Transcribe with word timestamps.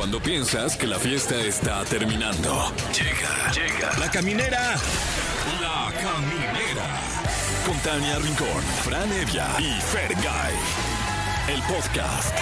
Cuando 0.00 0.18
piensas 0.18 0.78
que 0.78 0.86
la 0.86 0.98
fiesta 0.98 1.38
está 1.42 1.84
terminando. 1.84 2.72
Llega, 2.90 3.52
llega. 3.52 3.98
La 3.98 4.10
caminera. 4.10 4.74
La 5.60 5.92
caminera. 5.92 7.00
Con 7.66 7.78
Tania 7.80 8.18
Rincón, 8.18 8.62
Fran 8.82 9.12
Evia 9.12 9.46
y 9.58 9.78
Fergay. 9.78 10.54
El 11.48 11.62
podcast. 11.64 12.34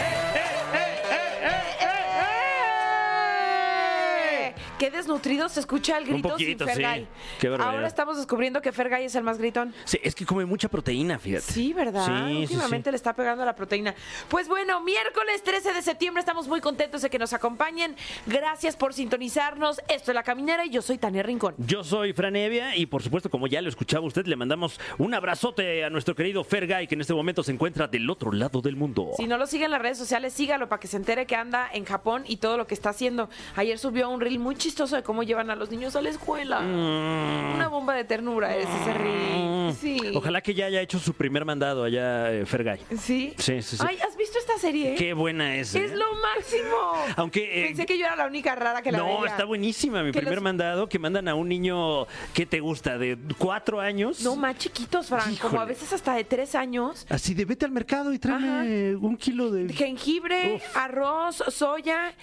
Qué 4.79 4.91
desnutrido 4.91 5.49
se 5.49 5.61
escucha 5.61 5.99
el 5.99 6.05
grito 6.05 6.29
poquito, 6.29 6.65
sin 6.65 6.75
sí. 6.75 6.83
Fergay. 6.83 7.09
Qué 7.41 7.49
barbaridad. 7.49 7.75
Ahora 7.75 7.89
estamos 7.89 8.17
descubriendo 8.17 8.63
que 8.63 8.71
Fergay 8.73 9.05
es 9.05 9.15
el 9.17 9.25
más 9.25 9.39
gritón. 9.39 9.75
Sí, 9.85 9.99
es 10.03 10.15
que 10.15 10.25
come 10.25 10.45
mucha 10.45 10.69
proteína, 10.69 11.19
fíjate. 11.19 11.53
Sí, 11.53 11.73
¿verdad? 11.73 12.07
Sí, 12.07 12.37
Últimamente 12.43 12.89
sí. 12.89 12.93
le 12.93 12.97
está 12.97 13.15
pegando 13.15 13.43
a 13.43 13.47
la 13.47 13.57
proteína. 13.57 13.95
Pues 14.29 14.47
bueno, 14.47 14.81
miércoles 14.83 15.43
13 15.43 15.73
de 15.73 15.83
septiembre 15.83 16.21
estamos 16.21 16.47
muy 16.47 16.61
contentos 16.61 17.03
de 17.03 17.11
que 17.11 17.19
nos 17.19 17.33
acompañen. 17.33 17.97
Gracias 18.27 18.77
por 18.77 18.95
sintonizarnos. 18.95 19.81
Esto 19.89 20.13
es 20.13 20.15
La 20.15 20.23
Caminera 20.23 20.65
y 20.65 20.71
yo 20.71 20.81
soy 20.81 20.99
Tania 20.99 21.23
Rincón. 21.23 21.55
Yo 21.59 21.83
soy 21.83 22.13
Fran 22.13 22.37
Evia 22.37 22.77
y 22.77 22.87
por 22.87 23.03
supuesto, 23.03 23.31
como 23.31 23.49
ya 23.49 23.61
lo 23.61 23.69
escuchaba 23.69 24.07
usted, 24.07 24.27
le 24.27 24.37
mandamos 24.37 24.81
un 24.99 25.13
abrazote 25.13 25.85
a 25.85 25.91
nuestro 25.91 26.15
querido 26.15 26.45
Fergay, 26.45 26.87
que 26.87 26.95
en 26.95 27.01
este 27.01 27.15
momento 27.15 27.43
se 27.43 27.53
encuentra 27.53 27.89
del 27.89 28.09
otro 28.09 28.31
lado 28.33 28.61
del 28.61 28.77
mundo. 28.77 29.11
Si 29.17 29.27
no 29.27 29.39
lo 29.39 29.47
sigue 29.47 29.65
en 29.65 29.73
las 29.73 29.83
redes 29.83 29.99
sociales, 29.99 30.33
sígalo 30.35 30.69
para 30.69 30.79
que 30.79 30.87
se 30.87 30.97
entere 30.97 31.27
que 31.27 31.35
anda 31.35 31.69
en 31.73 31.85
Japón 31.85 32.23
y 32.27 32.37
todo 32.37 32.57
lo 32.57 32.67
que 32.67 32.75
está 32.75 32.91
haciendo. 32.91 33.29
Ayer 33.57 33.79
subió 33.79 34.09
un 34.09 34.21
reel 34.21 34.39
muy 34.39 34.55
chistoso 34.69 34.97
de 34.97 35.03
cómo 35.03 35.23
llevan 35.23 35.49
a 35.51 35.57
los 35.57 35.71
niños 35.71 35.97
a 35.97 36.03
la 36.03 36.11
escuela. 36.11 36.61
Mm. 36.61 37.55
Una 37.55 37.69
bomba 37.69 37.95
de 37.95 38.05
ternura 38.05 38.55
es 38.55 38.69
ese 38.69 38.93
reel. 38.95 39.75
Sí. 39.81 39.99
Ojalá 40.15 40.41
que 40.43 40.53
ya 40.55 40.67
haya 40.67 40.81
hecho 40.83 40.99
su 40.99 41.15
primer 41.15 41.45
mandado 41.47 41.85
allá, 41.85 42.31
eh, 42.33 42.45
Fergay. 42.45 42.81
¿Sí? 42.99 43.33
Sí, 43.39 43.63
sí, 43.63 43.77
sí. 43.77 43.85
Ay, 43.87 43.99
¿has 44.07 44.17
visto 44.17 44.39
esta 44.39 44.59
serie? 44.59 44.95
Qué 44.95 45.15
buena 45.15 45.57
es. 45.57 45.75
Es 45.75 45.91
¿eh? 45.93 45.97
lo 45.97 46.05
máximo. 46.15 46.77
Aunque, 47.17 47.65
eh, 47.65 47.67
Pensé 47.69 47.87
que 47.87 47.99
yo 47.99 48.05
era 48.07 48.15
la 48.17 48.27
única 48.27 48.55
rara 48.55 48.83
que 48.83 48.93
la 48.93 48.99
No, 48.99 49.21
veía. 49.21 49.31
está 49.31 49.45
buenísima. 49.47 50.03
Mi 50.03 50.13
Que 50.13 50.19
primer 50.21 50.37
los- 50.37 50.45
mandado 50.45 50.89
que 50.89 50.99
mandan 50.99 51.29
a 51.29 51.35
un 51.35 51.49
niño, 51.49 52.07
¿qué 52.35 52.45
te 52.47 52.61
gusta? 52.61 52.99
¿De 52.99 53.17
cuatro 53.39 53.81
años? 53.81 54.21
No, 54.23 54.37
más 54.37 54.57
chiquitos, 54.59 55.07
Fran, 55.09 55.35
como 55.37 55.61
a 55.61 55.65
veces 55.65 55.93
hasta 55.95 56.15
de 56.15 56.25
tres 56.25 56.55
años. 56.55 57.07
Así 57.09 57.33
de 57.35 57.45
vete 57.47 57.65
al 57.65 57.71
mercado 57.73 58.13
y 58.13 58.19
tráeme 58.19 58.97
un 58.97 59.17
kilo 59.17 59.51
de... 59.51 59.73
Jengibre, 59.73 60.57
Uf. 60.57 60.77
arroz, 60.77 61.43
soya. 61.49 62.15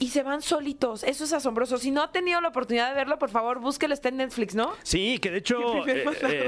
Y 0.00 0.08
se 0.08 0.22
van 0.22 0.42
solitos. 0.42 1.02
Eso 1.02 1.24
es 1.24 1.32
asombroso. 1.32 1.78
Si 1.78 1.90
no 1.90 2.02
ha 2.02 2.12
tenido 2.12 2.40
la 2.40 2.48
oportunidad 2.48 2.88
de 2.90 2.94
verlo, 2.94 3.18
por 3.18 3.30
favor, 3.30 3.58
búsquelo. 3.60 3.94
Está 3.94 4.08
en 4.10 4.18
Netflix, 4.18 4.54
¿no? 4.54 4.72
Sí, 4.82 5.18
que 5.18 5.30
de 5.30 5.38
hecho 5.38 5.58
eh, 5.88 6.04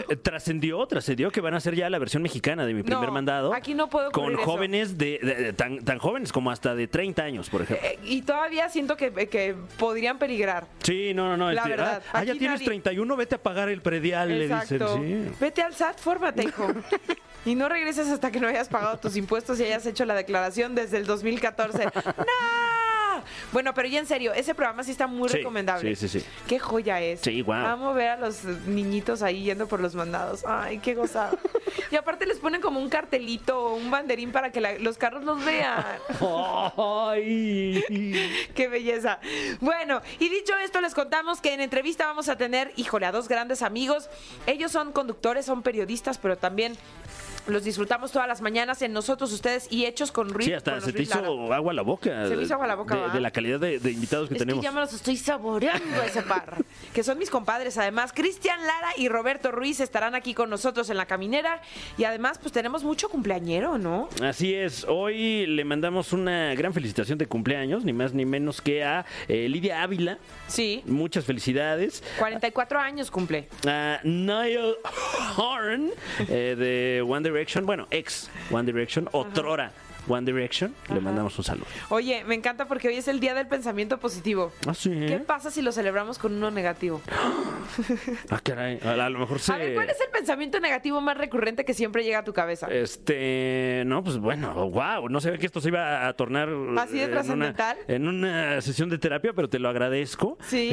eh, 0.08 0.16
trascendió, 0.16 0.86
trascendió 0.86 1.30
que 1.30 1.40
van 1.40 1.54
a 1.54 1.56
hacer 1.56 1.74
ya 1.74 1.90
la 1.90 1.98
versión 1.98 2.22
mexicana 2.22 2.64
de 2.64 2.74
mi 2.74 2.82
primer 2.82 3.08
No, 3.08 3.12
mandado. 3.12 3.52
aquí 3.54 3.74
no 3.74 3.84
ocurrir 3.84 4.10
Con 4.12 4.36
jóvenes 4.36 4.96
de, 4.98 5.18
de- 5.22 5.34
de- 5.34 5.52
tan, 5.52 5.84
tan 5.84 5.98
jóvenes 5.98 6.32
como 6.32 6.50
hasta 6.50 6.74
de 6.74 6.86
30 6.88 7.22
años, 7.22 7.50
por 7.50 7.62
ejemplo. 7.62 7.86
Eh, 7.86 7.98
y 8.04 8.22
todavía 8.22 8.68
siento 8.68 8.96
que, 8.96 9.12
que 9.28 9.54
podrían 9.78 10.18
peligrar. 10.18 10.66
Sí, 10.82 11.12
no, 11.14 11.28
no, 11.28 11.36
no. 11.36 11.52
la 11.52 11.64
verdad, 11.64 12.02
ah, 12.08 12.18
ah, 12.20 12.24
ya 12.24 12.32
tienes 12.34 12.60
nadie- 12.60 12.66
31, 12.66 13.16
vete 13.16 13.34
a 13.34 13.42
pagar 13.42 13.68
el 13.68 13.82
predial, 13.82 14.28
le 14.28 14.48
dicen. 14.48 14.78
Sí. 14.78 15.32
Vete 15.40 15.62
al 15.62 15.74
SAT, 15.74 15.98
fórmate, 15.98 16.44
hijo. 16.44 16.68
Y 17.46 17.54
no 17.54 17.70
regreses 17.70 18.06
hasta 18.08 18.30
que 18.30 18.38
no 18.38 18.48
hayas 18.48 18.68
pagado 18.68 18.98
tus 18.98 19.16
impuestos 19.16 19.58
y 19.60 19.64
hayas 19.64 19.86
hecho 19.86 20.04
la 20.04 20.14
declaración 20.14 20.74
desde 20.74 20.98
el 20.98 21.06
2014. 21.06 21.86
¡No! 21.86 21.92
Bueno, 23.52 23.74
pero 23.74 23.88
ya 23.88 23.98
en 23.98 24.06
serio, 24.06 24.32
ese 24.32 24.54
programa 24.54 24.82
sí 24.84 24.90
está 24.90 25.06
muy 25.06 25.28
Sí, 25.28 25.38
recomendable. 25.38 25.94
sí, 25.96 26.08
sí, 26.08 26.20
sí. 26.20 26.26
Qué 26.46 26.58
joya 26.58 27.00
es. 27.00 27.20
Sí, 27.20 27.40
guau. 27.42 27.64
Amo 27.66 27.94
ver 27.94 28.08
a 28.10 28.16
los 28.16 28.44
niñitos 28.44 29.22
ahí 29.22 29.44
yendo 29.44 29.66
por 29.68 29.80
los 29.80 29.94
mandados. 29.94 30.44
Ay, 30.46 30.78
qué 30.78 30.94
gozada. 30.94 31.32
y 31.90 31.96
aparte 31.96 32.26
les 32.26 32.38
ponen 32.38 32.60
como 32.60 32.80
un 32.80 32.88
cartelito 32.88 33.58
o 33.58 33.74
un 33.74 33.90
banderín 33.90 34.32
para 34.32 34.50
que 34.52 34.60
la- 34.60 34.78
los 34.78 34.96
carros 34.98 35.24
los 35.24 35.44
vean. 35.44 35.84
Ay. 36.76 37.82
Qué 38.54 38.68
belleza. 38.68 39.18
Bueno, 39.60 40.00
y 40.18 40.28
dicho 40.28 40.52
esto, 40.58 40.80
les 40.80 40.94
contamos 40.94 41.40
que 41.40 41.52
en 41.54 41.60
entrevista 41.60 42.06
vamos 42.06 42.28
a 42.28 42.36
tener, 42.36 42.72
híjole, 42.76 43.06
a 43.06 43.12
dos 43.12 43.28
grandes 43.28 43.62
amigos. 43.62 44.08
Ellos 44.46 44.72
son 44.72 44.92
conductores, 44.92 45.46
son 45.46 45.62
periodistas, 45.62 46.18
pero 46.18 46.36
también 46.36 46.76
los 47.46 47.64
disfrutamos 47.64 48.12
todas 48.12 48.28
las 48.28 48.40
mañanas 48.40 48.82
en 48.82 48.92
nosotros, 48.92 49.32
ustedes 49.32 49.66
y 49.70 49.86
hechos 49.86 50.12
con 50.12 50.28
Ruiz. 50.30 50.46
Sí, 50.46 50.52
hasta 50.52 50.80
se 50.80 50.92
te 50.92 51.02
hizo 51.02 51.52
agua 51.52 51.72
la 51.72 51.82
boca. 51.82 52.26
Se 52.28 52.36
me 52.36 52.42
hizo 52.42 52.54
agua 52.54 52.66
la 52.66 52.74
boca, 52.74 52.96
De, 52.96 53.10
de 53.14 53.20
la 53.20 53.30
calidad 53.30 53.58
de, 53.60 53.78
de 53.78 53.90
invitados 53.90 54.28
que 54.28 54.34
Es 54.34 54.38
tenemos. 54.40 54.60
que 54.60 54.64
ya 54.64 54.72
me 54.72 54.80
los 54.80 54.92
estoy 54.92 55.16
saboreando 55.16 56.02
ese 56.02 56.22
par. 56.22 56.56
Que 56.94 57.04
son 57.04 57.18
mis 57.18 57.30
compadres, 57.30 57.78
además. 57.78 58.12
Cristian 58.12 58.58
Lara 58.66 58.88
y 58.96 59.08
Roberto 59.08 59.52
Ruiz 59.52 59.78
estarán 59.80 60.14
aquí 60.16 60.34
con 60.34 60.50
nosotros 60.50 60.90
en 60.90 60.96
la 60.96 61.06
caminera. 61.06 61.62
Y 61.96 62.04
además, 62.04 62.38
pues 62.38 62.52
tenemos 62.52 62.82
mucho 62.82 63.08
cumpleañero, 63.08 63.78
¿no? 63.78 64.08
Así 64.22 64.54
es, 64.54 64.84
hoy 64.88 65.46
le 65.46 65.64
mandamos 65.64 66.12
una 66.12 66.52
gran 66.54 66.74
felicitación 66.74 67.16
de 67.18 67.26
cumpleaños, 67.26 67.84
ni 67.84 67.92
más 67.92 68.12
ni 68.12 68.24
menos 68.24 68.60
que 68.60 68.82
a 68.82 69.06
eh, 69.28 69.48
Lidia 69.48 69.82
Ávila. 69.82 70.18
Sí. 70.48 70.82
Muchas 70.86 71.24
felicidades. 71.24 72.02
44 72.18 72.80
años 72.80 73.10
cumple. 73.10 73.48
A 73.66 74.00
Niall 74.02 74.76
Horan 75.36 75.90
eh, 76.28 76.56
de 76.58 77.02
One 77.02 77.29
Direction, 77.30 77.66
bueno, 77.66 77.86
ex 77.90 78.30
One 78.50 78.64
Direction, 78.70 79.08
otrora 79.12 79.72
One 80.08 80.24
Direction, 80.24 80.74
le 80.92 80.98
mandamos 81.00 81.36
un 81.38 81.44
saludo. 81.44 81.66
Oye, 81.90 82.24
me 82.24 82.34
encanta 82.34 82.66
porque 82.66 82.88
hoy 82.88 82.96
es 82.96 83.06
el 83.06 83.20
día 83.20 83.34
del 83.34 83.46
pensamiento 83.46 83.98
positivo. 84.00 84.50
Ah, 84.66 84.72
sí. 84.74 84.90
¿Qué 84.90 85.18
pasa 85.18 85.50
si 85.50 85.60
lo 85.62 85.72
celebramos 85.72 86.18
con 86.18 86.32
uno 86.34 86.50
negativo? 86.50 87.00
Ah, 88.30 88.40
caray, 88.42 88.80
a, 88.82 89.08
lo 89.08 89.18
mejor 89.20 89.38
se. 89.38 89.52
A 89.52 89.56
ver, 89.56 89.74
¿cuál 89.74 89.88
es 89.90 90.00
el 90.00 90.08
pensamiento 90.10 90.58
negativo 90.60 91.00
más 91.00 91.16
recurrente 91.16 91.64
que 91.64 91.72
siempre 91.74 92.02
llega 92.02 92.18
a 92.20 92.24
tu 92.24 92.32
cabeza? 92.32 92.66
Este, 92.68 93.84
no, 93.86 94.02
pues 94.02 94.18
bueno, 94.18 94.52
wow, 94.70 95.08
no 95.08 95.20
sabía 95.20 95.38
que 95.38 95.46
esto 95.46 95.60
se 95.60 95.68
iba 95.68 96.06
a 96.08 96.12
tornar 96.14 96.48
¿Así 96.78 96.94
de 96.94 97.04
en 97.04 97.10
una- 97.10 97.12
trascendental? 97.12 97.76
En 97.88 98.08
una 98.08 98.60
sesión 98.60 98.88
de 98.88 98.98
terapia, 98.98 99.32
pero 99.34 99.48
te 99.48 99.58
lo 99.58 99.68
agradezco. 99.68 100.36
Sí, 100.48 100.68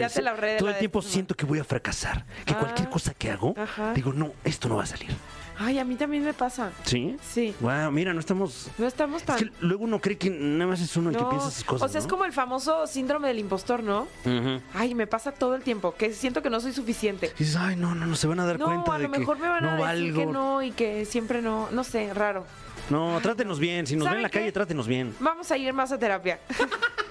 ya 0.00 0.08
te 0.08 0.22
la 0.22 0.30
ahorré 0.32 0.52
de 0.52 0.58
Todo 0.58 0.68
la 0.68 0.74
el 0.74 0.78
tiempo 0.78 1.00
siento 1.02 1.34
que 1.34 1.46
voy 1.46 1.58
a 1.58 1.64
fracasar, 1.64 2.26
que 2.44 2.52
Ah, 2.54 2.58
cualquier 2.58 2.88
cosa 2.90 3.14
que 3.14 3.30
hago, 3.30 3.54
ajá. 3.56 3.92
digo, 3.94 4.12
no, 4.12 4.32
esto 4.44 4.68
no 4.68 4.76
va 4.76 4.82
a 4.82 4.86
salir. 4.86 5.10
Ay, 5.58 5.78
a 5.78 5.84
mí 5.84 5.94
también 5.96 6.24
me 6.24 6.34
pasa. 6.34 6.70
¿Sí? 6.84 7.16
Sí. 7.22 7.54
Wow, 7.60 7.90
mira, 7.90 8.12
no 8.12 8.20
estamos... 8.20 8.68
No 8.78 8.86
estamos 8.86 9.22
tan... 9.22 9.36
Es 9.36 9.44
que 9.44 9.50
luego 9.60 9.84
uno 9.84 10.00
cree 10.00 10.18
que 10.18 10.28
nada 10.30 10.70
más 10.70 10.80
es 10.80 10.96
uno 10.96 11.10
el 11.10 11.16
que 11.16 11.22
No, 11.22 11.30
piensa 11.30 11.48
esas 11.48 11.64
cosas, 11.64 11.88
o 11.88 11.92
sea, 11.92 11.98
es 11.98 12.04
¿no? 12.06 12.10
como 12.10 12.24
el 12.24 12.32
famoso 12.32 12.86
síndrome 12.86 13.28
del 13.28 13.38
impostor, 13.38 13.82
¿no? 13.82 14.02
Ujú. 14.24 14.60
Ay, 14.74 14.94
me 14.94 15.06
pasa 15.06 15.32
todo 15.32 15.54
el 15.54 15.62
tiempo, 15.62 15.94
que 15.96 16.12
siento 16.12 16.42
que 16.42 16.50
no 16.50 16.60
soy 16.60 16.72
suficiente. 16.72 17.32
Y 17.36 17.38
dices, 17.44 17.56
ay, 17.56 17.76
no, 17.76 17.94
no, 17.94 18.06
no, 18.06 18.16
se 18.16 18.26
van 18.26 18.40
a 18.40 18.46
dar 18.46 18.58
No, 18.58 18.66
cuenta 18.66 18.94
a 18.94 18.98
de 18.98 19.04
lo 19.04 19.12
que 19.12 19.18
mejor 19.18 19.38
me 19.38 19.48
van 19.48 19.62
no 19.64 19.70
a 19.84 19.92
decir 19.94 20.12
valgo. 20.12 20.18
que 20.20 20.26
no 20.26 20.62
y 20.62 20.70
que 20.72 21.04
siempre 21.04 21.40
no, 21.42 21.68
no 21.70 21.84
sé, 21.84 22.12
raro. 22.12 22.44
No, 22.90 23.18
trátenos 23.22 23.58
bien. 23.58 23.86
Si 23.86 23.94
nos 23.96 24.04
ven 24.04 24.08
¿Saben 24.10 24.18
en 24.18 24.22
la 24.22 24.28
qué? 24.30 24.38
calle, 24.40 24.52
trátenos 24.52 24.86
bien. 24.86 25.14
Vamos 25.20 25.50
a 25.50 25.56
ir 25.56 25.72
más 25.72 25.90
a 25.90 25.98
terapia. 25.98 26.38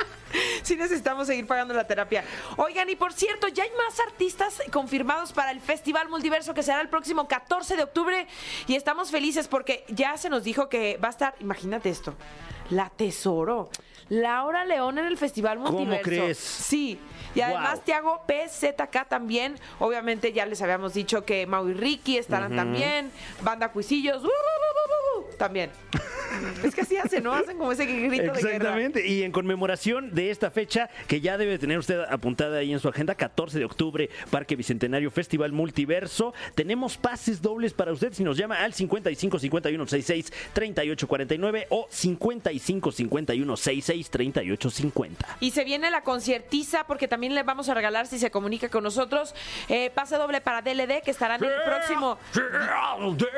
Sí 0.66 0.76
necesitamos 0.76 1.28
seguir 1.28 1.46
pagando 1.46 1.76
la 1.76 1.86
terapia. 1.86 2.24
Oigan, 2.58 2.90
y 2.90 2.96
por 2.96 3.14
cierto, 3.14 3.48
ya 3.50 3.62
hay 3.62 3.70
más 3.78 4.00
artistas 4.00 4.64
confirmados 4.72 5.32
para 5.32 5.52
el 5.52 5.62
Festival 5.62 6.10
Multiverso 6.10 6.56
que 6.56 6.64
será 6.64 6.82
el 6.82 6.90
próximo 6.90 7.28
14 7.28 7.76
de 7.76 7.84
octubre 7.84 8.28
y 8.66 8.76
estamos 8.76 9.12
felices 9.12 9.48
porque 9.48 9.86
ya 9.90 10.18
se 10.18 10.28
nos 10.28 10.44
dijo 10.44 10.68
que 10.68 10.98
va 10.98 11.10
a 11.10 11.12
estar, 11.12 11.36
imagínate 11.40 11.92
esto, 11.92 12.16
la 12.72 12.90
Tesoro, 12.90 13.70
Laura 14.10 14.66
León 14.66 14.98
en 15.00 15.06
el 15.06 15.18
Festival 15.18 15.58
¿Cómo 15.58 15.72
Multiverso. 15.72 16.04
crees? 16.04 16.38
Sí. 16.38 17.00
Y 17.34 17.42
además 17.42 17.76
Wow. 17.76 17.82
Tiago 17.86 18.22
PZK 18.28 19.10
también. 19.10 19.56
Obviamente 19.80 20.32
ya 20.32 20.46
les 20.46 20.62
habíamos 20.62 20.94
dicho 20.94 21.26
que 21.26 21.46
Mau 21.48 21.68
y 21.68 21.74
Ricky 21.74 22.18
estarán 22.18 22.56
también. 22.56 23.12
Banda 23.42 23.72
Cuisillos. 23.72 24.24
también. 25.38 25.70
es 26.64 26.74
que 26.74 26.82
así 26.82 26.96
hacen, 26.98 27.24
¿no? 27.24 27.34
Hacen 27.34 27.58
como 27.58 27.72
ese 27.74 27.86
grito 27.86 28.10
de 28.10 28.18
guerra. 28.20 28.38
Exactamente. 28.40 29.06
Y 29.08 29.24
en 29.24 29.32
conmemoración 29.34 30.14
de 30.14 30.32
esta 30.32 30.50
fecha, 30.50 30.90
que 31.08 31.20
ya 31.20 31.38
debe 31.38 31.58
tener 31.60 31.78
usted 31.78 32.00
apuntada 32.10 32.60
ahí 32.60 32.72
en 32.72 32.80
su 32.80 32.88
agenda, 32.88 33.16
14 33.16 33.60
de 33.60 33.66
octubre, 33.66 34.10
Parque 34.30 34.56
Bicentenario 34.56 35.12
Festival 35.12 35.52
Multiverso, 35.52 36.34
tenemos 36.56 36.98
pases 36.98 37.42
dobles 37.42 37.74
para 37.74 37.92
usted 37.92 38.14
si 38.14 38.24
nos 38.24 38.38
llama 38.38 38.64
al 38.64 38.74
55 38.74 39.40
51 39.40 39.88
66 39.88 40.32
38 40.54 41.08
49 41.08 41.68
o 41.70 41.88
55 41.90 42.92
51 42.92 43.58
66 43.58 43.95
38 44.04 44.70
50. 44.70 45.38
Y 45.40 45.52
se 45.52 45.64
viene 45.64 45.90
la 45.90 46.02
conciertiza 46.04 46.86
porque 46.88 47.08
también 47.08 47.34
le 47.36 47.44
vamos 47.44 47.70
a 47.70 47.74
regalar 47.74 48.08
si 48.08 48.20
se 48.20 48.30
comunica 48.32 48.70
con 48.70 48.84
nosotros 48.84 49.34
eh, 49.70 49.90
pase 49.90 50.18
doble 50.18 50.42
para 50.42 50.62
DLD 50.62 51.02
que 51.04 51.12
estarán 51.12 51.44
el 51.44 51.52
próximo. 51.66 52.18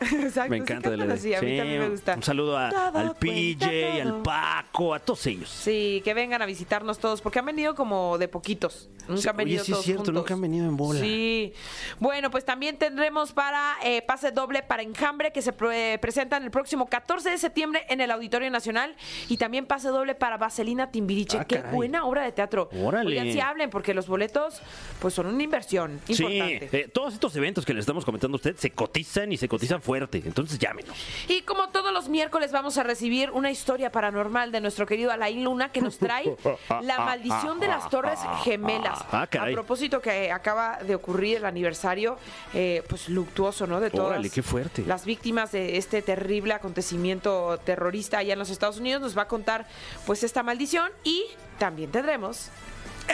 Exacto, 0.00 0.50
Me 0.50 0.56
encanta 0.58 0.90
DLD. 0.90 1.10
así, 1.12 1.34
a 1.34 1.40
mí 1.40 1.50
Sí, 1.50 1.56
también 1.58 1.80
me 1.80 1.88
gusta. 1.88 2.14
Un 2.14 2.22
saludo 2.22 2.56
a- 2.58 2.68
al 2.68 3.14
PJ, 3.16 4.00
al. 4.02 4.22
Paco, 4.22 4.94
a 4.94 4.98
todos 4.98 5.26
ellos. 5.26 5.48
Sí, 5.48 6.00
que 6.04 6.14
vengan 6.14 6.42
a 6.42 6.46
visitarnos 6.46 6.98
todos, 6.98 7.20
porque 7.20 7.38
han 7.38 7.46
venido 7.46 7.74
como 7.74 8.18
de 8.18 8.28
poquitos. 8.28 8.88
Nunca 9.08 9.22
Sí, 9.22 9.28
han 9.28 9.36
venido 9.36 9.56
oye, 9.62 9.64
sí 9.64 9.72
es 9.72 9.74
todos 9.76 9.84
cierto, 9.84 10.00
juntos. 10.04 10.14
nunca 10.14 10.34
han 10.34 10.40
venido 10.40 10.66
en 10.66 10.76
bola. 10.76 11.00
Sí. 11.00 11.52
Bueno, 11.98 12.30
pues 12.30 12.44
también 12.44 12.76
tendremos 12.78 13.32
para 13.32 13.76
eh, 13.82 14.02
pase 14.02 14.30
doble 14.30 14.62
para 14.62 14.82
Enjambre, 14.82 15.32
que 15.32 15.42
se 15.42 15.52
pre- 15.52 15.98
presentan 15.98 16.44
el 16.44 16.50
próximo 16.50 16.86
14 16.88 17.30
de 17.30 17.38
septiembre 17.38 17.84
en 17.88 18.00
el 18.00 18.10
Auditorio 18.10 18.50
Nacional. 18.50 18.94
Y 19.28 19.36
también 19.36 19.49
pase 19.66 19.88
doble 19.88 20.14
para 20.14 20.36
Vaselina 20.36 20.90
Timbiriche. 20.90 21.38
Ah, 21.38 21.44
Qué 21.44 21.56
caray. 21.56 21.74
buena 21.74 22.04
obra 22.04 22.22
de 22.24 22.32
teatro. 22.32 22.68
Órale. 22.82 23.08
Oigan, 23.10 23.32
sí 23.32 23.40
hablen, 23.40 23.70
porque 23.70 23.94
los 23.94 24.06
boletos, 24.06 24.60
pues 25.00 25.14
son 25.14 25.26
una 25.26 25.42
inversión 25.42 26.00
Sí, 26.06 26.22
importante. 26.22 26.68
eh, 26.80 26.88
todos 26.88 27.14
estos 27.14 27.34
eventos 27.36 27.64
que 27.64 27.74
le 27.74 27.80
estamos 27.80 28.04
comentando 28.04 28.36
a 28.36 28.38
usted 28.38 28.56
se 28.56 28.70
cotizan 28.70 29.32
y 29.32 29.36
se 29.36 29.48
cotizan 29.48 29.80
fuerte. 29.82 30.22
Entonces 30.24 30.58
llámenos. 30.58 30.96
Y 31.28 31.42
como 31.42 31.68
todos 31.70 31.79
los 32.00 32.08
miércoles 32.08 32.50
vamos 32.50 32.78
a 32.78 32.82
recibir 32.82 33.30
una 33.30 33.50
historia 33.50 33.92
paranormal 33.92 34.50
de 34.50 34.62
nuestro 34.62 34.86
querido 34.86 35.12
Alain 35.12 35.44
Luna 35.44 35.70
que 35.70 35.82
nos 35.82 35.98
trae 35.98 36.34
la 36.80 36.98
maldición 37.04 37.60
de 37.60 37.68
las 37.68 37.90
Torres 37.90 38.18
Gemelas. 38.42 39.00
Ah, 39.12 39.28
a 39.30 39.50
propósito 39.52 40.00
que 40.00 40.32
acaba 40.32 40.78
de 40.78 40.94
ocurrir 40.94 41.36
el 41.36 41.44
aniversario, 41.44 42.16
eh, 42.54 42.82
pues 42.88 43.10
luctuoso, 43.10 43.66
¿no? 43.66 43.80
De 43.80 43.90
todas 43.90 44.12
Órale, 44.12 44.30
qué 44.30 44.42
fuerte. 44.42 44.82
las 44.86 45.04
víctimas 45.04 45.52
de 45.52 45.76
este 45.76 46.00
terrible 46.00 46.54
acontecimiento 46.54 47.58
terrorista 47.58 48.16
allá 48.16 48.32
en 48.32 48.38
los 48.38 48.48
Estados 48.48 48.78
Unidos. 48.78 49.02
Nos 49.02 49.18
va 49.18 49.22
a 49.22 49.28
contar, 49.28 49.66
pues, 50.06 50.22
esta 50.22 50.42
maldición 50.42 50.90
y 51.04 51.26
también 51.58 51.90
tendremos 51.90 52.48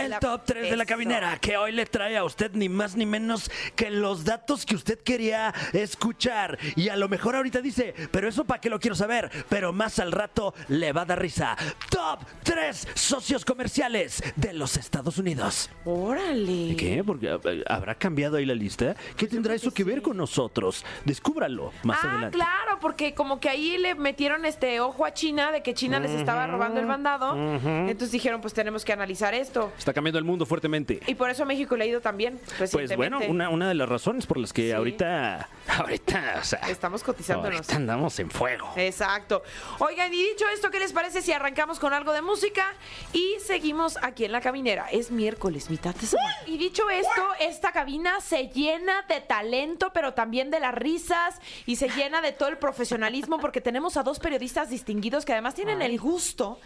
El 0.04 0.10
La- 0.10 0.20
top 0.20 0.42
3 0.44 0.70
de 0.70 0.76
la 0.76 0.82
Eso. 0.84 0.88
caminera 0.92 1.38
que 1.38 1.56
hoy 1.56 1.72
le 1.72 1.86
trae 1.86 2.16
a 2.16 2.24
usted 2.24 2.52
ni 2.54 2.68
más 2.68 2.96
ni 2.96 3.06
menos 3.06 3.50
que 3.74 3.90
los 3.90 4.24
datos 4.24 4.64
que 4.66 4.74
usted 4.74 4.98
quería 5.00 5.52
escuchar. 5.72 6.58
Y 6.76 6.88
a 6.88 6.96
lo 6.96 7.08
mejor 7.08 7.36
ahorita 7.36 7.60
dice, 7.60 7.94
pero 8.10 8.28
eso 8.28 8.44
para 8.44 8.60
qué 8.60 8.70
lo 8.70 8.78
quiero 8.80 8.94
saber. 8.94 9.30
Pero 9.48 9.72
más 9.72 9.98
al 9.98 10.12
rato 10.12 10.54
le 10.68 10.92
va 10.92 11.02
a 11.02 11.04
dar 11.06 11.20
risa. 11.20 11.56
Top 11.90 12.20
3 12.42 12.88
socios 12.94 13.44
comerciales 13.44 14.22
de 14.36 14.52
los 14.52 14.76
Estados 14.76 15.18
Unidos. 15.18 15.70
Órale. 15.84 16.76
¿Qué? 16.76 17.02
Porque 17.04 17.28
eh, 17.44 17.64
habrá 17.68 17.94
cambiado 17.94 18.36
ahí 18.36 18.44
la 18.46 18.54
lista. 18.54 18.94
¿Qué 19.16 19.26
tendrá 19.26 19.54
eso 19.54 19.72
que 19.72 19.84
ver 19.84 20.02
con 20.02 20.16
nosotros? 20.16 20.84
Descúbralo 21.04 21.72
más 21.82 21.98
ah, 22.02 22.10
adelante. 22.10 22.36
claro, 22.36 22.78
porque 22.80 23.14
como 23.14 23.40
que 23.40 23.48
ahí 23.48 23.78
le 23.78 23.94
metieron 23.94 24.44
este 24.44 24.80
ojo 24.80 25.04
a 25.04 25.14
China 25.14 25.50
de 25.52 25.62
que 25.62 25.74
China 25.74 25.98
les 26.00 26.10
estaba 26.12 26.46
robando 26.46 26.80
el 26.80 26.86
mandado. 26.86 27.34
Entonces 27.36 28.12
dijeron, 28.12 28.40
pues 28.40 28.54
tenemos 28.54 28.84
que 28.84 28.92
analizar 28.92 29.34
esto. 29.34 29.72
Está 29.86 29.94
cambiando 29.94 30.18
el 30.18 30.24
mundo 30.24 30.44
fuertemente. 30.46 30.98
Y 31.06 31.14
por 31.14 31.30
eso 31.30 31.46
México 31.46 31.76
le 31.76 31.84
ha 31.84 31.86
ido 31.86 32.00
también 32.00 32.40
Pues 32.58 32.96
bueno, 32.96 33.20
una, 33.28 33.50
una 33.50 33.68
de 33.68 33.74
las 33.76 33.88
razones 33.88 34.26
por 34.26 34.36
las 34.36 34.52
que 34.52 34.62
Sí. 34.62 34.72
ahorita, 34.72 35.48
ahorita, 35.78 36.38
o 36.40 36.44
sea, 36.44 36.58
Estamos 36.68 37.04
cotizándonos. 37.04 37.54
ahorita 37.60 37.76
andamos 37.76 38.18
en 38.18 38.28
fuego. 38.28 38.68
Exacto. 38.74 39.44
Oigan, 39.78 40.12
y 40.12 40.16
dicho 40.16 40.44
esto, 40.52 40.72
¿qué 40.72 40.80
les 40.80 40.92
parece 40.92 41.22
si 41.22 41.30
arrancamos 41.30 41.78
con 41.78 41.92
algo 41.94 42.12
de 42.12 42.20
música 42.20 42.64
y 43.12 43.36
seguimos 43.44 43.96
aquí 44.02 44.24
en 44.24 44.32
la 44.32 44.40
caminera? 44.40 44.88
Es 44.90 45.12
miércoles, 45.12 45.70
mitad 45.70 45.94
de 45.94 46.04
semana. 46.08 46.34
Y 46.46 46.58
dicho 46.58 46.90
esto, 46.90 47.22
esta 47.38 47.70
cabina 47.70 48.20
se 48.20 48.48
llena 48.48 49.02
de 49.08 49.20
talento, 49.20 49.92
pero 49.94 50.14
también 50.14 50.50
de 50.50 50.58
las 50.58 50.74
risas 50.74 51.36
y 51.64 51.76
se 51.76 51.88
llena 51.90 52.20
de 52.22 52.32
todo 52.32 52.48
el 52.48 52.58
profesionalismo 52.58 53.38
porque 53.38 53.60
tenemos 53.60 53.96
a 53.96 54.02
dos 54.02 54.18
periodistas 54.18 54.68
distinguidos 54.68 55.24
que 55.24 55.30
además 55.30 55.54
tienen 55.54 55.80
el 55.80 56.00
gusto 56.00 56.58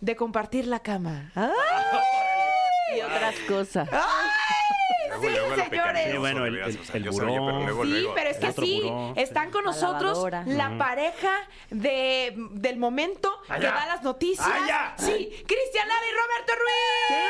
de 0.00 0.16
compartir 0.16 0.66
la 0.66 0.80
cama. 0.80 1.30
¡Ay! 1.34 1.50
y 2.96 3.00
otras 3.00 3.34
cosas. 3.48 3.88
Sí, 5.20 5.28
señores. 5.70 6.10
Sí, 6.10 6.16
bueno, 6.18 6.44
el- 6.46 6.58
el- 6.58 6.78
el 6.94 7.10
buró. 7.10 7.84
Sí, 7.84 8.06
pero 8.14 8.30
es 8.30 8.36
que 8.38 8.46
Otro 8.48 8.64
sí, 8.64 8.80
buró. 8.82 9.12
están 9.16 9.50
con 9.50 9.64
La 9.64 9.70
nosotros 9.70 10.02
lavadora. 10.18 10.42
la 10.46 10.76
pareja 10.78 11.32
de, 11.70 12.34
del 12.52 12.76
momento 12.78 13.40
que 13.46 13.60
da 13.60 13.86
las 13.86 14.02
noticias. 14.02 14.48
Sí, 14.96 15.30
Cristian 15.46 15.88
Lara 15.88 16.06
y 16.06 16.12
Roberto 16.12 16.52
Ruiz. 16.60 17.20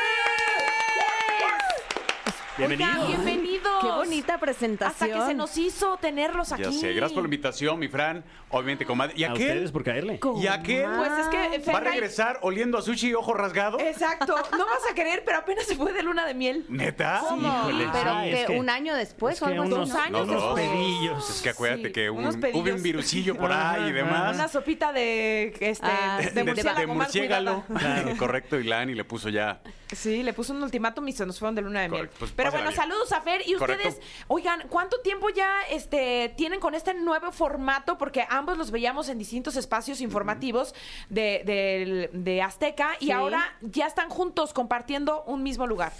Bienvenidos. 2.57 2.95
Oigan, 2.95 3.07
bienvenidos. 3.07 3.44
Qué 3.81 3.87
bonita 3.87 4.33
Hasta 4.35 4.45
presentación. 4.45 5.19
que 5.19 5.25
se 5.25 5.33
nos 5.33 5.57
hizo 5.57 5.97
tenerlos 5.97 6.51
aquí. 6.51 6.63
Ya 6.63 6.71
sé, 6.71 6.93
gracias 6.93 7.13
por 7.13 7.23
la 7.23 7.27
invitación, 7.27 7.79
mi 7.79 7.87
Fran. 7.87 8.23
Obviamente, 8.49 8.85
comadre. 8.85 9.13
¿Y 9.17 9.23
A 9.23 9.31
aquel? 9.31 9.47
ustedes 9.47 9.71
por 9.71 9.83
caerle. 9.83 10.19
¿Y 10.41 10.47
aquel? 10.47 10.85
Pues 10.97 11.11
es 11.19 11.27
que 11.27 11.71
¿Va 11.71 11.77
a 11.77 11.81
regresar 11.81 12.39
oliendo 12.41 12.77
a 12.77 12.81
sushi 12.81 13.09
y 13.09 13.13
ojo 13.13 13.33
rasgado? 13.33 13.79
Exacto, 13.79 14.35
no 14.57 14.65
vas 14.65 14.79
a 14.89 14.93
querer, 14.95 15.23
pero 15.25 15.39
apenas 15.39 15.65
se 15.65 15.75
fue 15.75 15.91
de 15.93 16.03
luna 16.03 16.25
de 16.25 16.33
miel. 16.33 16.65
¿Neta? 16.69 17.21
¿Cómo? 17.27 17.47
Híjole, 17.47 17.87
Pero 17.91 18.11
sí, 18.23 18.29
que, 18.29 18.41
es 18.41 18.47
que- 18.47 18.59
un 18.59 18.69
año 18.69 18.95
después 18.95 19.35
es 19.35 19.41
o 19.41 19.45
algo 19.47 19.63
así, 19.63 19.71
unos- 19.73 19.89
¿no? 19.89 19.99
Años 19.99 20.27
No, 20.27 20.33
dos. 20.39 20.59
pedillos. 20.59 21.29
Es 21.29 21.41
que 21.41 21.49
acuérdate 21.49 21.87
Sí, 21.87 21.93
que 21.93 22.09
un, 22.09 22.25
hubo 22.25 22.73
un 22.73 22.83
virusillo 22.83 23.35
por 23.35 23.51
Ajá, 23.51 23.73
ahí 23.73 23.89
y 23.89 23.91
demás. 23.91 24.35
Una 24.35 24.47
sopita 24.47 24.93
de 24.93 25.53
este 25.59 25.85
Ah, 25.85 26.19
de, 26.23 26.31
de- 26.31 26.43
murciélago 26.87 27.63
de. 27.67 27.75
Claro, 27.79 28.11
correcto. 28.17 28.59
Y 28.59 28.63
Lani 28.63 28.93
le 28.93 29.03
puso 29.03 29.29
ya. 29.29 29.61
Sí, 29.93 30.23
le 30.23 30.33
puso 30.33 30.53
un 30.53 30.63
ultimátum 30.63 31.07
y 31.07 31.11
se 31.13 31.25
nos 31.25 31.37
fueron 31.39 31.55
de 31.55 31.61
luna 31.61 31.81
de 31.81 31.89
miel. 31.89 32.09
Pues, 32.19 32.31
Pero 32.35 32.51
bueno, 32.51 32.69
bien. 32.69 32.75
saludos 32.75 33.11
a 33.11 33.21
Fer. 33.21 33.41
Y 33.45 33.54
Correcto. 33.57 33.87
ustedes, 33.89 34.05
oigan, 34.27 34.67
¿cuánto 34.69 34.99
tiempo 35.01 35.29
ya 35.29 35.61
este, 35.69 36.33
tienen 36.37 36.59
con 36.59 36.75
este 36.75 36.93
nuevo 36.93 37.31
formato? 37.31 37.97
Porque 37.97 38.25
ambos 38.29 38.57
los 38.57 38.71
veíamos 38.71 39.09
en 39.09 39.17
distintos 39.17 39.55
espacios 39.55 40.01
informativos 40.01 40.73
de, 41.09 41.41
del- 41.45 42.09
de 42.23 42.41
Azteca 42.41 42.95
y 42.99 43.11
ahora 43.11 43.55
ya 43.61 43.87
están 43.87 44.09
juntos 44.09 44.53
compartiendo 44.53 45.23
un 45.23 45.43
mismo 45.43 45.67
lugar. 45.67 45.91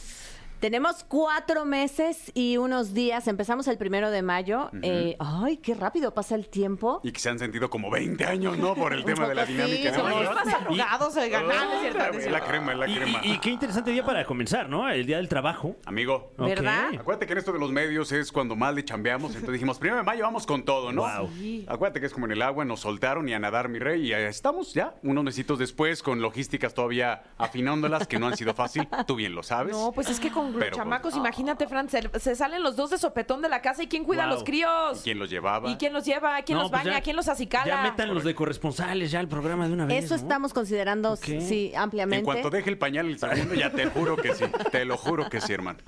Tenemos 0.59 1.03
cuatro 1.03 1.65
meses 1.65 2.31
y 2.33 2.57
unos 2.57 2.93
días. 2.93 3.27
Empezamos 3.27 3.67
el 3.67 3.77
primero 3.77 4.09
de 4.09 4.21
mayo. 4.21 4.69
Eh, 4.81 5.15
ay, 5.19 5.57
qué 5.57 5.75
rápido 5.75 6.13
pasa 6.13 6.33
el 6.35 6.47
tiempo. 6.47 7.01
Y 7.03 7.11
que 7.11 7.19
se 7.19 7.29
han 7.29 7.37
sentido 7.37 7.69
como 7.69 7.91
20 7.91 8.25
años, 8.25 8.57
¿no? 8.57 8.73
Por 8.73 8.93
el 8.93 9.03
tema 9.05 9.27
de 9.27 9.35
la 9.35 9.45
sí, 9.45 9.53
dinámica. 9.53 9.89
oigan, 9.91 9.95
ah, 10.01 10.01
no 10.01 10.13
no 10.15 10.21
es 10.21 11.85
Es 11.85 11.91
cierto. 12.23 12.29
la 12.31 12.41
crema, 12.43 12.71
es 12.71 12.77
la 12.79 12.85
crema. 12.85 13.19
y- 13.23 13.33
y 13.33 13.37
qué 13.39 13.49
interesante 13.51 13.91
día 13.91 14.03
para 14.05 14.25
comenzar, 14.25 14.67
¿no? 14.69 14.89
El 14.89 15.05
día 15.05 15.17
del 15.17 15.27
trabajo. 15.29 15.75
Amigo. 15.85 16.31
¿Verdad? 16.37 16.89
Acuérdate 16.99 17.27
que 17.27 17.33
en 17.33 17.39
esto 17.39 17.51
de 17.51 17.59
los 17.59 17.71
medios 17.71 18.11
es 18.11 18.31
cuando 18.31 18.55
más 18.55 18.73
le 18.73 18.83
chambeamos. 18.83 19.31
Entonces 19.31 19.53
dijimos, 19.53 19.77
primero 19.77 19.97
de 19.97 20.03
mayo 20.03 20.23
vamos 20.23 20.47
con 20.47 20.63
todo, 20.65 20.91
¿no? 20.91 21.01
Wow. 21.03 21.29
Sí. 21.37 21.65
Acuérdate 21.67 21.99
que 21.99 22.07
es 22.07 22.13
como 22.13 22.25
en 22.25 22.31
el 22.31 22.41
agua, 22.41 22.65
nos 22.65 22.79
soltaron 22.79 23.27
y 23.29 23.33
a 23.33 23.39
nadar, 23.39 23.69
mi 23.69 23.77
rey. 23.79 24.07
Y 24.07 24.13
ahí 24.13 24.23
estamos 24.23 24.73
ya, 24.73 24.95
unos 25.03 25.23
mesitos 25.23 25.59
después, 25.59 26.01
con 26.01 26.21
logísticas 26.21 26.73
todavía 26.73 27.23
afinándolas, 27.37 28.07
que 28.07 28.17
no 28.19 28.27
han 28.27 28.37
sido 28.37 28.53
fácil. 28.53 28.87
Tú 29.05 29.15
bien 29.15 29.35
lo 29.35 29.43
sabes. 29.43 29.73
No, 29.75 29.91
pues 29.91 30.09
es 30.09 30.19
que 30.19 30.31
con 30.31 30.44
los 30.51 30.59
Pero, 30.59 30.71
pues, 30.71 30.77
chamacos, 30.83 31.15
imagínate, 31.15 31.67
Fran, 31.67 31.89
se, 31.89 32.09
se 32.19 32.35
salen 32.35 32.63
los 32.63 32.75
dos 32.75 32.89
de 32.89 32.97
sopetón 32.97 33.41
de 33.41 33.49
la 33.49 33.61
casa 33.61 33.83
y 33.83 33.87
¿quién 33.87 34.03
cuida 34.03 34.23
a 34.23 34.27
los 34.27 34.43
críos? 34.43 34.99
¿Y 34.99 35.03
quién 35.03 35.19
los 35.19 35.29
llevaba? 35.29 35.69
¿Y 35.69 35.75
quién 35.77 35.93
los 35.93 36.05
lleva? 36.05 36.41
¿Quién 36.43 36.57
No, 36.57 36.63
los 36.63 36.71
pues 36.71 36.83
baña? 36.83 36.97
ya- 36.97 37.01
¿Quién 37.03 37.15
los 37.15 37.27
acicala? 37.27 37.65
Ya 37.65 37.81
metan 37.81 38.13
los 38.13 38.23
de 38.23 38.33
corresponsales 38.35 39.11
ya 39.11 39.19
al 39.19 39.27
programa 39.27 39.67
de 39.67 39.73
una 39.73 39.85
vez. 39.85 40.05
Eso 40.05 40.15
¿no? 40.15 40.21
estamos 40.21 40.53
considerando, 40.53 41.13
Ok. 41.13 41.23
sí, 41.39 41.71
ampliamente. 41.75 42.19
En 42.19 42.25
cuanto 42.25 42.49
deje 42.49 42.69
el 42.69 42.77
pañal 42.77 43.07
el 43.07 43.19
segundo, 43.19 43.53
ya 43.55 43.69
te 43.71 43.85
juro 43.87 44.15
que 44.17 44.33
sí. 44.33 44.45
Te 44.71 44.85
lo 44.85 44.97
juro 44.97 45.29
que 45.29 45.41
sí, 45.41 45.53
hermano. 45.53 45.79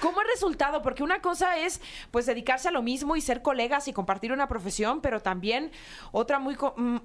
¿Cómo 0.00 0.20
es 0.20 0.26
resultado? 0.28 0.82
Porque 0.82 1.02
una 1.02 1.20
cosa 1.20 1.56
es 1.58 1.80
pues 2.10 2.26
dedicarse 2.26 2.68
a 2.68 2.70
lo 2.70 2.82
mismo 2.82 3.16
y 3.16 3.20
ser 3.20 3.40
colegas 3.42 3.88
y 3.88 3.92
compartir 3.92 4.32
una 4.32 4.46
profesión, 4.48 5.00
pero 5.00 5.20
también 5.20 5.70
otra 6.12 6.38
muy, 6.38 6.54
co- 6.54 6.74
mm, 6.76 6.96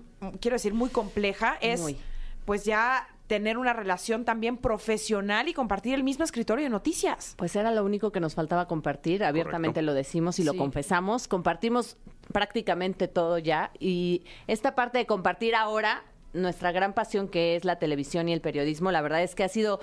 quiero 0.41 0.55
decir, 0.55 0.73
muy 0.73 0.89
compleja 0.89 1.57
es 1.61 1.79
Muy. 1.81 1.97
pues 2.45 2.65
ya 2.65 3.07
tener 3.31 3.57
una 3.57 3.71
relación 3.71 4.25
también 4.25 4.57
profesional 4.57 5.47
y 5.47 5.53
compartir 5.53 5.93
el 5.93 6.03
mismo 6.03 6.25
escritorio 6.25 6.65
de 6.65 6.69
noticias. 6.69 7.33
Pues 7.37 7.55
era 7.55 7.71
lo 7.71 7.85
único 7.85 8.11
que 8.11 8.19
nos 8.19 8.35
faltaba 8.35 8.67
compartir, 8.67 9.23
abiertamente 9.23 9.75
Correcto. 9.75 9.85
lo 9.85 9.93
decimos 9.93 10.37
y 10.39 10.43
lo 10.43 10.53
confesamos, 10.53 11.29
compartimos 11.29 11.95
prácticamente 12.33 13.07
todo 13.07 13.37
ya 13.37 13.71
y 13.79 14.25
esta 14.47 14.75
parte 14.75 14.97
de 14.97 15.05
compartir 15.05 15.55
ahora 15.55 16.03
nuestra 16.33 16.73
gran 16.73 16.91
pasión 16.91 17.29
que 17.29 17.55
es 17.55 17.63
la 17.63 17.79
televisión 17.79 18.27
y 18.27 18.33
el 18.33 18.41
periodismo, 18.41 18.91
la 18.91 19.01
verdad 19.01 19.23
es 19.23 19.33
que 19.33 19.45
ha 19.45 19.49
sido 19.49 19.79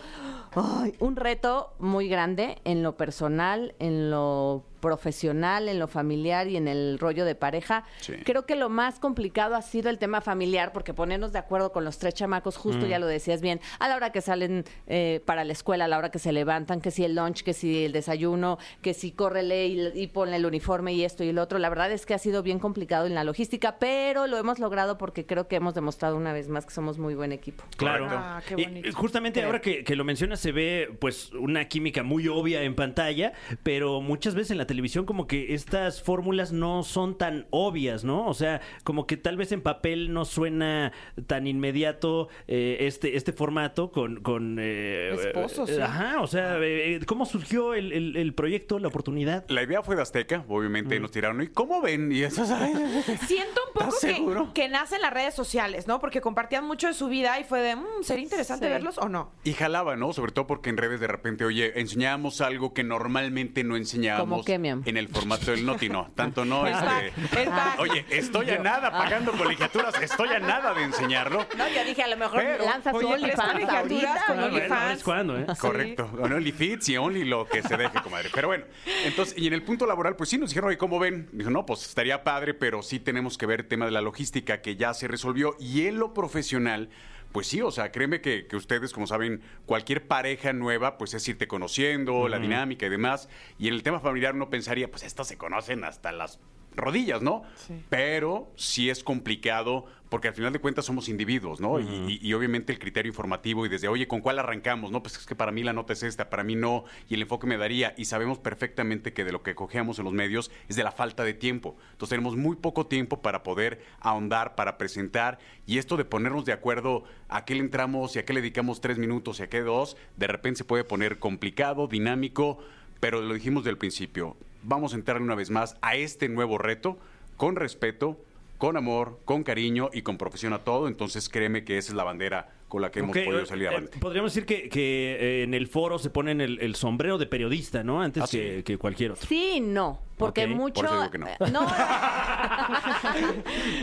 un 0.99 1.17
reto 1.17 1.73
muy 1.79 2.07
grande 2.07 2.59
en 2.65 2.83
lo 2.83 2.99
personal, 2.99 3.75
en 3.79 4.11
lo 4.11 4.63
profesional, 4.81 5.69
en 5.69 5.79
lo 5.79 5.89
familiar 5.89 6.49
y 6.49 6.57
en 6.57 6.69
el 6.69 6.99
rollo 6.99 7.25
de 7.25 7.35
pareja. 7.35 7.85
Sí. 8.01 8.15
Creo 8.25 8.47
que 8.47 8.57
lo 8.57 8.69
más 8.69 8.99
complicado 8.99 9.55
ha 9.55 9.63
sido 9.63 9.91
el 9.91 9.99
tema 9.99 10.21
familiar, 10.21 10.73
porque 10.73 10.95
ponernos 10.95 11.33
de 11.33 11.39
acuerdo 11.39 11.73
con 11.73 11.85
los 11.85 11.99
tres 11.99 12.15
chamacos, 12.15 12.57
justo 12.57 12.87
ya 12.87 12.99
lo 12.99 13.07
decías 13.07 13.41
bien, 13.41 13.61
a 13.79 13.89
la 13.89 13.97
hora 13.97 14.13
que 14.13 14.21
salen 14.21 14.65
eh, 14.87 15.21
para 15.25 15.45
la 15.45 15.53
escuela, 15.53 15.85
a 15.87 15.89
la 15.89 15.99
hora 15.99 16.11
que 16.11 16.19
se 16.19 16.33
levantan, 16.33 16.81
que 16.81 16.91
si 16.91 17.05
el 17.05 17.15
lunch, 17.15 17.43
que 17.43 17.53
si 17.55 17.85
el 17.85 17.93
desayuno, 17.93 18.59
que 18.83 18.95
si 18.95 19.13
córrele 19.13 19.67
y, 19.67 19.91
y 19.95 20.07
ponle 20.09 20.37
el 20.37 20.47
uniforme 20.47 20.93
y 20.93 21.05
esto 21.05 21.25
y 21.25 21.29
el 21.29 21.39
otro. 21.39 21.59
La 21.59 21.69
verdad 21.69 21.91
es 21.93 22.07
que 22.07 22.15
ha 22.15 22.19
sido 22.19 22.43
bien 22.43 22.59
complicado 22.59 23.07
en 23.07 23.15
la 23.15 23.25
logística, 23.25 23.79
pero 23.79 24.27
lo 24.27 24.37
hemos 24.39 24.59
logrado 24.59 24.99
porque 24.99 25.27
creo 25.27 25.49
que 25.49 25.57
hemos 25.57 25.75
demostrado 25.75 26.17
una 26.17 26.33
vez 26.33 26.49
más 26.49 26.67
que 26.67 26.73
somos 26.73 26.99
muy 26.99 27.15
buen 27.15 27.33
equipo. 27.33 27.65
Claro. 27.77 28.07
Ah, 28.11 28.41
qué 28.47 28.55
Y, 28.59 28.65
bonito. 28.65 28.89
y 28.89 28.93
justamente 28.93 29.43
ahora 29.43 29.61
que, 29.61 29.85
que 29.85 29.97
lo 29.97 30.05
mencionas 30.05 30.41
se 30.41 30.53
ve 30.53 30.89
pues 31.01 31.33
una 31.33 31.67
química 31.69 32.03
muy 32.03 32.29
obvia 32.29 32.63
en 32.63 32.75
pantalla, 32.75 33.33
pero 33.63 34.01
muchas 34.01 34.35
veces 34.35 34.53
en 34.53 34.59
la 34.59 34.67
televisión 34.69 35.05
como 35.05 35.27
que 35.27 35.55
estas 35.55 36.01
fórmulas 36.01 36.53
no 36.53 36.85
son 36.85 37.19
tan 37.19 37.49
obvias, 37.51 38.05
¿no? 38.05 38.27
O 38.29 38.35
sea, 38.35 38.61
como 38.85 39.09
que 39.09 39.17
tal 39.17 39.37
vez 39.37 39.51
en 39.51 39.61
papel 39.63 40.13
no 40.13 40.25
suena 40.25 40.93
tan 41.27 41.49
inmediato 41.49 42.29
eh, 42.47 42.77
este, 42.83 43.17
este 43.17 43.33
formato 43.33 43.91
con... 43.91 44.21
con 44.23 44.59
eh, 44.61 45.13
Esposos, 45.15 45.69
eh, 45.71 45.75
sí. 45.75 45.81
Ajá, 45.81 46.21
o 46.21 46.27
sea, 46.29 46.59
eh, 46.61 47.01
¿cómo 47.07 47.27
surgió 47.27 47.75
el, 47.75 47.93
el- 47.93 48.17
el 48.17 48.35
proyecto, 48.35 48.79
la 48.79 48.87
oportunidad? 48.89 49.45
La 49.49 49.65
idea 49.65 49.83
fue 49.83 49.97
de 49.97 50.03
Azteca, 50.03 50.45
obviamente 50.49 51.01
nos 51.01 51.11
tiraron. 51.11 51.43
¿Y 51.43 51.49
cómo 51.49 51.81
ven? 51.83 52.13
Y 52.13 52.23
eso, 52.23 52.45
Siento 53.27 53.61
un 53.69 53.73
poco 53.75 53.89
¿Estás 53.89 54.01
que, 54.01 54.53
que 54.55 54.69
nace 54.69 54.97
en 54.97 55.03
las 55.03 55.13
redes 55.13 55.35
sociales, 55.35 55.87
¿no? 55.89 55.99
Porque 56.01 56.21
compartían 56.21 56.65
mucho 56.67 56.87
de 56.87 56.95
su 56.95 57.09
vida 57.09 57.41
y 57.41 57.45
fue 57.45 57.61
de, 57.61 57.77
"Mm, 57.77 58.03
¿sería 58.03 58.25
interesante 58.25 58.67
Sí. 58.67 58.73
verlos 58.73 58.99
o 58.99 59.09
no? 59.09 59.33
Y 59.45 59.53
jalaba, 59.55 59.97
¿no? 59.97 60.13
Sobre 60.13 60.33
todo 60.33 60.47
porque 60.47 60.71
en 60.71 60.77
redes 60.77 61.01
de 61.01 61.07
repente, 61.07 61.45
oye, 61.45 61.81
enseñábamos 61.81 62.41
algo 62.41 62.75
que 62.75 62.85
normalmente 62.85 63.65
no 63.65 63.77
enseñábamos. 63.77 64.29
Como 64.29 64.45
que 64.45 64.58
premium. 64.59 64.83
En 64.85 64.97
el 64.97 65.09
formato 65.09 65.51
del 65.51 65.65
Noti, 65.65 65.89
no. 65.89 66.11
Tanto 66.15 66.45
no. 66.45 66.67
El 66.67 66.75
este, 66.75 67.43
el 67.43 67.49
pack. 67.49 67.79
Oye, 67.81 68.05
estoy 68.11 68.51
a 68.51 68.59
nada 68.59 68.91
pagando 68.91 69.33
colegiaturas, 69.33 69.95
estoy 70.01 70.29
a 70.29 70.39
nada 70.41 70.75
de 70.75 70.83
enseñarlo. 70.83 71.47
No, 71.57 71.69
yo 71.69 71.85
dije, 71.85 72.03
a 72.03 72.09
lo 72.09 72.17
mejor 72.17 72.41
Pero- 72.43 72.65
lanzas 72.65 72.95
Oye, 72.95 73.07
OnlyFans 73.07 73.41
ahorita. 73.71 74.25
con 74.27 74.39
Ah, 74.39 74.41
bueno, 74.41 74.47
OnlyFans. 74.47 74.99
es 74.99 75.05
cuando, 75.05 75.39
¿eh? 75.39 75.47
Correcto. 75.59 76.09
Con 76.11 76.33
OnlyFits 76.33 76.89
y 76.89 76.97
Only 76.97 77.25
lo 77.25 77.47
que 77.47 77.63
se 77.63 77.77
deje, 77.77 78.01
comadre. 78.03 78.31
Pero 78.35 78.49
bueno, 78.49 78.65
entonces, 79.05 79.35
y 79.39 79.47
en 79.47 79.53
el 79.55 79.63
punto 79.63 79.87
laboral, 79.87 80.17
pues 80.17 80.31
sí 80.31 80.39
nos 80.39 80.51
dijeron, 80.51 80.69
oye, 80.69 80.79
¿cómo 80.79 80.99
ven? 80.99 81.29
Dijo, 81.33 81.51
no, 81.51 81.65
pues 81.67 81.87
estaría 81.87 82.25
padre, 82.25 82.55
pero 82.55 82.83
sí 82.83 82.99
tenemos 83.01 83.39
que 83.39 83.47
ver 83.47 83.61
el 83.61 83.69
tema 83.69 83.85
de 83.87 83.93
la 83.93 84.01
logística 84.01 84.61
que 84.61 84.77
ya 84.77 84.95
se 84.95 85.09
resolvió. 85.09 85.57
Y 85.61 85.87
en 85.87 85.99
lo 85.99 86.15
profesional, 86.15 86.89
pues 87.33 87.47
sí, 87.47 87.61
o 87.61 87.71
sea, 87.71 87.93
créeme 87.93 88.21
que, 88.21 88.47
que 88.47 88.57
ustedes, 88.57 88.93
como 88.93 89.07
saben, 89.07 89.43
cualquier 89.67 90.07
pareja 90.07 90.53
nueva, 90.53 90.99
pues 90.99 91.15
es 91.15 91.29
irte 91.29 91.47
conociendo, 91.47 92.29
la 92.29 92.39
dinámica 92.39 92.87
y 92.87 92.89
demás. 92.89 93.29
Y 93.59 93.69
en 93.69 93.75
el 93.75 93.83
tema 93.83 94.01
familiar 94.01 94.35
uno 94.35 94.49
pensaría, 94.51 94.91
pues 94.91 95.03
estas 95.03 95.29
se 95.29 95.37
conocen 95.37 95.85
hasta 95.85 96.13
las 96.13 96.41
rodillas, 96.79 97.21
¿no? 97.23 97.43
Pero 97.91 98.51
sí 98.57 98.89
es 98.91 99.03
complicado 99.05 99.87
porque 100.09 100.29
al 100.29 100.35
final 100.35 100.55
de 100.55 100.59
cuentas 100.59 100.87
somos 100.87 101.11
individuos, 101.11 101.61
¿no? 101.61 101.79
Y- 101.81 102.19
y, 102.23 102.27
y 102.29 102.33
obviamente 102.33 102.73
el 102.73 102.79
criterio 102.79 103.11
informativo 103.11 103.67
y 103.67 103.69
desde, 103.69 103.89
oye, 103.89 104.09
¿con 104.09 104.23
cuál 104.23 104.39
arrancamos? 104.39 104.91
No, 104.91 105.03
pues 105.03 105.17
es 105.19 105.27
que 105.27 105.35
para 105.35 105.53
mí 105.53 105.63
la 105.63 105.75
nota 105.75 105.93
es 105.93 106.03
esta, 106.03 106.31
para 106.31 106.45
mí 106.45 106.55
no, 106.57 106.85
y 107.11 107.15
el 107.15 107.21
enfoque 107.23 107.47
me 107.47 107.59
daría. 107.59 107.93
Y 107.99 108.07
sabemos 108.07 108.39
perfectamente 108.39 109.13
que 109.13 109.25
de 109.25 109.33
lo 109.33 109.43
que 109.43 109.55
cojeamos 109.55 109.99
en 109.99 110.07
los 110.07 110.15
medios 110.15 110.51
es 110.69 110.77
de 110.77 110.83
la 110.85 110.93
falta 110.93 111.25
de 111.25 111.35
tiempo. 111.35 111.77
Entonces 111.93 112.11
tenemos 112.17 112.37
muy 112.37 112.57
poco 112.57 112.87
tiempo 112.87 113.21
para 113.21 113.43
poder 113.43 113.83
ahondar, 114.01 114.55
para 114.55 114.79
presentar, 114.79 115.39
y 115.67 115.77
esto 115.77 115.99
de 115.99 116.07
ponernos 116.07 116.47
de 116.47 116.53
acuerdo 116.55 117.05
a 117.29 117.45
qué 117.45 117.55
le 117.55 117.61
entramos 117.61 118.17
y 118.17 118.21
a 118.21 118.25
qué 118.25 118.33
le 118.33 118.41
dedicamos 118.41 118.81
tres 118.81 118.97
minutos 118.97 119.41
y 119.41 119.43
a 119.43 119.51
qué 119.51 119.61
dos, 119.61 119.99
de 120.17 120.27
repente 120.27 120.59
se 120.59 120.65
puede 120.65 120.85
poner 120.85 121.19
complicado, 121.19 121.87
dinámico, 121.87 122.59
pero 123.01 123.21
lo 123.21 123.35
dijimos 123.35 123.63
del 123.65 123.77
principio. 123.77 124.37
Vamos 124.63 124.93
a 124.93 124.97
entrar 124.97 125.21
una 125.23 125.35
vez 125.35 125.51
más 125.51 125.77
a 125.83 125.95
este 125.97 126.29
nuevo 126.29 126.59
reto 126.59 126.99
con 127.37 127.57
respeto, 127.57 128.21
con 128.59 128.77
amor, 128.77 129.21
con 129.25 129.45
cariño 129.45 129.91
y 129.93 130.03
con 130.03 130.19
profesión 130.19 130.53
a 130.53 130.65
todo. 130.65 130.89
Entonces 130.89 131.29
créeme 131.29 131.65
que 131.65 131.79
esa 131.79 131.93
es 131.93 131.97
la 131.97 132.05
bandera 132.05 132.53
con 132.69 132.83
la 132.83 132.91
que 132.91 132.99
hemos 133.01 133.17
podido 133.17 133.41
eh, 133.41 133.47
salir 133.47 133.65
eh, 133.65 133.69
adelante. 133.69 133.99
podríamos 133.99 134.35
decir 134.35 134.45
que, 134.47 134.69
que, 134.69 135.17
eh, 135.21 135.43
en 135.45 135.55
el 135.55 135.69
foro 135.69 135.99
se 135.99 136.11
ponen 136.11 136.41
el, 136.41 136.59
el 136.61 136.75
sombrero 136.75 137.17
de 137.19 137.27
periodista, 137.27 137.83
¿no? 137.83 138.03
Antes 138.03 138.25
Ah, 138.25 138.27
sí. 138.27 138.39
que, 138.39 138.65
que 138.65 138.77
cualquier 138.79 139.13
otro. 139.13 139.27
Sí, 139.27 139.61
no, 139.61 140.01
porque 140.19 140.47
por 140.47 140.57
mucho... 140.57 140.85
eso 140.85 140.95
digo 140.95 141.11
que 141.11 141.19
no. 141.19 141.27
eh, 141.29 141.37
No, 141.53 141.67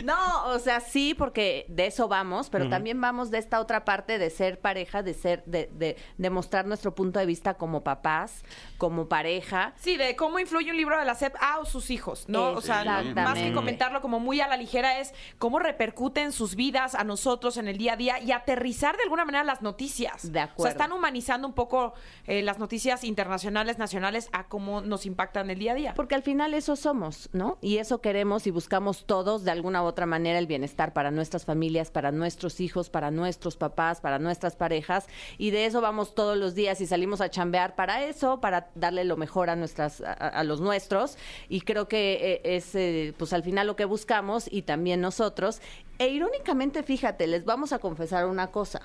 No, 0.04 0.46
o 0.48 0.60
sea, 0.60 0.80
sí, 0.80 1.14
porque 1.14 1.66
de 1.70 1.88
eso 1.88 2.08
vamos, 2.08 2.50
pero 2.50 2.70
también 2.70 3.00
vamos 3.02 3.32
de 3.32 3.38
esta 3.38 3.60
otra 3.60 3.86
parte 3.86 4.18
de 4.20 4.30
ser 4.30 4.60
pareja, 4.60 5.04
de 5.04 5.14
ser, 5.14 5.44
de, 5.46 5.70
de, 5.74 5.98
de 6.18 6.30
mostrar 6.30 6.66
nuestro 6.66 6.94
punto 6.96 7.20
de 7.20 7.26
vista 7.26 7.56
como 7.56 7.84
papás, 7.84 8.44
como 8.78 9.08
pareja. 9.08 9.74
Sí, 9.78 9.98
de 9.98 10.16
cómo 10.16 10.40
influye 10.40 10.72
un 10.72 10.78
libro 10.78 10.98
de 11.00 11.06
la 11.06 11.16
SEP 11.16 11.36
a 11.40 11.64
sus 11.66 11.90
hijos, 11.90 12.26
¿no? 12.28 12.52
O 12.52 12.62
sea, 12.62 13.04
más 13.16 13.38
que 13.38 13.54
comentarlo 13.54 14.02
como 14.02 14.20
muy 14.20 14.42
a 14.42 14.48
la 14.48 14.58
ligera 14.58 15.00
es 15.00 15.14
cómo 15.38 15.60
repercute 15.60 16.22
en 16.22 16.32
sus 16.32 16.56
vidas, 16.56 16.96
a 16.96 17.04
nosotros 17.04 17.58
en 17.58 17.68
el 17.68 17.78
día 17.78 17.94
a 17.94 17.98
día 17.98 18.20
y 18.20 18.32
aterrizar 18.32 18.98
de 18.98 19.04
alguna 19.04 19.26
manera 19.26 19.44
las 19.44 19.62
noticias. 19.62 20.32
De 20.32 20.40
O 20.40 20.44
acuerdo. 20.44 20.64
sea, 20.64 20.72
están 20.72 20.92
humanizando 20.92 21.48
un 21.48 21.54
poco 21.54 21.94
eh, 22.26 22.42
las 22.42 22.60
noticias 22.60 23.04
internacionales, 23.04 23.78
nacionales, 23.78 24.30
a 24.32 24.48
cómo 24.48 24.82
nos 24.82 25.06
impactan 25.06 25.50
el 25.50 25.60
día 25.60 25.74
a 25.74 25.76
día. 25.76 25.94
Porque 25.96 26.16
al 26.16 26.24
final 26.26 26.54
eso 26.54 26.76
somos, 26.76 27.30
¿no? 27.32 27.58
Y 27.62 27.78
eso 27.78 28.02
queremos 28.02 28.48
y 28.48 28.52
buscamos 28.52 29.06
todos 29.06 29.46
de 29.46 29.52
alguna 29.52 29.82
u 29.82 29.86
otra 29.86 30.06
manera 30.06 30.38
el 30.38 30.48
bienestar 30.48 30.92
para 30.92 31.12
nuestras 31.12 31.46
familias, 31.46 31.90
para 31.90 32.12
nuestros 32.12 32.60
hijos, 32.60 32.90
para 32.90 33.12
nuestros 33.12 33.56
papás, 33.56 34.02
para 34.02 34.20
nuestras 34.20 34.58
parejas. 34.58 35.08
Y 35.38 35.52
de 35.52 35.66
eso 35.66 35.80
vamos 35.80 36.14
todos 36.14 36.38
los 36.38 36.54
días 36.54 36.82
y 36.82 36.88
salimos 36.88 37.22
a 37.22 37.30
chambear 37.30 37.76
para 37.76 38.04
eso, 38.04 38.42
para 38.42 38.70
darle 38.76 39.06
lo 39.06 39.16
mejor 39.16 39.50
a 39.50 39.56
nuestras, 39.56 40.02
a, 40.02 40.12
a 40.12 40.44
los 40.44 40.60
nuestros. 40.60 41.18
Y 41.48 41.62
creo 41.62 41.88
que 41.88 42.42
eh, 42.44 42.56
es 42.56 42.76
eh, 42.76 43.14
pues 43.18 43.32
al 43.32 43.44
final 43.44 43.68
lo 43.68 43.78
que 43.78 43.86
buscamos 43.86 44.52
y 44.52 44.64
también 44.64 45.00
nosotros. 45.00 45.62
E 46.00 46.10
irónicamente, 46.10 46.84
fíjate, 46.84 47.28
les 47.28 47.46
vamos 47.46 47.72
a 47.72 47.80
confesar 47.80 48.26
una 48.26 48.48
cosa. 48.48 48.82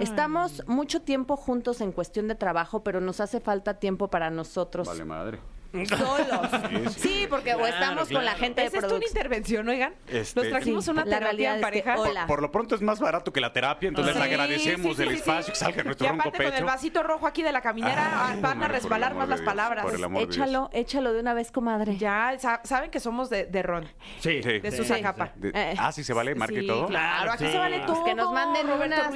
Estamos 0.00 0.62
mucho 0.66 1.02
tiempo 1.02 1.36
juntos 1.36 1.80
en 1.80 1.92
cuestión 1.92 2.28
de 2.28 2.34
trabajo, 2.34 2.82
pero 2.82 3.00
nos 3.00 3.20
hace 3.20 3.40
falta 3.40 3.74
tiempo 3.74 4.08
para 4.08 4.28
nosotros 4.30 4.86
Vale, 4.86 5.04
madre. 5.04 5.38
Solos. 5.72 6.94
Sí, 6.96 7.26
porque 7.28 7.54
o 7.54 7.58
Claro, 7.58 7.72
estamos 7.74 8.08
con 8.08 8.24
la 8.24 8.32
gente 8.34 8.62
de 8.62 8.66
¿Es 8.68 8.74
esto 8.74 8.96
una 8.96 9.06
intervención, 9.06 9.68
oigan? 9.68 9.94
Este- 10.08 10.40
Nos 10.40 10.48
trajimos 10.50 10.84
Sí, 10.84 10.90
una 10.90 11.04
la 11.04 11.18
terapia 11.18 11.54
en 11.56 11.60
pareja. 11.60 11.94
hola. 11.98 12.26
Por 12.26 12.40
lo 12.42 12.50
pronto 12.50 12.74
es 12.74 12.80
más 12.80 13.00
barato 13.00 13.32
que 13.32 13.40
la 13.40 13.52
terapia, 13.52 13.88
entonces 13.88 14.14
Sí, 14.14 14.18
les 14.20 14.28
agradecemos 14.30 14.96
sí, 14.96 14.96
sí, 14.96 15.02
el 15.02 15.08
sí, 15.10 15.14
espacio 15.16 15.42
sí. 15.46 15.52
que 15.52 15.58
salga 15.58 15.82
nuestro 15.84 16.06
y 16.06 16.10
ronco 16.10 16.22
aparte 16.28 16.44
con 16.44 16.54
el 16.54 16.64
vasito 16.64 17.02
rojo 17.02 17.26
aquí 17.26 17.42
de 17.42 17.52
la 17.52 17.60
caminera 17.60 18.28
Ay, 18.28 18.40
van 18.40 18.62
a 18.62 18.68
resbalar 18.68 19.14
más 19.14 19.26
de 19.26 19.30
las 19.30 19.40
Dios, 19.40 19.46
palabras. 19.50 19.84
por 19.84 19.94
el 19.94 20.04
amor 20.04 20.20
de 20.22 20.26
Dios. 20.26 20.36
Échalo, 20.36 20.70
échalo 20.72 21.12
de 21.12 21.20
una 21.20 21.34
vez, 21.34 21.52
comadre. 21.52 21.96
Ya 21.96 22.34
sa- 22.38 22.60
saben 22.64 22.90
que 22.90 23.00
somos 23.00 23.28
de, 23.30 23.44
de 23.46 23.62
ron, 23.62 23.84
Sí. 24.20 24.42
Sí. 24.42 24.60
de 24.60 24.70
Sí. 24.70 24.76
Susa 24.78 25.00
Capa. 25.00 25.32
De- 25.36 25.50
Eh, 25.54 25.74
ah, 25.78 25.92
sí 25.92 26.02
se 26.04 26.12
vale, 26.12 26.34
marca 26.34 26.54
y 26.54 26.60
Sí, 26.62 26.66
todo. 26.66 26.86
Claro, 26.86 27.32
aquí 27.32 27.46
se 27.46 27.58
vale 27.58 27.80
todo. 27.80 28.04
Que 28.04 28.14
nos 28.14 28.32
manden 28.32 28.66
Roberto 28.68 28.96
unas- 28.96 29.12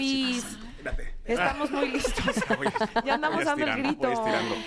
Ruiz. 0.85 1.09
Estamos 1.25 1.71
muy 1.71 1.89
listos. 1.93 2.35
Ya 3.05 3.15
andamos 3.15 3.45
dando 3.45 3.65
el 3.67 3.77
grito. 3.83 4.13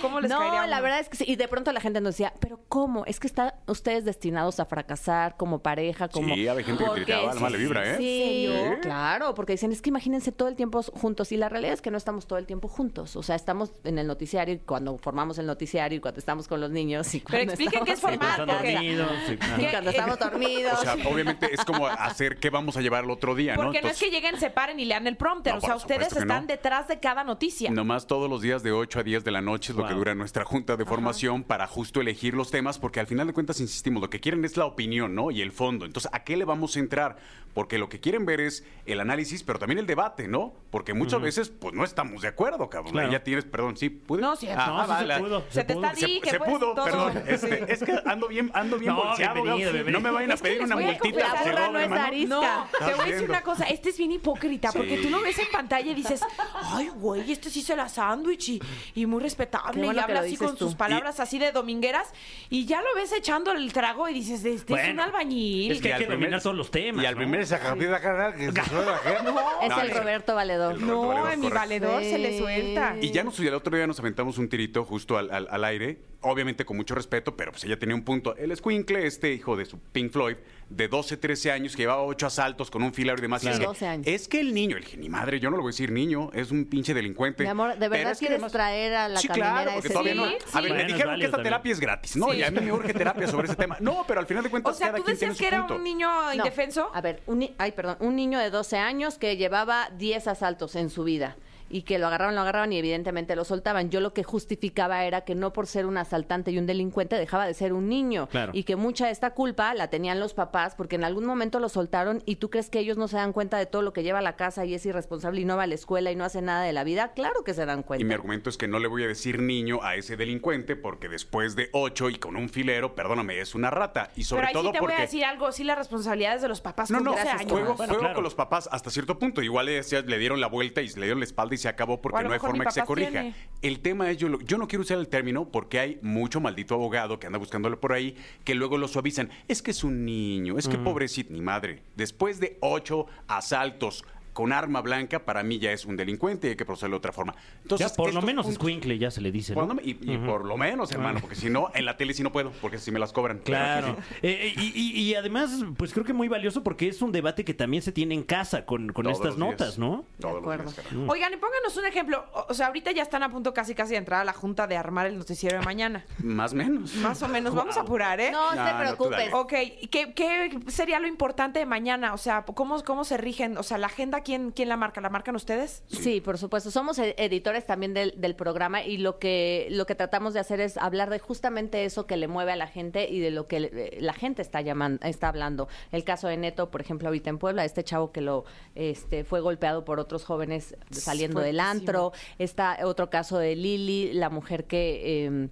¿Cómo 0.02 0.22
les 0.22 0.30
no, 0.32 0.66
la 0.68 0.82
verdad 0.82 1.00
es 1.00 1.10
que 1.10 1.18
sí. 1.18 1.26
Y 1.28 1.36
de 1.36 1.48
pronto 1.48 1.72
la 1.74 1.82
gente 1.82 2.00
nos 2.02 2.14
decía, 2.14 2.34
pero 2.40 2.60
¿cómo? 2.70 3.06
Es 3.06 3.20
que 3.20 3.28
están 3.28 3.54
ustedes 3.68 4.06
destinados 4.06 4.60
a 4.60 4.66
fracasar 4.66 5.36
como 5.38 5.60
pareja, 5.60 6.08
como... 6.08 6.34
Sí, 6.34 6.48
había 6.48 6.64
gente 6.66 6.84
que 6.84 6.88
Porque- 6.88 7.02
gritaba, 7.04 7.32
alma 7.32 7.50
le 7.50 7.58
vibra, 7.58 7.92
¿eh? 7.94 7.98
Sí, 7.98 8.48
¿Sí? 8.50 8.82
claro, 8.82 9.34
porque 9.36 9.54
dicen, 9.54 9.72
es 9.72 9.82
que 9.82 9.90
imagínense 9.90 10.32
todo 10.32 10.48
el 10.48 10.56
tiempo 10.56 10.82
juntos. 10.84 11.32
Y 11.32 11.38
la 11.38 11.50
realidad 11.50 11.74
es 11.74 11.82
que 11.82 11.92
no 11.92 11.98
estamos 11.98 12.28
todo 12.28 12.40
el 12.40 12.46
tiempo 12.46 12.68
juntos. 12.68 13.16
O 13.16 13.24
sea, 13.24 13.36
estamos 13.36 13.74
en 13.84 14.00
el 14.00 14.08
noticiario 14.08 14.56
y 14.56 14.60
cuando 14.60 14.98
formamos 14.98 15.38
el 15.38 15.46
noticiario 15.46 15.98
y 15.98 16.02
cuando 16.02 16.20
estamos 16.20 16.48
con 16.48 16.62
los 16.62 16.72
niños. 16.72 17.14
Y 17.14 17.20
Pero 17.20 17.38
cuando 17.38 17.54
expliquen 17.54 17.84
qué 17.86 17.92
es 17.92 17.98
estamos 17.98 18.18
formar, 18.18 18.38
casa. 18.38 18.54
porque- 18.58 18.74
dormidos, 18.74 19.12
sí, 19.28 19.38
claro. 19.38 19.62
Y 19.62 19.66
cuando 19.68 19.90
estamos 19.90 20.20
dormidos. 20.20 20.74
O 20.80 20.82
sea, 20.84 20.94
obviamente 21.10 21.54
es 21.54 21.66
como 21.66 21.88
hacer 21.88 22.38
qué 22.38 22.50
vamos 22.50 22.78
a 22.78 22.82
llevar 22.82 23.04
el 23.04 23.12
otro 23.12 23.36
día, 23.36 23.56
¿no? 23.56 23.64
Porque 23.64 23.82
no 23.82 23.88
es 23.90 23.94
Entonces, 24.02 24.10
que 24.10 24.12
lleguen, 24.12 24.40
se 24.40 24.50
paren 24.50 24.80
y 24.80 24.86
lean 24.86 25.06
el 25.08 25.18
prompter. 25.18 25.54
No, 25.54 25.58
o 25.60 25.62
sea, 25.62 25.76
ustedes 25.76 26.05
están 26.14 26.42
no. 26.42 26.48
detrás 26.48 26.88
de 26.88 27.00
cada 27.00 27.24
noticia. 27.24 27.72
Nomás 27.72 28.08
todos 28.08 28.30
los 28.30 28.42
días 28.42 28.64
de 28.64 28.72
8 28.72 29.00
a 29.00 29.04
10 29.04 29.24
de 29.24 29.32
la 29.32 29.42
noche 29.42 29.72
es 29.72 29.78
lo 29.78 29.88
que 29.88 29.94
dura 29.94 30.16
nuestra 30.16 30.46
junta 30.46 30.78
de 30.78 30.86
formación 30.86 31.44
para 31.44 31.68
justo 31.68 32.02
elegir 32.02 32.34
los 32.34 32.52
temas, 32.52 32.80
porque 32.80 33.00
al 33.00 33.08
final 33.08 33.28
de 33.28 33.34
cuentas, 33.34 33.60
insistimos, 33.60 34.02
lo 34.02 34.10
que 34.10 34.20
quieren 34.20 34.44
es 34.46 34.58
la 34.58 34.66
opinión, 34.66 35.16
¿no? 35.16 35.32
Y 35.32 35.42
el 35.42 35.52
fondo. 35.52 35.86
Entonces, 35.86 36.12
¿a 36.14 36.24
qué 36.24 36.38
le 36.38 36.46
vamos 36.46 36.76
a 36.76 36.80
entrar? 36.80 37.18
Porque 37.56 37.80
lo 37.80 37.90
que 37.90 38.00
quieren 38.00 38.26
ver 38.26 38.40
es 38.42 38.64
el 38.86 39.00
análisis, 39.00 39.42
pero 39.42 39.58
también 39.58 39.80
el 39.80 39.88
debate, 39.88 40.28
¿no? 40.28 40.54
Porque 40.70 40.94
muchas 40.94 41.22
veces, 41.22 41.50
pues 41.50 41.74
no 41.74 41.84
estamos 41.84 42.22
de 42.22 42.28
acuerdo, 42.28 42.70
cabrón. 42.70 42.92
Claro. 42.92 43.12
Ya 43.12 43.24
tienes, 43.24 43.46
perdón, 43.46 43.78
sí, 43.78 43.90
¿pude? 43.90 44.22
No, 44.22 44.36
sí, 44.36 44.48
Ah, 44.50 44.86
No, 44.88 44.98
sí 45.00 45.08
se 45.14 45.20
pudo, 45.22 45.44
Se 45.50 45.64
te 45.64 45.74
pudo. 45.74 45.86
está 45.88 45.96
Se, 46.00 46.20
que 46.20 46.30
se 46.30 46.40
pudo, 46.42 46.74
todo. 46.76 46.84
perdón. 46.86 47.24
Este, 47.26 47.74
es 47.74 47.82
que 47.82 47.94
ando 48.06 48.28
bien, 48.28 48.52
ando 48.54 48.78
bien 48.78 48.94
No, 48.94 49.04
bolseado. 49.06 49.36
bienvenido, 49.36 49.70
Gabo. 49.72 49.74
bienvenido. 49.74 50.00
No 50.00 50.04
me 50.04 50.12
vayan 50.14 50.32
a 50.34 50.38
pedir 50.38 50.62
una 50.64 50.76
multita 50.76 51.34
de 51.44 51.50
burra 51.50 51.70
no 51.72 51.80
es 51.80 51.92
arisca. 51.92 52.36
No, 52.36 52.42
te 52.88 52.94
voy 52.94 53.04
a 53.04 53.12
decir 53.14 53.30
una 53.30 53.42
cosa, 53.42 53.64
este 53.64 53.90
es 53.90 53.98
bien 53.98 54.12
hipócrita, 54.12 54.72
porque 54.74 54.98
tú 54.98 55.10
lo 55.10 55.22
ves 55.22 55.40
en 55.40 55.48
pantalla 55.50 55.90
y 55.92 55.96
dices, 55.96 56.20
ay, 56.62 56.90
güey, 56.96 57.32
este 57.32 57.50
sí 57.50 57.62
se 57.62 57.76
la 57.78 57.88
sándwich 57.88 58.50
y, 58.50 58.62
y 58.96 59.06
muy 59.06 59.22
respetable, 59.22 59.82
bueno 59.86 60.00
y 60.02 60.04
habla 60.04 60.20
así 60.20 60.36
con 60.36 60.58
tú. 60.58 60.66
sus 60.66 60.76
palabras 60.76 61.22
así 61.22 61.40
de 61.40 61.54
domingueras, 61.54 62.12
y 62.50 62.66
ya 62.66 62.82
lo 62.82 62.94
ves 62.96 63.14
echando 63.14 63.54
el 63.54 63.72
trago 63.72 64.10
y 64.10 64.14
dices, 64.14 64.44
este 64.44 64.74
es 64.74 64.90
un 64.90 65.00
albañil. 65.00 65.72
es 65.72 65.82
que 65.82 65.88
hay 65.88 65.94
al 65.94 66.00
que 66.06 66.12
dominar 66.12 66.42
todos 66.42 66.56
los 66.58 66.70
temas, 66.70 67.02
Y 67.02 67.08
al 67.08 67.16
¿no? 67.52 68.02
carnal 68.02 68.34
que 68.36 68.52
se 68.52 68.70
suele 68.70 68.92
hacer. 68.92 69.18
es 69.62 69.70
No, 69.70 69.82
el 69.82 69.90
no, 69.92 69.98
Roberto 70.00 70.36
Valedor. 70.36 70.74
El 70.76 70.82
Roberto 70.82 71.02
no, 71.02 71.08
Valedor, 71.08 71.32
en 71.34 71.40
mi 71.40 71.48
correcto. 71.50 71.60
valedor 71.68 72.04
se 72.04 72.18
le 72.18 72.32
Sí. 72.34 72.38
suelta. 72.40 72.96
Y 73.02 73.12
ya 73.12 73.24
nos, 73.24 73.40
el 73.40 73.54
otro 73.54 73.76
día 73.76 73.88
nos 73.88 74.00
aventamos 74.00 74.38
un 74.38 74.50
tirito 74.50 74.84
justo 74.86 75.18
al, 75.18 75.32
al- 75.32 75.48
al 75.50 75.64
aire, 75.64 76.00
obviamente 76.26 76.66
con 76.66 76.78
mucho 76.78 76.96
respeto, 76.96 77.36
pero 77.38 77.52
pues 77.52 77.64
ella 77.64 77.78
tenía 77.80 77.96
un 77.96 78.04
punto. 78.04 78.36
El 78.36 78.52
escuincle, 78.52 79.06
este 79.06 79.32
hijo 79.34 79.56
de 79.56 79.66
su 79.66 79.80
Pink 79.80 80.12
Floyd, 80.12 80.36
de 80.70 80.88
12, 80.88 81.18
13 81.18 81.52
años, 81.52 81.76
que 81.76 81.84
llevaba 81.84 82.02
8 82.04 82.26
asaltos 82.28 82.72
con 82.72 82.82
un 82.84 82.94
filario 82.94 83.20
y 83.20 83.22
demás. 83.22 83.44
y 83.44 83.48
es, 83.50 83.60
que, 83.60 83.66
12 83.66 83.88
años. 83.88 84.08
es 84.08 84.28
que 84.28 84.40
el 84.40 84.54
niño, 84.54 84.78
el 84.78 84.84
dije, 84.84 84.98
ni 84.98 85.10
madre, 85.10 85.40
yo 85.40 85.52
no 85.52 85.58
lo 85.58 85.62
voy 85.64 85.70
a 85.70 85.74
decir 85.74 85.92
niño, 85.92 86.32
es 86.34 86.50
un 86.52 86.66
pinche 86.66 86.94
delincuente. 86.94 87.44
Mi 87.44 87.50
amor, 87.50 87.78
¿de 87.78 87.88
verdad 87.88 88.12
es 88.14 88.18
que 88.20 88.26
quieres 88.26 88.38
además- 88.38 88.52
traer 88.52 88.96
a 88.96 89.08
la 89.10 89.20
Sí, 89.20 89.28
caminera 89.28 89.52
claro, 89.54 89.72
porque 89.74 89.88
ese 89.88 89.94
todavía 89.94 90.16
no. 90.16 90.26
Sí, 90.26 90.30
A 90.32 90.34
ver, 90.34 90.42
sí. 90.42 90.56
me 90.56 90.68
Bueno, 90.70 90.76
es 90.82 90.88
dijeron 90.88 91.16
que 91.20 91.26
esta 91.26 91.32
también. 91.38 91.44
terapia 91.52 91.72
es 91.72 91.80
gratis, 91.80 92.16
¿no? 92.18 92.32
Sí. 92.32 92.38
Y 92.38 92.44
a 92.44 92.52
mí 92.52 92.60
me 92.62 92.72
urge 92.74 92.94
terapia 92.94 93.28
sobre 93.28 93.48
ese 93.48 93.56
tema. 93.56 93.78
No, 93.80 94.04
pero 94.08 94.20
al 94.20 94.26
final 94.26 94.44
de 94.44 94.48
O 94.48 94.52
cuentas, 94.52 94.78
sea, 94.78 94.88
cada 94.88 94.98
tú 95.00 95.06
decías 95.06 95.38
que 95.38 95.48
era 95.48 95.60
punto. 95.60 95.76
un 95.76 95.84
niño 95.84 96.10
No, 96.10 96.34
indefenso. 96.34 96.90
A 96.94 97.02
ver, 97.02 97.22
un, 97.28 97.40
ni- 97.40 97.56
ay, 97.60 97.72
perdón, 97.74 97.98
un 98.00 98.16
niño 98.16 98.40
de 98.40 98.50
12 98.50 98.78
años 98.78 99.20
que 99.20 99.38
llevaba 99.38 99.90
10 99.98 100.28
asaltos 100.28 100.76
en 100.76 100.90
su 100.90 101.04
vida 101.04 101.38
y 101.70 101.82
que 101.82 101.98
lo 102.00 102.08
agarraban, 102.08 102.36
lo 102.36 102.42
agarraban 102.42 102.72
y 102.74 102.78
evidentemente 102.78 103.36
lo 103.36 103.44
soltaban. 103.44 103.90
Yo 103.90 104.00
lo 104.00 104.14
que 104.14 104.24
justificaba 104.24 105.04
era 105.06 105.22
que 105.22 105.36
no 105.36 105.52
por 105.54 105.68
ser 105.68 105.86
un 105.86 105.98
asaltante 105.98 106.52
y 106.52 106.58
un 106.60 106.66
delincuente 106.68 107.16
dejaba 107.18 107.48
de 107.48 107.54
ser 107.54 107.74
un 107.74 107.90
niño 107.90 108.28
Claro. 108.28 108.52
y 108.54 108.64
que 108.64 108.76
mucha 108.76 109.08
de 109.08 109.12
esta 109.12 109.32
culpa 109.32 109.74
la 109.74 109.90
tenían 109.90 110.20
los 110.20 110.34
papás 110.34 110.76
porque 110.76 110.96
en 110.96 111.04
algún 111.04 111.26
momento 111.26 111.60
lo 111.60 111.70
soltaron 111.70 112.22
y 112.26 112.36
tú 112.36 112.50
crees 112.50 112.70
que 112.70 112.80
ellos 112.80 112.98
no 112.98 113.08
se 113.08 113.18
dan 113.18 113.34
cuenta 113.34 113.58
de 113.58 113.66
todo 113.66 113.82
lo 113.82 113.94
que 113.94 114.04
lleva 114.04 114.20
a 114.20 114.22
la 114.22 114.36
casa 114.36 114.66
y 114.66 114.74
es 114.76 114.86
irresponsable 114.86 115.42
y 115.42 115.46
no 115.46 115.58
va 115.58 115.64
a 115.64 115.68
la 115.68 115.76
escuela 115.76 116.12
y 116.12 116.16
no 116.16 116.24
hace 116.24 116.42
nada 116.42 116.62
de 116.64 116.74
la 116.74 116.84
vida. 116.84 117.14
Claro 117.14 117.44
que 117.44 117.54
se 117.54 117.66
dan 117.66 117.84
cuenta. 117.84 118.02
Y 118.02 118.06
mi 118.08 118.14
argumento 118.14 118.50
es 118.50 118.58
que 118.58 118.68
no 118.68 118.80
le 118.80 118.88
voy 118.88 119.04
a 119.04 119.08
decir 119.08 119.42
niño 119.42 119.80
a 119.84 119.96
ese 119.96 120.18
delincuente 120.18 120.76
porque 120.76 121.10
después 121.10 121.56
de 121.56 121.70
ocho 121.74 122.10
y 122.10 122.16
con 122.16 122.36
un 122.36 122.50
filero, 122.50 122.94
perdóname, 122.96 123.40
es 123.40 123.56
una 123.56 123.72
rata. 123.72 124.12
Y 124.16 124.24
sobre 124.24 124.42
Pero 124.42 124.48
ahí 124.50 124.54
todo 124.54 124.68
sí 124.68 124.72
te 124.74 124.80
porque... 124.80 124.94
voy 124.94 125.02
a 125.02 125.06
decir 125.06 125.26
algo, 125.26 125.52
sí 125.52 125.64
las 125.64 125.78
responsabilidades 125.78 126.42
de 126.42 126.48
los 126.48 126.62
papás 126.62 126.92
No, 126.92 127.00
no, 127.00 127.12
12 127.12 127.22
gracias, 127.24 127.42
años. 127.42 127.52
juego, 127.52 127.74
Bueno, 127.76 127.94
juego 127.94 128.00
claro. 128.02 128.16
con 128.16 128.24
los 128.24 128.36
papás 128.36 128.70
hasta 128.72 128.90
cierto 128.92 129.18
punto. 129.18 129.42
Igual 129.42 129.66
le, 129.68 129.72
decía- 129.74 130.02
le 130.02 130.18
dieron 130.20 130.40
la 130.40 130.48
vuelta 130.48 130.82
y 130.82 130.88
le 130.90 131.02
dieron 131.02 131.20
la 131.20 131.26
espalda 131.26 131.55
y 131.56 131.58
se 131.58 131.68
acabó 131.68 132.02
porque 132.02 132.24
no 132.24 132.32
hay 132.32 132.40
forma 132.40 132.66
que 132.66 132.72
se 132.72 132.84
corrija. 132.84 133.10
tiene. 133.10 133.36
El 133.62 133.80
tema 133.80 134.12
es, 134.12 134.18
yo, 134.18 134.30
lo- 134.30 134.40
yo 134.42 134.58
no 134.58 134.68
quiero 134.68 134.84
usar 134.84 134.98
el 135.00 135.08
término 135.08 135.50
porque 135.50 135.80
hay 135.80 136.00
mucho 136.02 136.40
maldito 136.40 136.76
abogado 136.76 137.20
que 137.20 137.28
anda 137.28 137.40
buscándole 137.40 137.78
por 137.78 137.94
ahí 137.94 138.16
que 138.44 138.54
luego 138.56 138.78
lo 138.78 138.88
suavizan. 138.88 139.30
Es 139.48 139.62
que 139.62 139.72
es 139.72 139.84
un 139.84 140.06
niño, 140.06 140.58
es 140.58 140.68
que 140.68 140.78
pobrecito, 140.78 141.34
ni 141.34 141.42
madre. 141.42 141.82
Después 141.96 142.40
de 142.40 142.58
ocho 142.62 143.08
asaltos 143.28 144.04
con 144.36 144.52
arma 144.54 144.82
blanca, 144.82 145.20
para 145.26 145.42
mí 145.44 145.58
ya 145.60 145.72
es 145.72 145.86
un 145.86 145.96
delincuente 145.96 146.48
y 146.48 146.50
hay 146.52 146.56
que 146.58 146.66
procederlo 146.66 146.96
de 146.96 147.00
otra 147.00 147.12
forma. 147.14 147.34
Entonces, 147.64 147.90
ya 147.90 147.96
por 147.96 148.14
lo 148.14 148.22
menos 148.22 148.46
puntos- 148.46 148.52
escuincle 148.52 148.98
ya 149.00 149.10
se 149.10 149.22
le 149.22 149.32
dice, 149.32 149.56
¿no? 149.56 149.76
Y, 149.82 149.98
y 150.02 150.18
por 150.20 150.46
lo 150.46 150.58
menos, 150.58 150.92
hermano, 150.92 151.20
porque 151.22 151.36
si 151.36 151.50
no, 151.50 151.70
en 151.74 151.86
la 151.86 151.96
tele 151.98 152.14
sí 152.14 152.22
no 152.22 152.32
puedo, 152.32 152.52
porque 152.62 152.78
si 152.78 152.92
me 152.92 153.00
las 153.00 153.14
cobran. 153.14 153.40
Claro. 153.40 153.96
Eh, 154.22 154.54
y, 154.58 154.72
y- 154.80 155.00
y 155.02 155.16
además, 155.16 155.64
pues 155.78 155.94
creo 155.94 156.06
que 156.06 156.12
muy 156.14 156.28
valioso 156.28 156.62
porque 156.64 156.88
es 156.90 157.02
un 157.02 157.12
debate 157.14 157.46
que 157.46 157.54
también 157.54 157.82
se 157.82 157.92
tiene 157.94 158.14
en 158.14 158.24
casa 158.24 158.66
con, 158.66 158.92
con 158.92 159.04
Todos 159.06 159.18
estas 159.18 159.38
notas, 159.38 159.80
¿no? 159.80 160.06
Los 160.20 160.36
acuerdo. 160.38 160.64
días, 160.66 160.76
carajo. 160.76 161.06
Oigan, 161.08 161.34
y 161.34 161.38
pónganos 161.38 161.78
un 161.78 161.86
ejemplo. 161.86 162.26
O- 162.50 162.54
sea, 162.54 162.68
ahorita 162.68 162.92
ya 162.92 163.04
están 163.04 163.24
a 163.24 163.30
punto 163.30 163.54
casi 163.54 163.74
casi 163.74 163.92
de 163.92 163.98
entrar 163.98 164.20
a 164.20 164.26
la 164.26 164.34
junta 164.34 164.68
de 164.68 164.76
armar 164.76 165.08
el 165.08 165.18
noticiero 165.18 165.58
de 165.60 165.66
mañana. 165.66 166.06
Más 166.22 166.52
o 166.52 166.56
menos. 166.58 166.94
Más 166.96 167.22
o 167.24 167.28
menos. 167.30 167.56
Vamos 167.56 167.78
a 167.78 167.82
apurar, 167.82 168.20
¿eh? 168.20 168.32
No, 168.32 168.54
No, 168.54 168.66
te 168.66 168.74
preocupes. 168.74 169.34
Ok, 169.34 169.54
¿qué, 169.90 170.14
qué 170.14 170.60
sería 170.68 171.00
lo 171.00 171.08
importante 171.08 171.60
de 171.60 171.66
mañana? 171.66 172.14
O 172.14 172.18
sea, 172.18 172.44
¿cómo, 172.44 172.84
cómo 172.84 173.06
se 173.06 173.16
rigen? 173.18 173.58
O 173.58 173.64
sea, 173.64 173.78
la 173.78 173.88
agenda, 173.88 174.22
¿quién, 174.26 174.52
quién 174.52 174.68
la 174.68 174.76
marca? 174.76 175.00
¿La 175.00 175.10
marcan 175.10 175.36
ustedes? 175.38 175.84
Sí. 175.88 176.20
por 176.20 176.38
supuesto. 176.38 176.72
Somos 176.72 177.00
e- 177.00 177.16
editores 177.18 177.66
también 177.66 177.94
del, 177.94 178.14
del 178.20 178.36
programa 178.36 178.84
y 178.84 178.98
lo 178.98 179.20
que, 179.20 179.68
lo 179.70 179.86
que 179.86 179.96
tratamos 179.96 180.34
de 180.34 180.42
hacer 180.42 180.60
es 180.60 180.76
hablar 180.78 181.10
de 181.10 181.20
justamente 181.20 181.86
eso 181.86 182.06
que 182.08 182.18
le 182.18 182.28
mueve 182.28 182.52
a 182.52 182.56
la 182.58 182.68
gente 182.68 183.08
y 183.10 183.20
de 183.20 183.32
lo 183.32 183.48
que 183.48 183.60
le- 183.62 183.98
la 184.02 184.14
gente 184.14 184.42
está 184.42 184.60
llamando, 184.62 185.06
está 185.06 185.30
hablando. 185.30 185.70
El 185.92 186.04
caso 186.04 186.28
de 186.28 186.36
Neto, 186.38 186.70
por 186.72 186.82
ejemplo, 186.82 187.08
ahorita 187.08 187.30
en 187.30 187.38
Puebla, 187.38 187.64
este 187.64 187.84
chavo 187.84 188.12
que 188.12 188.22
lo 188.22 188.44
este, 188.74 189.24
fue 189.24 189.40
golpeado 189.40 189.86
por 189.86 190.00
otros 190.00 190.26
jóvenes 190.26 190.76
saliendo 190.92 191.40
del 191.40 191.60
antro. 191.60 192.12
Está 192.40 192.80
otro 192.84 193.10
caso 193.10 193.38
de 193.38 193.56
Lili, 193.56 194.12
la 194.14 194.30
mujer 194.30 194.66
que 194.66 195.26
eh, 195.28 195.50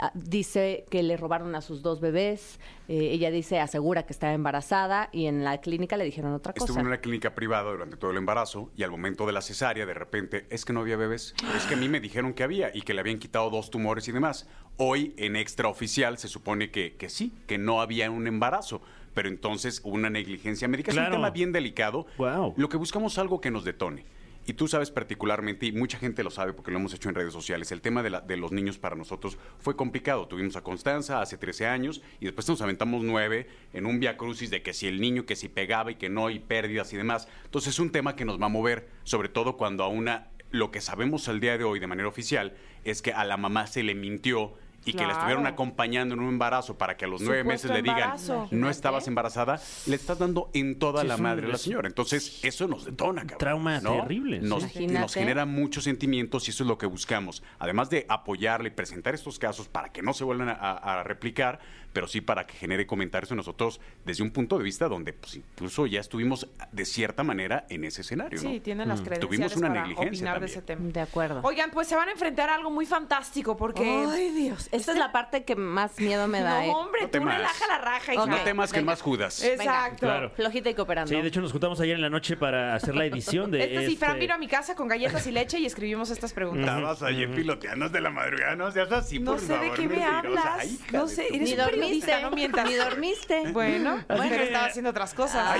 a- 0.00 0.10
dice 0.14 0.84
que 0.90 1.02
le 1.02 1.16
robaron 1.16 1.54
a 1.54 1.60
sus 1.60 1.82
dos 1.82 2.00
bebés. 2.00 2.58
Eh, 2.88 3.10
ella 3.12 3.30
dice, 3.32 3.58
asegura 3.58 4.04
que 4.06 4.12
estaba 4.12 4.32
embarazada 4.32 5.08
y 5.12 5.26
en 5.26 5.42
la 5.42 5.58
clínica 5.60 5.96
le 5.96 6.04
dijeron 6.04 6.32
otra 6.34 6.52
cosa. 6.52 6.66
Estuve 6.66 6.80
en 6.80 6.86
una 6.86 6.98
clínica 7.00 7.34
privada 7.34 7.70
durante 7.72 7.96
todo 7.96 8.12
el 8.12 8.15
embarazo 8.16 8.70
y 8.76 8.82
al 8.82 8.90
momento 8.90 9.26
de 9.26 9.32
la 9.32 9.42
cesárea, 9.42 9.86
de 9.86 9.94
repente, 9.94 10.46
es 10.50 10.64
que 10.64 10.72
no 10.72 10.80
había 10.80 10.96
bebés. 10.96 11.34
Es 11.56 11.64
que 11.64 11.74
a 11.74 11.76
mí 11.76 11.88
me 11.88 12.00
dijeron 12.00 12.34
que 12.34 12.42
había 12.42 12.70
y 12.74 12.82
que 12.82 12.94
le 12.94 13.00
habían 13.00 13.18
quitado 13.18 13.50
dos 13.50 13.70
tumores 13.70 14.08
y 14.08 14.12
demás. 14.12 14.48
Hoy, 14.76 15.14
en 15.16 15.36
extraoficial, 15.36 16.18
se 16.18 16.28
supone 16.28 16.70
que, 16.70 16.96
que 16.96 17.08
sí, 17.08 17.32
que 17.46 17.58
no 17.58 17.80
había 17.80 18.10
un 18.10 18.26
embarazo. 18.26 18.82
Pero 19.14 19.28
entonces 19.28 19.80
una 19.82 20.10
negligencia 20.10 20.68
médica. 20.68 20.90
Es 20.90 20.98
un 20.98 21.10
tema 21.10 21.30
bien 21.30 21.50
delicado. 21.50 22.06
Guau. 22.18 22.52
Lo 22.58 22.68
que 22.68 22.76
buscamos 22.76 23.14
es 23.14 23.18
algo 23.18 23.40
que 23.40 23.50
nos 23.50 23.64
detone. 23.64 24.04
Y 24.48 24.52
tú 24.52 24.68
sabes 24.68 24.92
particularmente, 24.92 25.66
y 25.66 25.72
mucha 25.72 25.98
gente 25.98 26.22
lo 26.22 26.30
sabe 26.30 26.52
porque 26.52 26.70
lo 26.70 26.78
hemos 26.78 26.94
hecho 26.94 27.08
en 27.08 27.16
redes 27.16 27.32
sociales, 27.32 27.72
el 27.72 27.80
tema 27.80 28.04
de, 28.04 28.10
la- 28.10 28.20
de 28.20 28.36
los 28.36 28.52
niños 28.52 28.78
para 28.78 28.94
nosotros 28.94 29.38
fue 29.58 29.74
complicado. 29.74 30.28
Tuvimos 30.28 30.54
a 30.54 30.62
Constanza 30.62 31.20
hace 31.20 31.36
13 31.36 31.66
años 31.66 32.00
y 32.20 32.26
después 32.26 32.48
nos 32.48 32.60
aventamos 32.62 33.02
nueve 33.02 33.48
en 33.72 33.86
un 33.86 33.98
via 33.98 34.16
crucis 34.16 34.48
de 34.50 34.62
que 34.62 34.72
si 34.72 34.86
el 34.86 35.00
niño, 35.00 35.26
que 35.26 35.34
si 35.34 35.48
pegaba 35.48 35.90
y 35.90 35.96
que 35.96 36.08
no, 36.08 36.30
y 36.30 36.38
pérdidas 36.38 36.92
y 36.92 36.96
demás. 36.96 37.26
Entonces 37.44 37.74
es 37.74 37.80
un 37.80 37.90
tema 37.90 38.14
que 38.14 38.24
nos 38.24 38.40
va 38.40 38.46
a 38.46 38.50
mover, 38.50 38.88
sobre 39.02 39.28
todo 39.28 39.56
cuando 39.56 39.82
a 39.82 39.88
una, 39.88 40.28
lo 40.52 40.70
que 40.70 40.80
sabemos 40.80 41.28
al 41.28 41.40
día 41.40 41.58
de 41.58 41.64
hoy 41.64 41.80
de 41.80 41.88
manera 41.88 42.08
oficial 42.08 42.56
es 42.84 43.02
que 43.02 43.12
a 43.12 43.24
la 43.24 43.36
mamá 43.36 43.66
se 43.66 43.82
le 43.82 43.96
mintió 43.96 44.54
y 44.86 44.92
que 44.94 45.04
la 45.06 45.12
estuvieron 45.14 45.46
acompañando 45.46 46.14
en 46.14 46.20
un 46.20 46.28
embarazo 46.30 46.78
para 46.78 46.96
que 46.96 47.04
a 47.04 47.08
los 47.08 47.20
nueve 47.20 47.44
meses 47.44 47.70
le 47.70 47.82
digan, 47.82 47.98
embarazo. 47.98 48.48
no 48.52 48.70
estabas 48.70 49.06
embarazada, 49.08 49.60
le 49.86 49.96
estás 49.96 50.18
dando 50.18 50.48
en 50.54 50.78
toda 50.78 51.02
Sí, 51.02 51.08
la 51.08 51.16
madre 51.16 51.46
a 51.46 51.50
la 51.50 51.58
señora. 51.58 51.88
Entonces, 51.88 52.40
eso 52.44 52.66
nos 52.68 52.84
detona, 52.84 53.22
cabrón. 53.22 53.38
Trauma 53.38 53.80
¿no? 53.80 53.92
terrible. 54.02 54.40
Nos, 54.40 54.74
nos 54.76 55.12
genera 55.14 55.44
muchos 55.44 55.84
sentimientos 55.84 56.46
y 56.46 56.52
eso 56.52 56.62
es 56.64 56.68
lo 56.68 56.78
que 56.78 56.86
buscamos. 56.86 57.42
Además 57.58 57.90
de 57.90 58.06
apoyarle 58.08 58.68
y 58.68 58.72
presentar 58.72 59.14
estos 59.14 59.38
casos 59.38 59.68
para 59.68 59.90
que 59.90 60.02
no 60.02 60.14
se 60.14 60.24
vuelvan 60.24 60.48
a, 60.48 60.52
a- 60.54 61.00
a 61.00 61.02
replicar, 61.02 61.58
pero 61.96 62.06
sí 62.08 62.20
para 62.20 62.46
que 62.46 62.52
genere 62.52 62.86
comentarios 62.86 63.30
en 63.30 63.38
nosotros 63.38 63.80
desde 64.04 64.22
un 64.22 64.30
punto 64.30 64.58
de 64.58 64.64
vista 64.64 64.86
donde 64.86 65.14
pues, 65.14 65.36
incluso 65.36 65.86
ya 65.86 65.98
estuvimos 66.00 66.46
de 66.70 66.84
cierta 66.84 67.22
manera 67.22 67.64
en 67.70 67.84
ese 67.84 68.02
escenario. 68.02 68.38
¿no? 68.42 68.50
Sí, 68.50 68.60
tienen 68.60 68.86
las 68.88 69.00
credenciales 69.00 69.26
Tuvimos 69.26 69.56
una 69.56 69.68
para 69.68 69.80
negligencia 69.80 70.10
opinar 70.10 70.34
de 70.34 70.40
también. 70.40 70.58
ese 70.58 70.62
tema. 70.66 70.92
De 70.92 71.00
acuerdo. 71.00 71.40
Oigan, 71.42 71.70
pues 71.70 71.88
se 71.88 71.96
van 71.96 72.08
a 72.10 72.12
enfrentar 72.12 72.50
a 72.50 72.54
algo 72.56 72.70
muy 72.70 72.84
fantástico 72.84 73.56
porque... 73.56 73.82
Ay, 74.12 74.28
Dios. 74.32 74.68
Esta 74.72 74.92
es 74.92 74.98
la 74.98 75.10
parte 75.10 75.44
que 75.44 75.56
más 75.56 75.98
miedo 75.98 76.28
me 76.28 76.40
da. 76.42 76.58
no, 76.58 76.64
¿eh? 76.66 76.70
hombre, 76.74 77.00
No 77.00 77.06
tú 77.08 77.12
temas. 77.12 77.36
relaja 77.38 77.66
la 77.66 77.78
raja, 77.78 78.12
hija. 78.12 78.22
Ok. 78.24 78.28
No 78.28 78.36
temas 78.44 78.72
que 78.72 78.80
venga. 78.80 78.92
más 78.92 79.00
Judas. 79.00 79.42
Exacto. 79.42 80.00
Claro. 80.00 80.30
Flojita 80.36 80.68
y 80.68 80.74
cooperando. 80.74 81.08
Sí, 81.08 81.18
de 81.18 81.28
hecho 81.28 81.40
nos 81.40 81.52
juntamos 81.52 81.80
ayer 81.80 81.94
en 81.96 82.02
la 82.02 82.10
noche 82.10 82.36
para 82.36 82.74
hacer 82.74 82.94
la 82.94 83.06
edición 83.06 83.50
de 83.50 83.64
Este 83.64 83.86
sí, 83.86 83.96
Fran 83.96 84.10
este- 84.12 84.20
vino 84.20 84.34
a 84.34 84.38
mi 84.38 84.48
casa 84.48 84.74
con 84.74 84.86
galletas 84.86 85.26
y 85.26 85.30
leche 85.32 85.58
y 85.60 85.64
escribimos 85.64 86.10
estas 86.10 86.34
preguntas. 86.34 86.66
Estabas 86.68 87.02
ayer 87.02 87.34
piloteando 87.34 87.88
de 87.88 88.00
la 88.02 88.10
madrugada, 88.10 88.54
no 88.54 88.70
seas 88.70 88.92
así, 88.92 89.18
No 89.18 89.30
por 89.32 89.40
sé 89.40 89.56
de 89.56 89.70
qué 89.72 89.88
me 89.88 89.96
mentirosa. 89.96 90.18
hablas. 90.18 90.66
Hija 90.66 90.84
No 90.92 91.06
de 91.06 91.14
sé, 91.14 91.26
eres 91.34 91.52
un 91.52 91.56
dormiste, 91.86 92.22
no 92.22 92.30
mientas. 92.30 92.66
Ni 92.68 92.74
dormiste. 92.74 93.42
Bueno, 93.52 93.98
que- 94.08 94.44
estaba 94.44 94.66
haciendo 94.66 94.90
otras 94.90 95.14
cosas. 95.14 95.56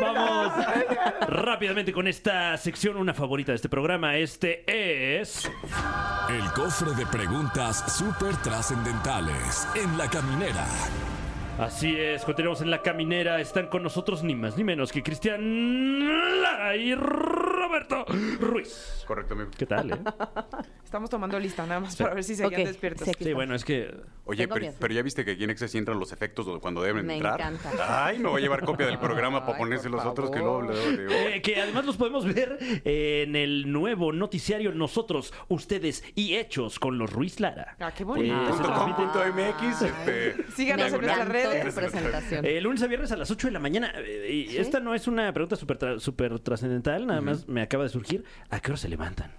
Vamos 0.00 0.52
rápidamente 1.28 1.92
con 1.92 2.06
esta 2.06 2.56
sección, 2.56 2.96
una 2.96 3.14
favorita 3.14 3.52
de 3.52 3.56
este 3.56 3.68
programa. 3.68 4.16
Este 4.16 4.64
es. 5.20 5.50
El 6.28 6.52
cofre 6.52 6.92
de 6.94 7.06
preguntas 7.06 7.96
súper 7.96 8.36
trascendentales 8.38 9.66
en 9.74 9.96
la 9.96 10.08
caminera. 10.08 10.66
Así 11.58 11.96
es, 11.98 12.22
continuamos 12.24 12.60
en 12.60 12.70
la 12.70 12.82
caminera. 12.82 13.40
Están 13.40 13.68
con 13.68 13.82
nosotros 13.82 14.22
ni 14.22 14.34
más 14.34 14.56
ni 14.58 14.64
menos 14.64 14.92
que 14.92 15.02
Cristian 15.02 16.42
Lara 16.42 16.76
y 16.76 16.94
Roberto 16.94 18.04
Ruiz. 18.40 18.95
Correcto, 19.06 19.34
amigo. 19.34 19.50
¿Qué 19.56 19.66
tal, 19.66 19.90
eh? 19.92 19.96
Estamos 20.84 21.10
tomando 21.10 21.38
lista 21.38 21.64
nada 21.66 21.80
más 21.80 21.96
para 21.96 22.14
ver 22.14 22.24
si 22.24 22.34
seguían 22.36 22.60
Ok, 22.62 22.66
despiertos. 22.66 23.04
sí, 23.04 23.10
aquí 23.10 23.24
Sí, 23.24 23.30
está. 23.30 23.34
bueno, 23.36 23.54
es 23.54 23.64
que. 23.64 23.94
Oye, 24.24 24.42
Tengo 24.44 24.54
pero, 24.54 24.64
miedo. 24.66 24.76
pero 24.80 24.94
ya 24.94 25.02
viste 25.02 25.24
que 25.24 25.32
aquí 25.32 25.44
en 25.44 25.50
Excel 25.50 25.68
sí 25.68 25.78
entran 25.78 25.98
los 26.00 26.12
efectos 26.12 26.46
cuando 26.60 26.82
deben 26.82 27.06
Me 27.06 27.14
entrar. 27.14 27.40
encanta. 27.40 28.06
Ay, 28.06 28.18
me 28.18 28.28
voy 28.28 28.40
a 28.40 28.42
llevar 28.42 28.64
copia 28.64 28.86
del 28.86 28.98
programa 29.00 29.40
para 29.46 29.52
Ay, 29.56 29.58
ponerse 29.62 29.88
por 29.88 29.98
los 29.98 30.06
otros 30.06 30.30
que 30.30 30.38
luego, 30.38 30.60
favor. 30.60 30.74
digo. 30.98 31.10
eh, 31.12 31.40
que 31.42 31.60
además 31.60 31.84
los 31.86 31.96
podemos 31.96 32.24
ver 32.24 32.58
en 32.84 33.36
el 33.36 33.70
nuevo 33.70 34.12
noticiario 34.12 34.72
Nosotros, 34.72 35.32
Ustedes 35.48 36.02
y 36.16 36.34
Hechos 36.34 36.78
con 36.80 36.98
los 36.98 37.12
Ruiz 37.12 37.38
Lara. 37.38 37.76
Ah, 37.78 37.92
qué 37.96 38.02
bonito. 38.02 38.34
Eh, 38.34 38.46
se 38.46 38.52
Punto 38.52 38.72
com, 38.74 38.92
transmite- 38.92 38.96
punto 38.96 39.24
MX, 39.26 39.82
este, 39.82 40.50
Síganos 40.56 40.92
en 40.92 41.00
nuestras 41.00 41.28
redes. 41.28 41.74
tu 41.74 41.80
presentación. 41.80 42.44
Eh, 42.44 42.60
lunes 42.60 42.82
a 42.82 42.86
viernes 42.88 43.12
a 43.12 43.16
las 43.16 43.30
8 43.30 43.46
de 43.46 43.52
la 43.52 43.60
mañana. 43.60 43.92
Eh, 43.96 44.32
y 44.32 44.48
¿Sí? 44.50 44.58
esta 44.58 44.80
no 44.80 44.94
es 44.94 45.06
una 45.06 45.32
pregunta 45.32 45.54
súper 45.56 45.78
tra- 45.78 46.00
súper 46.00 46.38
trascendental, 46.40 47.06
nada 47.06 47.20
más 47.20 47.46
me 47.48 47.62
acaba 47.62 47.84
de 47.84 47.90
surgir. 47.90 48.24
¿A 48.50 48.58
qué 48.60 48.72
hora 48.72 48.76
se 48.78 48.88
levantan? 48.96 49.32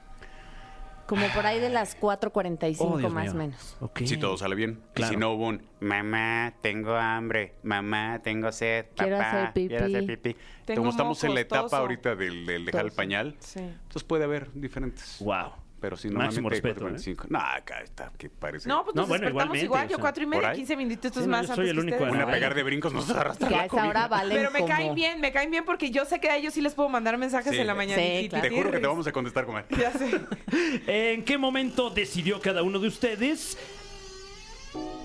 Como 1.08 1.26
por 1.30 1.46
ahí 1.46 1.62
de 1.62 1.70
las 1.70 1.98
4.45 2.02 2.78
Oh, 2.80 3.10
más 3.10 3.32
o 3.32 3.36
menos. 3.36 3.78
Si 4.04 4.18
todo 4.18 4.38
sale 4.38 4.56
bien. 4.56 4.82
Claro. 4.94 5.12
Y 5.12 5.16
si 5.16 5.20
no 5.20 5.32
hubo 5.32 5.48
un 5.48 5.66
mamá, 5.80 6.54
tengo 6.62 6.96
hambre, 6.98 7.56
mamá, 7.64 8.20
tengo 8.22 8.52
sed, 8.52 8.88
papá, 8.88 9.04
Quiero 9.06 9.20
hacer 9.22 9.54
pipí. 9.54 9.68
quiero 9.70 9.86
hacer 9.86 10.06
pipí. 10.06 10.36
Tengo 10.66 10.82
Como 10.82 10.90
estamos 10.92 11.24
en 11.24 11.34
la 11.34 11.40
etapa 11.40 11.62
toso. 11.64 11.78
ahorita 11.78 12.16
del, 12.18 12.46
del 12.46 12.66
dejar 12.66 12.86
el 12.88 12.92
pañal, 12.92 13.36
Sí. 13.40 13.60
entonces 13.60 14.04
puede 14.04 14.26
haber 14.26 14.52
diferentes. 14.54 15.18
Wow. 15.22 15.54
Pero 15.80 15.96
si 15.96 16.10
Máximo 16.10 16.50
normalmente 16.50 16.82
respeto, 16.82 16.88
¿eh? 16.88 17.18
4:45. 17.22 17.26
No, 17.30 17.40
acá 17.40 17.82
está, 17.82 18.12
que 18.18 18.30
parece. 18.32 18.68
No, 18.68 18.84
pues 18.84 18.96
No, 18.96 19.04
nos 19.04 19.10
bueno, 19.10 19.26
despertamos 19.26 19.58
igual. 19.64 19.82
o 19.86 19.90
Yo 19.90 19.96
sea, 19.98 20.02
cuatro 20.02 20.24
y 20.24 20.26
media. 20.26 20.54
15 20.54 20.76
minutitos 20.76 21.14
Sí, 21.14 21.20
no, 21.22 21.28
más 21.28 21.48
yo 21.48 21.54
soy 21.56 21.70
antes 21.70 21.72
el 21.72 21.80
único 21.94 22.04
Una 22.04 22.26
pegar 22.26 22.56
de 22.56 22.64
brincos 22.64 22.94
nos 22.94 23.08
arrastra 23.12 23.48
Que 23.48 23.56
a 23.56 23.66
esa 23.66 23.88
hora 23.88 24.08
valen 24.08 24.38
Pero 24.38 24.50
me 24.50 24.60
como... 24.62 24.72
caen 24.74 24.96
bien, 24.96 25.22
me 25.22 25.32
caen 25.32 25.52
bien 25.52 25.66
porque 25.66 25.92
yo 25.92 26.06
sé 26.06 26.20
que 26.20 26.30
a 26.32 26.36
ellos 26.38 26.54
sí 26.56 26.62
les 26.62 26.74
puedo 26.74 26.90
mandar 26.90 27.16
mensajes 27.20 27.52
Sí. 27.54 27.60
en 27.60 27.68
la 27.68 27.76
mañana. 27.76 28.02
Sí, 28.02 28.28
claro. 28.28 28.50
Te 28.50 28.56
juro 28.56 28.72
que 28.72 28.80
te 28.80 28.88
vamos 28.88 29.06
a 29.06 29.12
contestar 29.12 29.46
como 29.46 29.60
Ya 29.70 29.92
sé. 29.94 30.20
¿En 31.14 31.24
qué 31.24 31.38
momento 31.38 31.92
decidió 31.92 32.42
cada 32.42 32.64
uno 32.64 32.80
de 32.80 32.88
ustedes 32.88 33.56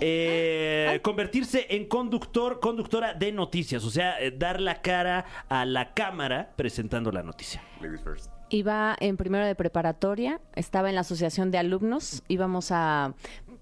eh, 0.00 0.98
convertirse 1.02 1.66
en 1.68 1.84
conductor, 1.86 2.60
conductora 2.60 3.12
de 3.12 3.30
noticias? 3.30 3.84
O 3.84 3.90
sea, 3.90 4.18
eh, 4.20 4.30
dar 4.30 4.58
la 4.58 4.80
cara 4.80 5.26
a 5.50 5.66
la 5.66 5.92
cámara 5.92 6.50
presentando 6.56 7.12
la 7.12 7.22
noticia. 7.22 7.62
Ladies 7.80 8.00
first. 8.02 8.31
Iba 8.52 8.94
en 9.00 9.16
primero 9.16 9.46
de 9.46 9.54
preparatoria, 9.54 10.38
estaba 10.54 10.90
en 10.90 10.94
la 10.94 11.00
asociación 11.00 11.50
de 11.50 11.56
alumnos, 11.56 12.22
íbamos 12.28 12.70
a, 12.70 13.14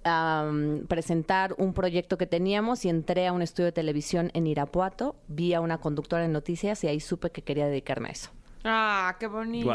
a, 0.03 0.49
um, 0.51 0.85
presentar 0.87 1.55
un 1.59 1.75
proyecto 1.75 2.19
que 2.19 2.27
teníamos 2.27 2.85
y 2.85 2.89
entré 2.89 3.29
a 3.29 3.33
un 3.33 3.41
estudio 3.41 3.67
de 3.67 3.73
televisión 3.73 4.33
en 4.35 4.49
Irapuato, 4.49 5.15
vi 5.29 5.55
a 5.55 5.61
una 5.61 5.79
conductora 5.79 6.23
de 6.23 6.29
noticias 6.29 6.83
y 6.83 6.89
ahí 6.89 6.99
supe 6.99 7.31
que 7.31 7.43
quería 7.43 7.69
dedicarme 7.69 8.09
a 8.09 8.11
eso. 8.11 8.31
Ah, 8.65 9.17
qué 9.21 9.29
bonito. 9.29 9.71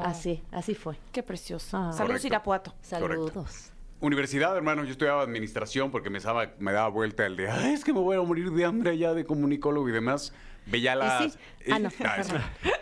Así, 0.00 0.42
así 0.50 0.74
fue. 0.74 0.96
Qué 1.12 1.22
precioso. 1.22 1.76
Ah. 1.76 1.92
Saludos, 1.92 1.98
Correcto. 1.98 2.26
Irapuato. 2.26 2.74
Saludos. 2.80 3.72
Universidad, 4.00 4.56
hermano, 4.56 4.82
yo 4.82 4.90
estudiaba 4.90 5.22
administración 5.22 5.92
porque 5.92 6.10
me 6.10 6.18
daba, 6.18 6.50
me 6.58 6.72
daba 6.72 6.88
vuelta 6.88 7.24
el 7.24 7.36
de, 7.36 7.48
Ay, 7.48 7.72
es 7.72 7.84
que 7.84 7.92
me 7.92 8.00
voy 8.00 8.16
a 8.16 8.20
morir 8.20 8.50
de 8.50 8.64
hambre 8.64 8.90
allá 8.90 9.14
de 9.14 9.24
comunicólogo 9.24 9.88
y 9.88 9.92
demás. 9.92 10.32
Veía 10.66 10.94
las... 10.94 11.32
sí? 11.32 11.38
Ah, 11.70 11.78
no. 11.78 11.90
sí. 11.90 11.96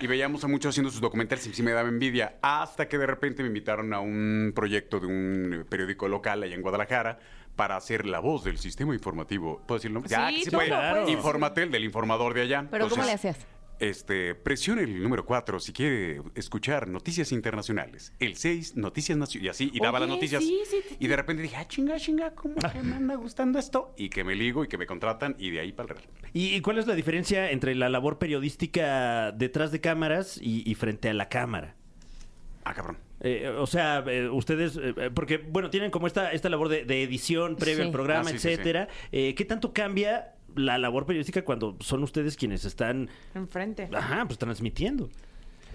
Y 0.00 0.06
veíamos 0.06 0.42
a 0.44 0.48
muchos 0.48 0.70
haciendo 0.70 0.90
sus 0.90 1.00
documentales 1.00 1.46
y 1.46 1.54
sí 1.54 1.62
me 1.62 1.72
daba 1.72 1.88
envidia. 1.88 2.36
Hasta 2.42 2.88
que 2.88 2.98
de 2.98 3.06
repente 3.06 3.42
me 3.42 3.48
invitaron 3.48 3.92
a 3.94 4.00
un 4.00 4.52
proyecto 4.54 5.00
de 5.00 5.06
un 5.06 5.66
periódico 5.68 6.08
local 6.08 6.42
allá 6.42 6.54
en 6.54 6.62
Guadalajara 6.62 7.18
para 7.56 7.76
hacer 7.76 8.04
la 8.06 8.18
voz 8.18 8.44
del 8.44 8.58
sistema 8.58 8.94
informativo. 8.94 9.62
¿Puedo 9.66 9.78
decirlo? 9.78 10.02
Ya, 10.06 10.28
Sí, 10.28 10.38
que 10.38 10.44
sí 10.44 10.50
puede. 10.50 10.70
pues. 10.70 11.08
Informatel, 11.08 11.70
del 11.70 11.84
informador 11.84 12.34
de 12.34 12.42
allá. 12.42 12.66
¿Pero 12.70 12.88
cómo 12.88 13.04
le 13.04 13.12
hacías? 13.12 13.38
Este, 13.84 14.34
presione 14.34 14.82
el 14.82 15.02
número 15.02 15.26
4 15.26 15.60
si 15.60 15.72
quiere 15.74 16.22
escuchar 16.34 16.88
noticias 16.88 17.32
internacionales. 17.32 18.12
El 18.18 18.36
6, 18.36 18.76
noticias 18.76 19.18
nacionales. 19.18 19.44
Y 19.44 19.48
así, 19.50 19.70
y 19.74 19.80
daba 19.80 19.98
Oye, 19.98 20.06
las 20.06 20.14
noticias. 20.16 20.42
sí, 20.42 20.58
sí, 20.70 20.78
sí. 20.88 20.96
Y 20.98 21.06
de 21.06 21.16
repente 21.16 21.42
dije, 21.42 21.56
ah, 21.56 21.68
chinga, 21.68 21.96
chinga, 21.98 22.30
¿cómo 22.34 22.54
que 22.56 22.82
me 22.82 22.94
anda 22.96 23.14
gustando 23.16 23.58
esto? 23.58 23.92
Y 23.98 24.08
que 24.08 24.24
me 24.24 24.34
ligo 24.34 24.64
y 24.64 24.68
que 24.68 24.78
me 24.78 24.86
contratan 24.86 25.36
y 25.38 25.50
de 25.50 25.60
ahí 25.60 25.72
para 25.72 25.92
el 25.94 25.98
real. 26.00 26.08
¿Y 26.32 26.54
y 26.54 26.60
cuál 26.62 26.78
es 26.78 26.86
la 26.86 26.94
diferencia 26.94 27.50
entre 27.50 27.74
la 27.74 27.88
labor 27.90 28.18
periodística 28.18 29.32
detrás 29.32 29.70
de 29.70 29.80
cámaras 29.80 30.38
y, 30.40 30.68
y 30.68 30.74
frente 30.76 31.08
a 31.10 31.14
la 31.14 31.28
cámara? 31.28 31.76
Ah, 32.64 32.72
cabrón. 32.72 32.96
Eh, 33.20 33.48
o 33.48 33.66
sea, 33.66 34.04
eh, 34.06 34.28
ustedes, 34.28 34.76
eh, 34.82 35.10
porque, 35.14 35.38
bueno, 35.38 35.70
tienen 35.70 35.90
como 35.90 36.06
esta, 36.06 36.32
esta 36.32 36.48
labor 36.48 36.68
de, 36.68 36.84
de 36.84 37.02
edición 37.02 37.56
previa 37.56 37.76
Sí. 37.76 37.82
al 37.82 37.90
programa, 37.92 38.28
Ah, 38.28 38.32
sí, 38.32 38.38
sí, 38.38 38.48
etcétera. 38.48 38.88
Eh, 39.12 39.34
¿Qué 39.34 39.44
tanto 39.44 39.72
cambia 39.72 40.33
la 40.54 40.78
labor 40.78 41.06
periodística 41.06 41.44
cuando 41.44 41.76
son 41.80 42.02
ustedes 42.02 42.36
quienes 42.36 42.64
están, 42.64 43.08
Enfrente. 43.34 43.88
ajá, 43.92 44.24
pues 44.26 44.38
transmitiendo? 44.38 45.08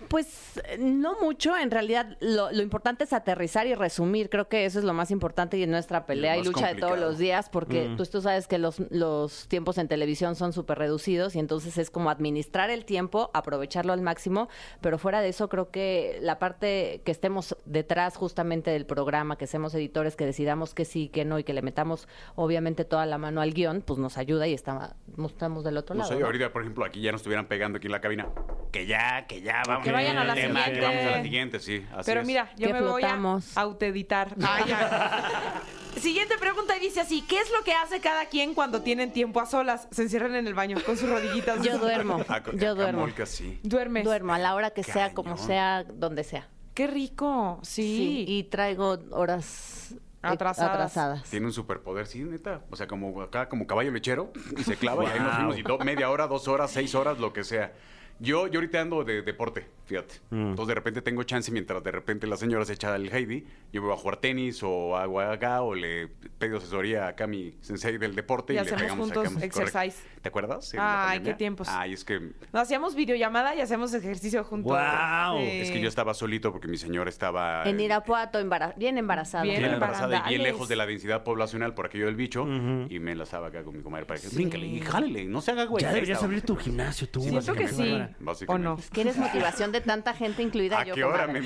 Pues 0.10 0.60
eh, 0.66 0.78
no 0.80 1.20
mucho, 1.22 1.56
en 1.56 1.72
realidad 1.72 2.18
lo, 2.20 2.52
lo 2.52 2.62
importante 2.62 3.04
es 3.04 3.14
aterrizar 3.14 3.68
y 3.68 3.76
resumir, 3.76 4.30
creo 4.30 4.50
que 4.50 4.66
eso 4.66 4.80
es 4.80 4.86
lo 4.86 4.94
más 4.94 5.12
importante 5.12 5.58
y 5.58 5.64
en 5.64 5.72
nuestra 5.72 6.06
pelea 6.06 6.36
y 6.38 6.44
lucha 6.44 6.74
de 6.74 6.76
todos 6.80 6.98
los 7.00 7.18
días, 7.18 7.50
porque 7.50 7.90
Mm. 7.90 7.96
pues, 7.98 8.10
tú 8.10 8.22
sabes 8.22 8.48
que 8.48 8.58
los, 8.58 8.80
los 8.92 9.48
tiempos 9.48 9.78
en 9.78 9.88
televisión 9.88 10.36
son 10.36 10.52
súper 10.52 10.78
reducidos 10.80 11.36
y 11.36 11.40
entonces 11.40 11.78
es 11.78 11.90
como 11.92 12.10
administrar 12.10 12.70
el 12.70 12.86
tiempo, 12.86 13.30
aprovecharlo 13.34 13.94
al 13.94 14.02
máximo, 14.02 14.50
pero 14.82 14.98
fuera 14.98 15.22
de 15.22 15.30
eso 15.30 15.48
creo 15.48 15.70
que 15.72 16.18
la 16.22 16.40
parte 16.40 17.02
que 17.06 17.12
estemos 17.12 17.56
detrás 17.66 18.18
justamente 18.18 18.72
del 18.72 18.86
programa, 18.86 19.38
que 19.38 19.48
seamos 19.48 19.74
editores, 19.76 20.16
que 20.16 20.26
decidamos 20.26 20.74
que 20.74 20.86
sí, 20.86 21.10
que 21.10 21.24
no 21.26 21.38
y 21.40 21.44
que 21.44 21.54
le 21.54 21.62
metamos 21.62 22.08
obviamente 22.36 22.84
toda 22.84 23.06
la 23.06 23.18
mano 23.18 23.42
al 23.42 23.54
guion, 23.54 23.82
pues 23.82 24.00
nos 24.00 24.18
ayuda 24.18 24.48
y 24.48 24.54
está- 24.54 24.96
estamos 25.24 25.64
del 25.64 25.78
otro 25.78 25.94
No 25.96 26.00
lado. 26.00 26.12
sé, 26.14 26.20
¿no? 26.20 26.26
ahorita, 26.26 26.52
por 26.52 26.64
ejemplo, 26.64 26.84
aquí 26.86 27.02
ya 27.02 27.12
nos 27.12 27.20
estuvieran 27.22 27.48
pegando 27.48 27.78
aquí 27.78 27.88
en 27.88 27.92
la 27.92 28.02
cabina. 28.02 28.28
Que 28.72 28.86
ya, 28.86 29.26
que 29.28 29.42
ya, 29.42 29.64
vamos. 29.68 29.84
Que 29.84 29.92
vayan 30.04 30.18
a 30.18 30.24
la 30.24 30.34
tema, 30.36 30.60
siguiente. 30.66 30.80
Que 30.80 30.86
vamos 30.86 31.06
a 31.06 31.18
la 31.18 31.24
siguiente, 31.24 31.60
sí. 31.60 31.86
así 31.94 32.04
Pero 32.06 32.22
es. 32.22 32.28
mira, 32.28 32.52
yo 32.58 32.68
Que 32.68 32.74
me 32.74 32.82
voy 32.82 33.04
a 33.04 33.40
autoeditar. 33.56 34.36
Siguiente 36.00 36.38
pregunta 36.40 36.78
y 36.78 36.80
dice 36.80 37.02
así: 37.02 37.22
¿Qué 37.24 37.38
es 37.40 37.52
lo 37.52 37.64
que 37.64 37.74
hace 37.74 38.00
cada 38.00 38.26
quien 38.28 38.54
cuando 38.54 38.82
tienen 38.82 39.12
tiempo 39.12 39.42
a 39.42 39.46
solas? 39.46 39.88
Se 39.92 40.04
encierran 40.04 40.36
en 40.36 40.48
el 40.48 40.54
baño 40.54 40.78
con 40.86 40.96
sus 40.98 41.10
rodillitas. 41.10 41.62
Yo 41.64 41.78
duermo, 41.78 42.24
yo 42.54 42.76
duermo. 42.76 43.08
Sí. 43.26 43.60
Duermes. 43.64 44.04
Duermo 44.06 44.34
a 44.34 44.40
la 44.40 44.56
hora 44.56 44.70
que 44.72 44.84
sea, 44.84 45.14
como 45.14 45.38
sea, 45.38 45.84
donde 45.84 46.24
sea. 46.24 46.48
Qué 46.74 46.88
rico. 46.88 47.60
Sí. 47.64 48.24
y 48.28 48.44
traigo 48.44 49.00
horas 49.12 49.94
eh, 49.94 49.98
Atrasadas. 50.22 50.74
atrasadas. 50.74 51.24
Tiene 51.30 51.48
un 51.48 51.54
superpoder, 51.54 52.06
sí, 52.08 52.20
neta. 52.24 52.62
O 52.70 52.76
sea, 52.76 52.88
como 52.88 53.22
acá, 53.22 53.50
como 53.50 53.66
caballo 53.68 53.92
lechero, 53.92 54.32
y 54.58 54.64
se 54.64 54.76
clava 54.78 55.04
y 55.04 55.08
ahí 55.08 55.20
nos 55.20 55.36
fuimos. 55.36 55.58
Y 55.58 55.64
do- 55.64 55.80
media 55.80 56.10
hora, 56.10 56.28
dos 56.28 56.48
horas, 56.48 56.72
seis 56.72 56.94
horas, 56.96 57.18
lo 57.20 57.34
que 57.34 57.44
sea. 57.44 57.74
Yo, 58.22 58.48
yo 58.48 58.60
ahorita 58.60 58.82
ando 58.82 59.04
de 59.06 59.22
deporte, 59.22 59.66
fíjate. 59.86 60.16
Entonces 60.30 60.68
de 60.68 60.76
repente 60.76 61.02
tengo 61.02 61.24
chance 61.24 61.52
mientras 61.54 61.82
de 61.82 61.92
repente 61.92 62.28
la 62.28 62.36
señora 62.36 62.66
se 62.66 62.74
echa 62.74 62.94
el 62.96 63.08
Heidi. 63.14 63.46
Yo 63.72 63.82
me 63.82 63.88
voy 63.88 63.96
a 63.96 64.00
jugar 64.00 64.18
tenis 64.18 64.62
o 64.62 64.98
hago 64.98 65.22
acá 65.22 65.62
o 65.62 65.74
le 65.74 66.08
pido 66.38 66.58
asesoría 66.58 67.08
acá 67.08 67.24
a 67.24 67.28
mi 67.28 67.56
sensei 67.62 67.98
del 67.98 68.16
deporte. 68.16 68.52
Y 68.54 68.58
Y, 68.58 68.60
hacemos 68.60 68.80
le 68.82 68.86
pegamos 68.88 69.06
juntos 69.06 69.26
acá, 69.26 69.34
correcto. 69.36 69.62
exercise. 69.62 70.04
¿Te 70.22 70.28
acuerdas? 70.28 70.72
Ay, 70.78 71.22
qué 71.22 71.34
tiempos. 71.34 71.70
Ay, 71.70 71.94
es 71.94 72.04
que, 72.04 72.20
Nos 72.20 72.62
hacíamos 72.64 72.94
videollamada 72.94 73.56
y 73.56 73.62
hacemos 73.62 73.94
ejercicio 73.94 74.44
juntos. 74.44 74.70
Guau. 74.74 75.38
Sí. 75.40 75.46
es 75.62 75.72
que 75.72 75.80
yo 75.80 75.88
estaba 75.88 76.14
solito 76.14 76.52
porque 76.52 76.68
mi 76.68 76.78
señora 76.78 77.10
estaba... 77.10 77.64
En 77.70 77.80
Irapuato, 77.80 78.40
embara- 78.40 78.74
bien 78.76 78.98
embarazada. 78.98 79.44
Bien 79.44 79.56
Bien 79.60 79.70
en 79.70 79.74
embarazada 79.76 80.24
y 80.26 80.30
bien 80.32 80.44
lejos 80.44 80.68
de 80.68 80.76
la 80.76 80.86
densidad 80.86 81.24
poblacional 81.24 81.74
por 81.74 81.86
aquello 81.86 82.08
del 82.08 82.16
bicho. 82.18 82.46
Y 82.90 83.00
me 83.00 83.14
enlazaba 83.14 83.48
acá 83.48 83.64
con 83.64 83.78
mi 83.78 83.82
comadre 83.82 84.06
para 84.06 84.20
que 84.20 84.28
bríncale 84.28 84.68
y 84.68 84.82
jálele, 84.82 85.24
no 85.24 85.40
se 85.40 85.52
haga 85.52 85.64
güey. 85.64 85.82
ya 85.82 85.94
deberías 85.94 86.22
abrir 86.22 86.42
tu 86.42 86.58
gimnasio 86.58 87.08
tú. 87.08 87.22
Siento 87.22 87.54
que 87.54 87.68
sí. 87.70 87.98
Bárbara. 88.10 88.22
¿O 88.22 88.26
Básicamente. 88.26 88.68
no? 88.70 88.78
Es 88.80 88.90
que 88.90 89.02
eres 89.02 89.18
motivación 89.18 89.72
de 89.72 89.82
tanta 89.82 90.14
gente, 90.14 90.42
incluida 90.44 90.80
¿A 90.80 90.84
yo. 90.86 90.94
qué 90.96 91.04
hora, 91.04 91.26
hora? 91.26 91.40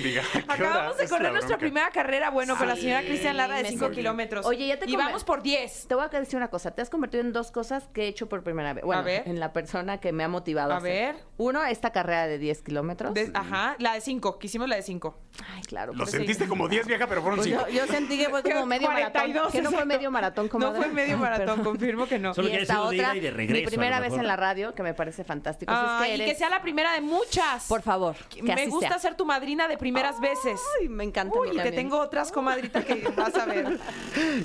Acabamos 0.48 0.98
de 0.98 1.08
correr 1.08 1.32
nuestra 1.32 1.58
primera 1.58 1.90
carrera, 1.92 2.30
bueno, 2.30 2.58
con 2.58 2.68
la 2.68 2.76
señora 2.76 3.02
Cristian 3.02 3.38
Lara 3.38 3.56
de 3.58 3.64
me 3.64 3.70
5 3.70 3.86
sentí- 3.86 3.96
kilómetros. 3.96 4.46
Oye, 4.46 4.68
ya 4.68 4.78
te 4.80 4.90
Y 4.90 4.96
vamos 4.96 5.24
por 5.24 5.42
10. 5.42 5.88
Te 5.88 5.96
voy 5.96 6.06
a 6.06 6.08
decir 6.08 6.38
una 6.38 6.50
cosa. 6.50 6.72
Te 6.72 6.82
has 6.82 6.90
convertido 6.90 7.22
en 7.22 7.34
dos 7.34 7.52
cosas 7.52 7.88
que 7.94 8.04
he 8.04 8.08
hecho 8.08 8.28
por 8.30 8.44
primera 8.44 8.74
vez. 8.74 8.84
Bueno, 8.84 9.02
A 9.02 9.06
ver. 9.06 9.24
en 9.26 9.40
la 9.40 9.54
persona 9.54 10.00
que 10.00 10.12
me 10.12 10.24
ha 10.24 10.28
motivado. 10.28 10.74
A 10.74 10.78
hacer. 10.78 11.16
ver. 11.16 11.24
Uno, 11.38 11.64
esta 11.64 11.92
carrera 11.92 12.28
de 12.28 12.38
10 12.38 12.62
kilómetros. 12.62 13.14
De- 13.14 13.32
ajá, 13.34 13.76
la 13.80 13.94
de 13.94 14.02
5, 14.02 14.40
que 14.40 14.48
hicimos 14.48 14.70
la 14.70 14.76
de 14.76 14.82
5. 14.84 15.18
Ay, 15.56 15.62
claro. 15.64 15.94
Lo 15.94 16.06
sentiste 16.06 16.48
como 16.48 16.68
10 16.68 16.86
vieja, 16.88 17.08
pero 17.08 17.22
fueron 17.22 17.40
Pues 17.40 17.50
5. 17.50 17.68
yo, 17.70 17.86
yo 17.86 17.88
sentí 17.88 18.18
que 18.18 18.30
fue 18.30 18.44
como 18.44 18.66
medio 18.66 18.88
42, 18.88 19.34
maratón. 19.34 19.52
Que 19.52 19.62
no 19.62 19.72
fue 19.72 19.86
medio 19.86 20.12
maratón, 20.12 20.48
como 20.50 20.68
No 20.68 20.74
fue 20.76 20.88
medio 20.88 21.18
maratón, 21.18 21.64
confirmo 21.64 22.06
que 22.08 22.20
no. 22.20 22.34
Solo 22.34 22.50
y 22.50 22.56
esta 22.56 22.82
otra, 22.84 22.96
ida 22.96 23.16
y 23.16 23.20
de 23.20 23.32
regreso, 23.32 23.62
mi 23.62 23.68
primera 23.68 24.00
vez 24.00 24.14
en 24.14 24.28
la 24.28 24.36
radio, 24.36 24.74
que 24.74 24.84
me 24.84 24.94
parece 24.94 25.24
fantástico. 25.24 25.74
Que 26.02 26.14
y 26.14 26.18
que 26.18 26.24
eres- 26.26 26.38
sea 26.38 26.50
la 26.54 26.62
primera 26.62 26.94
de 26.94 27.02
muchas. 27.02 27.66
Por 27.68 27.82
favor, 27.82 28.16
que 28.30 28.42
Me 28.44 28.54
así 28.54 28.68
gusta 28.68 28.90
sea. 28.90 29.00
ser 29.00 29.16
tu 29.16 29.26
madrina 29.26 29.68
de 29.68 29.78
primeras 29.78 30.20
veces. 30.22 30.60
Ay, 30.80 30.90
me 30.90 31.04
encanta. 31.04 31.38
Uy, 31.38 31.50
y 31.54 31.58
te 31.62 31.72
tengo 31.72 32.00
otras 32.00 32.32
comadritas 32.32 32.86
que 32.86 32.96
vas 33.16 33.36
a 33.36 33.46
ver. 33.46 33.80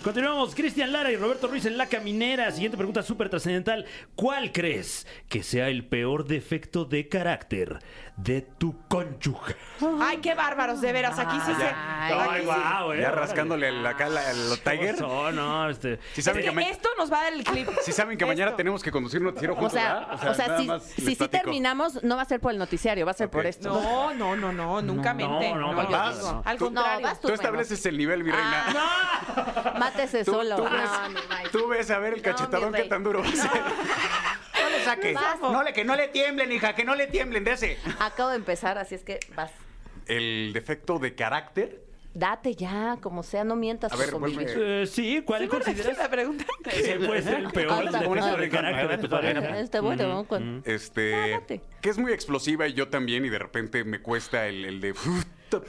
Continuamos, 0.03 0.55
Cristian 0.55 0.93
Lara 0.93 1.11
y 1.11 1.17
Roberto 1.17 1.47
Ruiz 1.49 1.65
en 1.67 1.77
La 1.79 1.87
Caminera. 1.87 2.51
Siguiente 2.53 2.77
pregunta 2.77 3.03
súper 3.03 3.29
trascendental. 3.29 3.87
¿Cuál 4.15 4.53
crees 4.53 5.07
que 5.29 5.43
sea 5.43 5.69
el 5.69 5.87
peor 5.87 6.27
defecto 6.27 6.85
de 6.85 7.09
carácter 7.09 7.79
de 8.17 8.43
tu 8.43 8.77
cónyuge? 8.89 9.55
Ay, 10.01 10.19
qué 10.19 10.35
bárbaros, 10.35 10.81
de 10.81 10.93
veras. 10.93 11.19
Aquí 11.19 11.37
sí 11.47 11.53
se. 11.55 11.65
Ay, 11.65 12.13
aquí 12.13 12.39
sí- 12.41 12.45
guau, 12.47 12.93
eh. 12.93 13.01
Ya 13.01 13.11
rascándole 13.11 13.71
la 13.73 13.97
cala 13.97 14.21
al 14.29 14.59
Tiger. 14.61 15.01
No, 15.01 15.31
no, 15.33 15.71
este... 15.71 15.99
Si 16.15 16.21
Es 16.21 16.25
saben 16.25 16.43
que, 16.43 16.49
que 16.49 16.55
ma- 16.55 16.63
esto 16.63 16.89
nos 16.99 17.13
va 17.13 17.21
a 17.21 17.25
dar 17.25 17.33
el 17.35 17.45
clip. 17.45 17.69
si 17.83 17.93
saben 17.93 18.17
que 18.19 18.27
mañana 18.27 18.51
Esto. 18.51 18.57
tenemos 18.57 18.83
que 18.83 18.91
conducir 18.91 19.21
noticiero 19.21 19.55
O 19.55 19.57
juntos, 19.57 19.73
sea, 19.73 19.95
¿verdad? 20.11 20.31
o 20.31 20.35
sea, 20.35 20.47
nada 20.49 20.59
si, 20.61 20.67
más 20.67 20.83
si 20.85 21.03
les 21.03 21.11
sí 21.11 21.17
platico. 21.17 21.43
terminamos, 21.45 21.88
no 22.03 22.17
va 22.17 22.23
a 22.23 22.25
ser 22.25 22.41
por 22.41 22.53
el 22.53 22.59
noticiario, 22.59 23.05
va 23.05 23.13
a 23.13 23.15
ser 23.15 23.27
Ok. 23.29 23.33
por 23.33 23.47
esto. 23.47 23.69
No, 23.69 24.15
no, 24.15 24.37
no, 24.37 24.53
no, 24.53 24.83
nunca 24.83 25.13
No, 25.15 25.29
mente. 25.31 25.55
no, 25.55 25.73
No, 25.73 25.89
vas, 25.89 26.25
Al 26.45 26.59
Tú- 26.59 26.67
contrario. 26.67 27.01
No, 27.01 27.07
vas 27.09 27.21
Tú 27.21 27.29
estableces 27.33 27.85
el 27.87 27.97
nivel, 27.99 28.25
mi 28.25 28.31
reina. 28.31 28.65
Ah, 28.69 29.75
Mátese 29.79 30.25
Tú, 30.25 30.33
solo. 30.33 30.57
tú 30.57 30.65
ves, 30.65 30.73
No, 30.73 31.09
mi 31.11 31.15
Mike. 31.29 31.49
tú 31.53 31.69
ves 31.69 31.91
a 31.91 31.99
ver 31.99 32.15
el 32.15 32.19
No, 32.23 32.25
cachetadón 32.25 32.73
que 32.73 32.81
rey. 32.81 32.89
tan 32.89 33.03
duro 33.05 33.21
va 33.23 33.29
a 33.29 33.33
ser. 33.33 33.51
No 34.63 34.71
le 34.71 34.85
saque. 34.85 35.15
Vas. 35.15 35.41
No 35.41 35.63
le, 35.63 35.73
que 35.73 35.85
no 35.85 35.97
le 35.97 36.09
tiemblen, 36.09 36.51
hija, 36.53 36.75
que 36.75 36.85
no 36.85 36.95
le 36.95 37.07
tiemblen 37.07 37.45
de 37.45 37.53
ese. 37.53 37.79
Acabo 38.01 38.31
de 38.31 38.37
empezar, 38.37 38.79
así 38.79 38.95
es 38.95 39.03
que 39.05 39.21
vas. 39.35 39.51
El 40.07 40.53
defecto 40.53 40.99
de 40.99 41.15
carácter. 41.15 41.88
Date 42.19 42.55
ya, 42.57 42.99
como 43.01 43.23
sea, 43.23 43.45
no 43.45 43.55
mientas 43.55 43.93
A 43.93 43.97
ver, 43.97 44.13
vuelve. 44.17 44.83
Eh, 44.83 44.87
sí, 44.87 45.23
¿cuál 45.25 45.43
¿Sí 45.43 45.49
consideras? 45.49 45.99
la 45.99 46.11
pregunta? 46.11 46.45
que 46.65 47.01
puede 47.07 47.23
ser 47.23 47.35
el 47.41 47.51
peor 47.51 47.91
defecto 47.91 48.37
de 48.37 48.49
carácter 48.49 48.89
de 48.89 48.99
tu 48.99 49.09
pareja? 49.09 49.61
Este 49.61 49.81
bueno, 49.81 50.25
con- 50.25 50.63
Este. 50.65 51.31
Date. 51.31 51.61
Que 51.81 51.91
es 51.91 51.99
muy 51.99 52.13
explosiva 52.13 52.67
y 52.67 52.73
yo 52.75 52.89
también, 52.89 53.25
y 53.25 53.29
de 53.29 53.39
repente 53.39 53.85
me 53.85 54.01
cuesta 54.03 54.49
el, 54.49 54.65
el 54.65 54.81
de. 54.81 54.95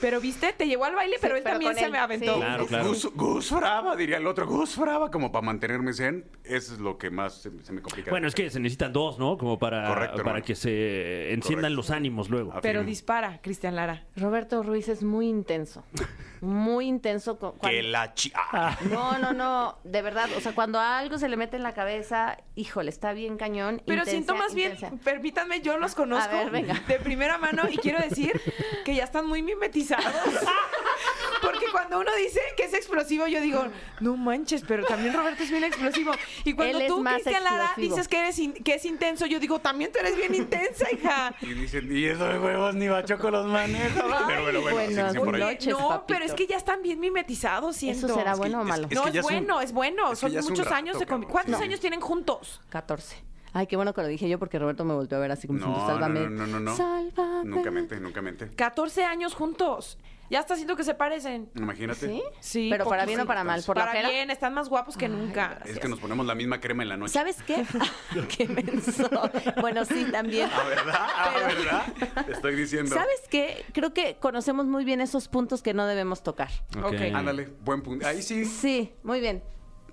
Pero 0.01 0.19
viste, 0.19 0.51
te 0.53 0.67
llevó 0.67 0.85
al 0.85 0.95
baile, 0.95 1.15
pero 1.21 1.38
él 1.38 1.43
pero 1.43 1.53
también 1.53 1.75
se 1.75 1.85
él, 1.85 1.91
me 1.91 1.99
aventó. 1.99 2.33
sí. 2.33 2.39
Claro, 2.39 2.65
claro. 2.67 2.88
Gus, 2.89 3.05
Gus 3.15 3.51
Brava, 3.51 3.95
diría 3.95 4.17
el 4.17 4.27
otro. 4.27 4.45
Gus 4.45 4.75
Brava, 4.77 5.09
como 5.12 5.31
para 5.31 5.45
mantenerme 5.45 5.93
zen. 5.93 6.25
Eso 6.43 6.73
es 6.73 6.79
lo 6.79 6.97
que 6.97 7.09
más 7.12 7.35
se, 7.43 7.51
se 7.63 7.71
me 7.71 7.81
complica. 7.81 8.09
Bueno, 8.12 8.27
es 8.27 8.35
que 8.35 8.49
se 8.49 8.59
necesitan 8.59 8.91
dos, 8.91 9.19
¿no? 9.19 9.38
Como 9.38 9.57
para, 9.57 9.88
Correcto, 9.88 10.23
para 10.23 10.41
que 10.41 10.55
se 10.55 11.31
enciendan 11.31 11.71
Correcto. 11.71 11.75
los 11.77 11.91
ánimos 11.91 12.29
luego. 12.29 12.51
Ah, 12.55 12.59
Pero 12.62 12.83
dispara, 12.83 13.39
Cristian 13.41 13.75
Lara. 13.75 14.03
Roberto 14.17 14.63
Ruiz 14.63 14.89
es 14.89 15.03
muy 15.03 15.27
intenso. 15.29 15.85
Muy 16.41 16.86
intenso. 16.88 17.38
cu- 17.38 17.54
Que 17.54 17.60
cuando- 17.60 17.82
la 17.84 18.13
chi. 18.13 18.32
ah, 18.36 18.78
No, 18.89 19.17
no, 19.17 19.34
no, 19.34 19.78
de 19.84 20.02
verdad, 20.02 20.30
o 20.38 20.41
sea, 20.41 20.54
cuando 20.54 20.80
algo 20.80 21.17
se 21.17 21.28
le 21.30 21.38
mete 21.38 21.58
en 21.58 21.63
la 21.63 21.73
cabeza, 21.73 22.38
híjole, 22.56 22.89
está 22.89 23.13
bien 23.13 23.38
cañón. 23.38 23.82
Pero 23.86 23.99
intensa, 23.99 24.12
siento 24.12 24.36
más 24.36 24.54
bien, 24.56 24.78
permítanme, 25.04 25.62
yo 25.62 25.78
los 25.78 25.95
conozco 25.95 26.36
A 26.36 26.39
ver, 26.43 26.49
venga. 26.52 26.73
de 26.88 26.99
primera 26.99 27.38
mano 27.38 27.63
y 27.69 27.78
quiero 27.78 27.99
decir 27.99 28.39
que 28.86 28.95
ya 28.95 29.04
están 29.04 29.25
muy 29.28 29.41
mimetizados. 29.41 30.06
Porque 31.41 31.65
cuando 31.71 31.99
uno 31.99 32.13
dice 32.15 32.39
que 32.58 32.63
es 32.65 32.73
explosivo, 32.73 33.25
yo 33.28 33.39
digo, 33.41 33.65
no 34.02 34.17
manches, 34.17 34.63
pero 34.67 34.84
también 34.86 35.13
Roberto 35.13 35.43
es 35.43 35.49
bien 35.49 35.63
explosivo. 35.63 36.12
Y 36.43 36.54
cuando 36.54 36.80
Él 36.80 36.88
tú, 36.88 37.02
Cristian 37.04 37.43
Lara, 37.43 37.71
dices 37.78 38.08
que, 38.10 38.19
eres 38.19 38.38
in- 38.39 38.54
que 38.54 38.73
es 38.75 38.84
intenso, 38.86 39.25
yo 39.25 39.39
digo, 39.39 39.60
también 39.60 39.91
tú 39.91 39.99
eres 39.99 40.17
bien 40.17 40.36
intensa, 40.36 40.91
hija. 40.91 41.34
Y 41.41 41.54
dicen, 41.54 41.89
y 41.95 42.06
esos 42.06 42.41
huevos 42.43 42.75
ni 42.75 42.88
bachoco 42.89 43.32
los 43.32 43.45
maneja. 43.45 44.04
Pero 44.28 44.43
bueno, 44.43 44.62
bueno, 44.62 44.80
sí, 44.89 44.93
buenas 44.95 45.13
sí, 45.13 45.19
por 45.19 45.36
ahí. 45.36 45.41
noches. 45.41 45.67
no, 45.69 46.04
pero 46.08 46.25
es 46.29 46.35
que 46.35 46.47
ya 46.47 46.57
están 46.57 46.81
bien 46.81 46.99
mimetizados, 46.99 47.75
siento. 47.75 48.05
¿Eso 48.07 48.15
será 48.15 48.31
Es 48.31 48.35
que- 48.37 48.39
bueno 48.39 48.61
o 48.61 48.63
malo? 48.63 48.87
es 48.89 48.95
no, 48.95 49.03
que 49.03 49.07
es, 49.09 49.13
ya 49.15 49.19
es 49.21 49.25
un- 49.25 49.31
bueno, 49.31 49.61
es 49.61 49.71
bueno. 49.73 50.03
es 50.05 50.09
que 50.11 50.15
Son 50.17 50.31
ya 50.31 50.39
es 50.39 50.45
un 50.45 50.51
muchos 50.51 50.65
rato, 50.65 50.75
años 50.75 50.99
de 50.99 51.05
cabrón. 51.05 51.29
¿Cuántos 51.29 51.57
Sí. 51.57 51.63
años 51.63 51.79
tienen 51.79 52.01
juntos? 52.01 52.61
14. 52.69 53.17
Ay, 53.51 53.65
qué 53.67 53.75
bueno 53.75 53.93
que 53.93 54.01
lo 54.01 54.07
dije 54.07 54.29
yo 54.29 54.37
porque 54.37 54.59
Roberto 54.59 54.85
me 54.85 54.93
volvió 54.93 55.17
a 55.17 55.21
ver 55.21 55.31
así 55.31 55.47
como 55.47 55.59
No, 55.59 55.65
diciendo, 55.67 55.87
no, 55.87 55.99
sálvame. 55.99 56.19
no, 56.21 56.29
no, 56.29 56.47
no, 56.47 56.59
no. 56.59 56.75
Sálvame. 56.75 57.49
Nunca 57.49 57.71
mente, 57.71 57.99
nunca 57.99 58.21
mente. 58.21 58.47
14 58.55 59.03
años 59.05 59.33
juntos. 59.33 59.97
Ya 60.29 60.39
está 60.39 60.53
haciendo 60.53 60.75
que 60.75 60.83
se 60.83 60.93
parecen. 60.93 61.49
Imagínate. 61.55 62.07
¿Sí? 62.07 62.23
Sí, 62.39 62.67
Pero 62.71 62.85
para 62.85 63.05
bien 63.05 63.19
o 63.21 63.25
para 63.25 63.43
mal, 63.43 63.63
por 63.63 63.75
Para 63.75 64.07
bien, 64.09 64.29
están 64.29 64.53
más 64.53 64.69
guapos 64.69 64.95
que 64.95 65.07
nunca. 65.09 65.59
Es 65.65 65.79
que 65.79 65.87
nos 65.87 65.99
ponemos 65.99 66.25
la 66.25 66.35
misma 66.35 66.59
crema 66.59 66.83
en 66.83 66.89
la 66.89 66.97
noche. 66.97 67.13
¿Sabes 67.13 67.37
qué? 67.43 67.65
qué 68.37 68.47
menso. 68.47 69.09
Bueno, 69.59 69.85
sí, 69.85 70.05
también. 70.11 70.49
Ah, 70.53 70.63
¿verdad? 70.67 70.95
Ah, 70.99 71.31
¿verdad? 71.47 72.25
Te 72.25 72.31
estoy 72.33 72.55
diciendo. 72.55 72.95
¿Sabes 72.95 73.21
qué? 73.29 73.65
Creo 73.73 73.93
que 73.93 74.17
conocemos 74.19 74.67
muy 74.67 74.85
bien 74.85 75.01
esos 75.01 75.27
puntos 75.27 75.61
que 75.63 75.73
no 75.73 75.85
debemos 75.87 76.23
tocar. 76.23 76.49
Ok. 76.83 77.01
Ándale, 77.13 77.49
buen 77.61 77.81
punto. 77.81 78.05
Ahí 78.05 78.21
sí. 78.21 78.45
Sí, 78.45 78.93
muy 79.03 79.19
bien. 79.19 79.43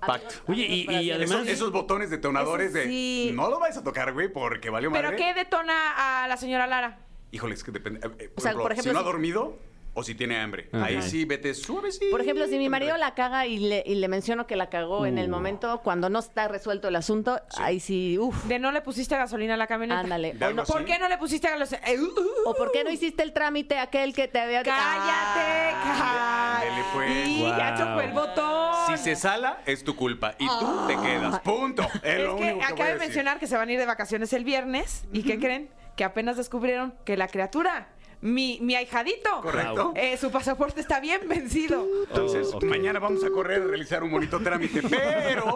Pacto. 0.05 0.35
Oye, 0.47 0.65
y, 0.67 1.11
además... 1.11 1.47
esos 1.47 1.71
botones 1.71 2.09
detonadores 2.09 2.69
Ese 2.75 2.87
sí. 2.87 3.27
de 3.29 3.33
no 3.33 3.49
lo 3.49 3.59
vais 3.59 3.75
a 3.77 3.83
tocar, 3.83 4.13
güey, 4.13 4.31
porque 4.31 4.69
valió 4.69 4.91
¿Pero 4.91 5.09
madre. 5.11 5.17
qué 5.17 5.33
detona 5.33 6.23
a 6.23 6.27
la 6.27 6.37
señora 6.37 6.67
Lara? 6.67 6.99
Híjole, 7.31 7.55
es 7.55 7.63
que 7.63 7.71
depende. 7.71 7.99
eh, 8.05 8.11
eh, 8.19 8.31
O 8.35 8.41
sea, 8.41 8.51
ejemplo, 8.51 8.63
por 8.63 8.71
ejemplo, 8.73 8.91
si 8.91 8.93
no 8.93 8.99
ha 8.99 9.03
dormido 9.03 9.57
o 9.99 10.03
si 10.03 10.13
tiene 10.13 10.37
hambre. 10.39 10.69
Ahí 10.73 11.01
sí, 11.01 11.25
vete 11.25 11.55
suave, 11.55 11.91
sí. 11.91 12.05
Por 12.11 12.21
ejemplo, 12.21 12.45
si 12.45 12.59
mi 12.59 12.69
marido 12.69 12.95
la 12.97 13.15
caga 13.15 13.47
y 13.47 13.57
le, 13.57 13.83
y 13.83 13.95
le 13.95 14.07
menciono 14.07 14.45
que 14.45 14.55
la 14.55 14.69
cagó 14.69 15.07
en 15.07 15.17
el 15.17 15.27
momento, 15.27 15.81
cuando 15.83 16.07
no 16.09 16.19
está 16.19 16.47
resuelto 16.47 16.87
el 16.87 16.95
asunto, 16.95 17.41
ahí 17.57 17.79
sí, 17.79 18.17
uff, 18.19 18.45
De 18.45 18.59
no 18.59 18.71
le 18.71 18.81
pusiste 18.81 19.17
gasolina 19.17 19.55
a 19.55 19.57
la 19.57 19.65
camioneta. 19.65 19.99
ándale. 20.01 20.35
No-. 20.35 20.63
¿Por 20.65 20.85
qué 20.85 20.99
no 20.99 21.09
le 21.09 21.17
pusiste 21.17 21.49
gasolina? 21.49 21.87
Uh, 21.99 22.19
uh, 22.19 22.49
o 22.49 22.53
por 22.55 22.71
qué 22.71 22.83
no 22.83 22.91
hiciste 22.91 23.23
el 23.23 23.33
trámite 23.33 23.79
aquel 23.79 24.13
que 24.13 24.27
te 24.27 24.39
había... 24.39 24.61
¡Cállate! 24.61 25.73
Ah. 25.73 26.61
Ándele, 26.61 26.85
pues. 26.93 27.27
Y 27.27 27.39
ya 27.41 27.75
chocó 27.75 28.01
el 28.01 28.11
botón. 28.11 28.75
Si 28.87 28.97
se 29.03 29.15
sala, 29.15 29.61
es 29.65 29.83
tu 29.83 29.95
culpa. 29.95 30.35
Y 30.37 30.47
tú 30.47 30.87
te 30.87 30.95
quedas. 30.95 31.39
Punto. 31.39 31.83
Es, 32.03 32.03
Es 32.03 32.19
lo 32.23 32.35
que 32.35 32.43
único 32.43 32.59
que 32.59 32.65
acaba 32.65 32.89
de 32.91 32.99
mencionar 32.99 33.39
que 33.39 33.47
se 33.47 33.57
van 33.57 33.67
a 33.69 33.71
ir 33.73 33.79
de 33.79 33.85
vacaciones 33.85 34.31
el 34.33 34.43
viernes. 34.43 35.05
¿Y 35.11 35.23
qué 35.23 35.39
creen? 35.39 35.69
Que 35.95 36.03
apenas 36.03 36.37
descubrieron 36.37 36.93
que 37.03 37.17
la 37.17 37.27
criatura, 37.27 37.89
mi, 38.21 38.57
mi 38.61 38.75
ahijadito, 38.75 39.41
Correcto. 39.41 39.93
eh, 39.95 40.17
su 40.17 40.31
pasaporte 40.31 40.81
está 40.81 40.99
bien 40.99 41.27
vencido. 41.27 41.85
Entonces, 42.09 42.49
Oh, 42.53 42.61
mañana 42.61 42.99
vamos 42.99 43.23
a 43.23 43.29
correr 43.29 43.61
a 43.61 43.65
realizar 43.65 44.03
un 44.03 44.11
bonito 44.11 44.39
trámite. 44.41 44.81
Pero, 44.89 45.55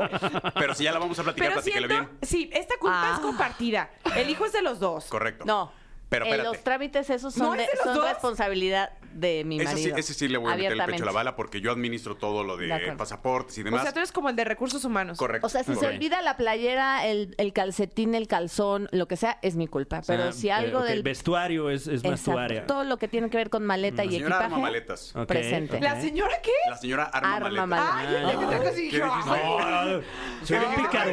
pero 0.54 0.76
si 0.76 0.84
ya 0.84 0.92
la 0.92 1.00
vamos 1.00 1.18
a 1.20 1.24
platicar, 1.24 1.62
siento, 1.62 1.88
bien. 1.88 2.10
sí, 2.22 2.50
esta 2.54 2.76
culpa 2.78 3.12
Ah. 3.12 3.14
es 3.16 3.20
compartida. 3.20 3.90
El 4.16 4.30
hijo 4.30 4.46
es 4.46 4.54
de 4.54 4.62
los 4.62 4.80
dos. 4.80 5.06
Correcto. 5.06 5.44
No. 5.46 5.72
Pero 6.10 6.26
Eh, 6.26 6.38
los 6.44 6.62
trámites 6.64 7.10
esos 7.10 7.38
¿No 7.38 7.46
son, 7.46 7.60
es 7.60 7.68
de- 7.68 7.72
de 7.72 7.78
los 7.78 7.86
son 7.86 7.96
dos? 7.96 8.10
responsabilidad 8.10 8.92
de 9.14 9.44
mi 9.44 9.60
Ese 9.60 9.68
sí, 9.76 9.82
marido. 9.84 9.98
ese 9.98 10.14
sí 10.14 10.28
le 10.28 10.38
voy 10.38 10.52
a 10.52 10.56
meter 10.56 10.72
el 10.74 10.86
pecho 10.86 11.04
a 11.04 11.06
la 11.06 11.12
bala 11.12 11.36
porque 11.36 11.62
yo 11.62 11.72
administro 11.72 12.16
todo 12.16 12.44
lo 12.44 12.58
de, 12.58 12.70
pasaportes 12.98 13.58
y 13.58 13.62
O 13.62 13.64
demás. 13.66 13.84
sea, 13.84 13.94
tú 13.94 14.00
eres 14.00 14.12
como 14.12 14.30
el 14.30 14.36
de 14.36 14.44
recursos 14.44 14.84
humanos. 14.86 15.18
Correcto. 15.18 15.48
O 15.48 15.50
sea, 15.50 15.64
si 15.64 15.76
se 15.76 15.88
olvida 15.88 16.22
la 16.22 16.38
playera, 16.38 17.06
el, 17.08 17.36
el 17.38 17.54
calcetín, 17.54 18.16
el 18.16 18.28
calzón, 18.28 18.88
lo 18.92 19.08
que 19.08 19.16
sea, 19.18 19.40
es 19.42 19.56
mi 19.56 19.68
culpa. 19.68 20.02
Pero 20.06 20.26
Ah, 20.26 20.32
si 20.32 20.50
algo 20.50 20.80
ok, 20.80 20.86
del... 20.86 21.04
Vestuario 21.04 21.70
es, 21.70 21.88
es 21.88 22.04
más 22.04 22.22
tu 22.24 22.38
área. 22.38 22.66
todo 22.66 22.84
lo 22.84 22.98
que 22.98 23.08
tiene 23.08 23.30
que 23.30 23.38
ver 23.38 23.50
con 23.50 23.66
maleta 23.66 24.04
La 24.04 24.12
y 24.12 24.16
señora 24.16 24.36
arma 24.38 24.46
equipaje, 24.48 24.62
maletas. 24.62 25.14
Presente. 25.28 25.80
¿La 25.82 26.00
señora 26.02 26.42
qué? 26.42 26.52
La 26.70 26.78
señora 26.78 27.04
arma, 27.06 27.36
Arma 27.38 27.66
maletas. 27.66 27.96
maletas. 27.96 28.62
Ay, 28.62 28.68
así, 28.68 28.90
¿Qué 28.90 29.00
No, 29.00 29.08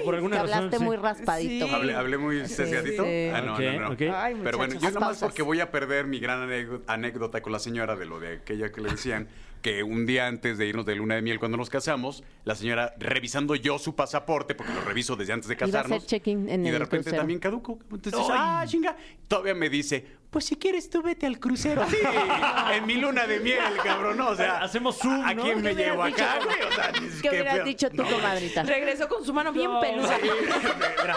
por 0.04 0.14
alguna 0.14 0.42
razón. 0.42 0.54
hablaste 0.54 0.78
muy 0.84 0.96
raspadito. 0.96 1.66
Sí. 1.66 1.72
¿Hablé, 1.94 2.18
muy 2.18 2.46
sesgadito? 2.48 3.04
Ah, 3.34 3.40
no, 3.40 3.58
no, 3.58 3.90
no. 3.90 3.96
Pero 3.96 4.58
bueno, 4.58 4.74
yo 4.78 4.90
nomás 4.90 5.18
porque 5.18 5.42
voy 5.42 5.60
a 5.60 5.70
perder 5.70 6.06
mi 6.06 6.18
gran 6.18 6.48
anécdo- 6.48 6.82
anécdota 6.86 7.40
con 7.42 7.52
la 7.52 7.58
señora 7.58 7.87
de 7.96 8.06
lo 8.06 8.20
de 8.20 8.36
aquella 8.38 8.70
que 8.72 8.80
le 8.80 8.90
decían 8.90 9.28
que 9.62 9.82
un 9.82 10.06
día 10.06 10.28
antes 10.28 10.56
de 10.56 10.66
irnos 10.66 10.86
de 10.86 10.94
luna 10.94 11.16
de 11.16 11.22
miel 11.22 11.40
cuando 11.40 11.56
nos 11.56 11.68
casamos, 11.68 12.22
la 12.44 12.54
señora 12.54 12.94
revisando 12.98 13.56
yo 13.56 13.76
su 13.80 13.96
pasaporte, 13.96 14.54
porque 14.54 14.72
lo 14.72 14.82
reviso 14.82 15.16
desde 15.16 15.32
antes 15.32 15.48
de 15.48 15.54
Iba 15.54 15.66
a 15.66 15.70
casarnos. 15.70 15.96
hacer 15.98 16.08
check-in 16.08 16.48
en 16.48 16.64
y 16.64 16.70
de 16.70 16.76
el 16.76 16.80
repente 16.80 17.02
crucero. 17.06 17.16
también 17.22 17.40
caduco. 17.40 17.78
Entonces, 17.90 18.20
ah, 18.32 18.64
chinga. 18.68 18.96
Todavía 19.26 19.54
me 19.56 19.68
dice, 19.68 20.06
pues 20.30 20.44
si 20.44 20.54
quieres 20.54 20.88
tú 20.88 21.02
vete 21.02 21.26
al 21.26 21.40
crucero. 21.40 21.84
Sí, 21.90 21.96
en 22.72 22.86
mi 22.86 22.94
luna 22.98 23.26
de 23.26 23.40
miel, 23.40 23.58
cabrón. 23.82 24.16
¿no? 24.16 24.28
O 24.28 24.36
sea, 24.36 24.58
Hacemos 24.62 24.96
zoom, 24.96 25.24
¿A 25.26 25.34
¿no? 25.34 25.42
quién 25.42 25.60
me 25.60 25.70
¿Qué 25.70 25.74
hubieras 25.74 25.90
llevo 25.92 26.02
acá, 26.04 26.38
güey? 26.44 26.62
O 26.62 26.72
sea, 26.72 26.92
ni 26.92 27.20
¿Qué 27.20 27.28
hubieras 27.28 27.64
dicho 27.64 27.90
tú, 27.90 27.96
No, 28.04 28.10
comadrita? 28.12 28.62
Regresó 28.62 29.08
con 29.08 29.24
su 29.24 29.34
mano 29.34 29.52
bien 29.52 29.70
peluda. 29.80 30.18
Sí, 30.22 30.28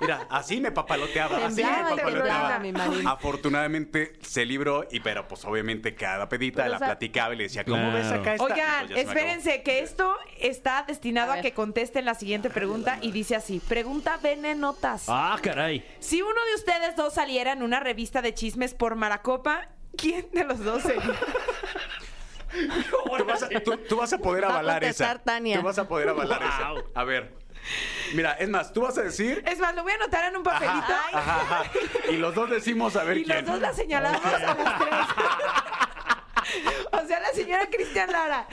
mira, 0.00 0.26
así 0.30 0.60
me 0.60 0.72
papaloteaba, 0.72 1.46
así 1.46 1.62
me 1.62 1.70
papaloteaba. 1.96 2.60
Afortunadamente 3.06 4.12
se 4.22 4.44
libró 4.46 4.86
y 4.90 5.00
pero 5.00 5.26
pues 5.28 5.44
obviamente 5.44 5.94
cada 5.94 6.28
pedita 6.28 6.62
Pero, 6.62 6.70
la 6.70 6.76
o 6.76 6.78
sea- 6.78 6.88
platicaba 6.88 7.34
y 7.34 7.36
le 7.38 7.42
decía, 7.44 7.64
¿cómo 7.64 7.76
Claro. 7.76 7.92
ves 7.94 8.06
acá 8.12 8.32
esta? 8.34 8.44
Oigan, 8.44 8.86
Pues 8.88 8.98
espérense, 9.06 9.62
que 9.62 9.80
esto 9.80 10.14
está 10.38 10.84
destinado 10.86 11.32
A 11.32 11.36
a, 11.36 11.40
que 11.40 11.52
contesten 11.52 12.04
la 12.04 12.14
siguiente 12.14 12.50
pregunta 12.50 12.98
y 13.00 13.12
dice 13.12 13.36
así: 13.36 13.60
Pregunta 13.60 14.18
venenotas. 14.22 15.04
Ah, 15.08 15.38
caray. 15.42 15.84
Si 16.00 16.22
uno 16.22 16.40
de 16.50 16.54
ustedes 16.54 16.96
dos 16.96 17.14
saliera 17.14 17.52
en 17.52 17.62
una 17.62 17.80
revista 17.80 18.22
de 18.22 18.34
chismes 18.34 18.74
por 18.74 18.94
Maracopa, 18.96 19.68
¿quién 19.96 20.28
de 20.32 20.44
los 20.44 20.62
dos 20.64 20.82
sería? 20.82 21.02
Tú 22.50 23.24
vas, 23.24 23.42
a, 23.44 23.48
tú- 23.60 23.76
tú 23.88 23.96
vas 23.96 24.12
a 24.12 24.18
poder 24.18 24.42
Va 24.44 24.48
a 24.48 24.50
avalar 24.54 24.80
contestar 24.80 25.16
esa. 25.16 25.24
Tania. 25.24 25.58
Tú 25.60 25.64
vas 25.64 25.78
a 25.78 25.86
poder 25.86 26.08
avalar 26.08 26.40
Wow. 26.40 26.78
esa. 26.78 27.00
A 27.00 27.04
ver. 27.04 27.32
Mira, 28.14 28.32
es 28.32 28.48
más, 28.48 28.72
tú 28.72 28.80
vas 28.82 28.98
a 28.98 29.02
decir. 29.02 29.42
Es 29.46 29.58
más, 29.58 29.74
lo 29.74 29.82
voy 29.82 29.92
a 29.92 29.94
anotar 29.96 30.24
en 30.24 30.36
un 30.36 30.42
papelito 30.42 30.72
Ajá, 30.78 31.08
ajá, 31.12 31.40
ajá. 31.42 31.70
Y 32.10 32.16
los 32.16 32.34
dos 32.34 32.50
decimos 32.50 32.96
a 32.96 33.04
ver 33.04 33.18
y 33.18 33.24
quién. 33.24 33.38
los 33.38 33.46
dos 33.46 33.60
la 33.60 33.72
señalamos 33.72 34.24
a 34.24 34.38
las 34.38 34.56
tres. 34.56 34.90
O 37.02 37.06
sea, 37.06 37.20
la 37.20 37.32
señora 37.32 37.68
Cristian 37.70 38.10
Lara. 38.12 38.46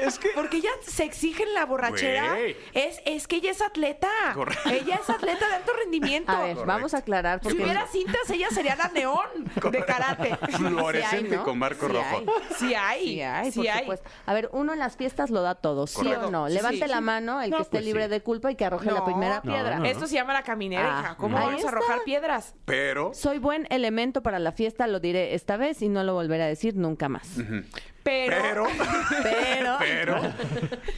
Es 0.00 0.18
que. 0.18 0.28
Porque 0.34 0.58
ella 0.58 0.70
se 0.86 1.04
exige 1.04 1.42
en 1.42 1.54
la 1.54 1.66
borrachera. 1.66 2.38
Es, 2.72 3.00
es 3.04 3.26
que 3.26 3.36
ella 3.36 3.50
es 3.50 3.60
atleta. 3.62 4.08
Correcto. 4.34 4.68
Ella 4.70 5.00
es 5.02 5.10
atleta 5.10 5.48
de 5.48 5.54
alto 5.56 5.72
rendimiento. 5.82 6.32
A 6.32 6.42
ver, 6.42 6.56
vamos 6.64 6.94
a 6.94 6.98
aclarar 6.98 7.40
Si 7.42 7.54
hubiera 7.54 7.86
cintas, 7.88 8.28
ella 8.30 8.48
sería 8.50 8.76
la 8.76 8.88
neón 8.88 9.26
de 9.70 9.84
karate. 9.84 10.36
Fluorescente 10.56 11.28
Sí 11.28 11.32
hay, 11.32 11.38
¿no? 11.38 11.44
con 11.44 11.58
marco 11.58 11.86
Sí 11.86 11.92
rojo. 11.92 12.06
hay. 12.16 12.26
Sí 12.58 12.74
hay. 12.74 13.04
Sí 13.04 13.20
hay, 13.22 13.52
sí 13.52 13.58
por 13.60 13.68
hay. 13.68 13.78
supuesto. 13.80 14.08
A 14.26 14.34
ver, 14.34 14.48
uno 14.52 14.72
en 14.72 14.78
las 14.78 14.96
fiestas 14.96 15.30
lo 15.30 15.42
da 15.42 15.54
todo, 15.54 15.86
¿sí 15.86 15.96
Correcto. 15.96 16.28
o 16.28 16.30
no? 16.30 16.48
Levante 16.48 16.84
sí. 16.84 16.88
la 16.90 17.00
mano 17.00 17.40
el 17.42 17.50
No, 17.50 17.56
que 17.56 17.62
esté 17.62 17.76
pues 17.78 17.84
libre 17.84 18.04
sí. 18.04 18.10
de 18.10 18.22
culpa 18.22 18.50
y 18.50 18.54
que 18.56 18.64
arroje 18.64 18.90
la 18.90 19.04
primera 19.04 19.36
no, 19.44 19.52
piedra. 19.52 19.78
no. 19.78 19.84
Esto 19.84 20.06
se 20.06 20.14
llama 20.14 20.32
la 20.32 20.42
caminera, 20.42 20.98
Ah, 20.98 21.00
hija. 21.02 21.16
¿Cómo 21.16 21.36
vamos 21.38 21.64
a 21.64 21.68
arrojar 21.68 22.02
piedras? 22.04 22.54
Pero. 22.64 23.12
Soy 23.14 23.38
buen 23.38 23.66
elemento 23.70 24.22
para 24.22 24.38
la 24.38 24.52
fiesta, 24.52 24.86
lo 24.86 25.00
diré 25.00 25.34
esta 25.34 25.56
vez 25.56 25.82
y 25.82 25.88
no 25.88 26.02
lo 26.04 26.14
volveré 26.14 26.42
a 26.44 26.46
decir 26.46 26.76
nunca 26.76 27.08
más. 27.08 27.28
Pero, 28.08 28.36
Pero. 28.42 28.66
Pero... 29.22 29.76
Pero. 29.78 30.20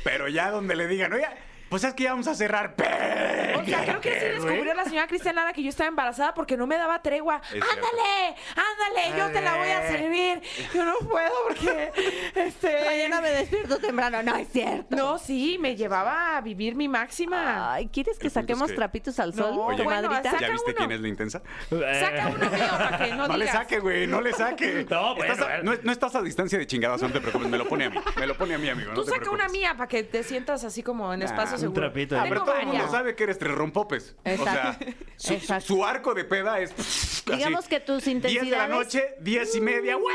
Pero 0.04 0.28
ya 0.28 0.50
donde 0.50 0.76
le 0.76 0.86
digan, 0.86 1.12
oye, 1.12 1.26
pues 1.70 1.84
es 1.84 1.94
que 1.94 2.02
ya 2.04 2.10
vamos 2.10 2.26
a 2.28 2.34
cerrar. 2.34 2.74
O 3.60 3.64
sea, 3.64 3.84
creo 3.84 4.00
que 4.00 4.18
sí 4.18 4.24
descubrió 4.26 4.72
la 4.72 4.84
señora 4.84 5.06
Cristian 5.06 5.34
Lara 5.34 5.52
que 5.52 5.62
yo 5.62 5.68
estaba 5.68 5.86
embarazada 5.88 6.32
porque 6.32 6.56
no 6.56 6.66
me 6.66 6.76
daba 6.78 7.02
tregua. 7.02 7.42
¡Ándale! 7.50 8.34
¡Ándale! 8.56 9.18
Yo 9.18 9.30
te 9.30 9.42
la 9.42 9.56
voy 9.56 9.68
a 9.68 9.86
servir. 9.86 10.40
Yo 10.72 10.84
no 10.86 10.94
puedo 11.06 11.30
porque. 11.46 11.92
Este. 12.36 12.84
Mañana 12.86 13.20
me 13.20 13.28
despierto 13.30 13.76
temprano, 13.78 14.22
no 14.22 14.34
es 14.36 14.48
cierto. 14.48 14.96
No, 14.96 15.18
sí, 15.18 15.58
me 15.60 15.76
llevaba 15.76 16.38
a 16.38 16.40
vivir 16.40 16.74
mi 16.74 16.88
máxima. 16.88 17.74
Ay, 17.74 17.88
¿quieres 17.92 18.18
que 18.18 18.30
saquemos 18.30 18.64
es 18.64 18.70
que- 18.72 18.76
trapitos 18.76 19.20
al 19.20 19.34
sol, 19.34 19.54
No, 19.54 19.66
Oye, 19.66 19.82
bueno, 19.82 20.10
¿Ya 20.22 20.30
viste 20.50 20.70
uno. 20.70 20.74
quién 20.76 20.92
es 20.92 21.00
la 21.00 21.08
intensa? 21.08 21.42
Saca 21.68 22.28
uno 22.34 22.50
mío 22.50 22.66
para 22.78 22.98
que 22.98 23.10
no, 23.14 23.16
No 23.28 23.36
le 23.36 23.44
digas. 23.44 23.58
saque, 23.58 23.78
güey, 23.80 24.06
no 24.06 24.20
le 24.22 24.32
saque. 24.32 24.86
No, 24.88 25.14
bueno, 25.16 25.32
Estás 25.34 25.46
a- 25.48 25.62
no, 25.62 25.72
no 25.82 25.92
estás 25.92 26.14
a 26.14 26.22
distancia 26.22 26.58
de 26.58 26.66
chingadas, 26.66 27.02
no 27.02 27.10
te 27.10 27.20
preocupes, 27.20 27.48
me 27.48 27.58
lo 27.58 27.68
pone 27.68 27.84
a 27.84 27.90
mí. 27.90 27.96
Me 28.16 28.26
lo 28.26 28.36
pone 28.38 28.54
a 28.54 28.58
mí, 28.58 28.68
amigo. 28.70 28.92
Tú 28.94 29.00
no 29.04 29.06
saca 29.06 29.30
una 29.30 29.48
mía 29.48 29.74
para 29.76 29.88
que 29.88 30.02
te 30.02 30.22
sientas 30.22 30.64
así 30.64 30.82
como 30.82 31.12
en 31.12 31.22
espacio 31.62 31.68
un 31.68 31.74
seguro. 31.74 31.80
trapito. 31.92 32.16
Ah, 32.16 32.22
Tengo 32.22 32.34
pero 32.34 32.44
todo 32.44 32.54
el 32.56 32.66
mundo 32.66 32.72
varias. 32.74 32.90
sabe 32.92 33.14
que 33.14 33.22
eres 33.24 33.38
tres 33.38 33.54
rompopes. 33.54 34.16
Exacto. 34.24 34.40
O 34.42 34.44
sea, 34.44 34.78
su, 35.16 35.32
Exacto. 35.34 35.66
su 35.66 35.84
arco 35.84 36.14
de 36.14 36.24
peda 36.24 36.60
es. 36.60 37.22
Digamos 37.26 37.68
que 37.68 37.80
tus 37.80 38.04
10 38.04 38.22
de 38.22 38.30
la 38.30 38.66
intensidades- 38.66 38.68
noche, 38.70 39.14
10 39.20 39.54
y 39.56 39.60
media, 39.60 39.94
¡guau! 39.96 40.12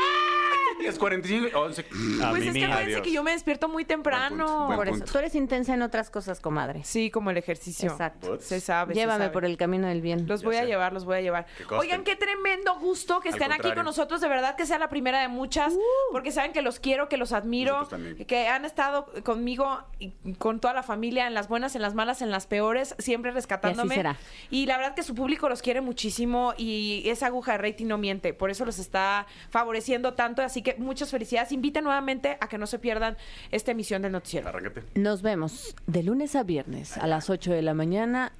10, 0.80 0.98
45, 0.98 1.58
11. 1.58 1.80
A 2.22 2.30
Pues 2.30 2.42
mí 2.42 2.46
es 2.48 2.52
que 2.52 2.58
mía. 2.60 2.66
acuérdense 2.68 3.02
que 3.02 3.12
yo 3.12 3.22
me 3.22 3.32
despierto 3.32 3.68
muy 3.68 3.84
temprano. 3.84 4.66
Buen 4.66 4.76
Por 4.76 4.88
eso, 4.88 4.96
punto. 4.98 5.12
tú 5.12 5.18
eres 5.18 5.34
intensa 5.34 5.74
en 5.74 5.82
otras 5.82 6.10
cosas, 6.10 6.40
comadre. 6.40 6.84
Sí, 6.84 7.10
como 7.10 7.30
el 7.30 7.36
ejercicio. 7.36 7.90
Exacto. 7.90 8.38
Se 8.40 8.60
sabe. 8.60 8.94
se 8.94 9.00
Llévame 9.00 9.24
sabe. 9.24 9.32
por 9.32 9.44
el 9.44 9.56
camino 9.56 9.86
del 9.88 10.00
bien. 10.00 10.26
Los 10.26 10.40
Ya 10.42 10.46
voy 10.46 10.56
a 10.56 10.60
sé. 10.60 10.66
llevar, 10.66 10.92
los 10.92 11.04
voy 11.04 11.16
a 11.18 11.20
llevar. 11.20 11.46
Que. 11.68 11.74
Oigan, 11.74 12.04
qué 12.04 12.16
tremendo 12.16 12.78
gusto 12.78 13.20
que 13.20 13.28
Al 13.30 13.34
estén 13.34 13.52
aquí 13.52 13.58
contrario. 13.62 13.76
con 13.76 13.84
nosotros. 13.86 14.20
De 14.20 14.28
verdad 14.28 14.56
que 14.56 14.66
sea 14.66 14.78
la 14.78 14.88
primera 14.88 15.20
de 15.20 15.28
muchas. 15.28 15.74
porque 16.12 16.30
saben 16.32 16.52
que 16.52 16.62
los 16.62 16.78
quiero, 16.80 17.08
que 17.08 17.16
los 17.16 17.32
admiro. 17.32 17.72
Nosotros 17.78 17.90
también. 18.00 18.26
Que 18.26 18.48
han 18.48 18.64
estado 18.64 19.06
conmigo 19.24 19.80
y 19.98 20.12
con 20.38 20.60
toda 20.60 20.74
la 20.74 20.82
familia 20.82 21.26
en 21.26 21.34
las 21.34 21.48
buenas, 21.48 21.74
en 21.76 21.82
las 21.82 21.94
malas, 21.94 22.22
en 22.22 22.30
las 22.30 22.46
peores, 22.46 22.94
siempre 22.98 23.30
rescatándome. 23.30 23.88
Y 23.88 23.90
así 23.90 23.96
será. 23.96 24.16
Y 24.50 24.66
la 24.66 24.76
verdad 24.78 24.94
que 24.94 25.02
su 25.02 25.14
público 25.14 25.48
los 25.48 25.62
quiere 25.62 25.80
muchísimo 25.80 26.54
y 26.56 27.02
esa 27.06 27.26
aguja 27.26 27.52
de 27.52 27.58
rating 27.58 27.86
no 27.86 27.98
miente. 27.98 28.34
Por 28.34 28.50
eso 28.50 28.64
los 28.64 28.78
está 28.78 29.26
favoreciendo 29.50 30.14
tanto. 30.14 30.42
Así 30.42 30.62
que 30.66 30.74
muchas 30.78 31.10
felicidades. 31.10 31.52
Inviten 31.52 31.84
nuevamente 31.84 32.36
a 32.40 32.48
que 32.48 32.58
no 32.58 32.66
se 32.66 32.80
pierdan 32.80 33.16
esta 33.52 33.70
emisión 33.70 34.02
del 34.02 34.10
noticiero. 34.10 34.48
Arráncate. 34.48 34.82
Nos 34.96 35.22
vemos 35.22 35.76
de 35.86 36.02
lunes 36.02 36.34
a 36.34 36.42
viernes 36.42 36.98
a 36.98 37.06
las 37.06 37.30
8 37.30 37.52
de 37.52 37.62
la 37.62 37.72
mañana. 37.72 38.32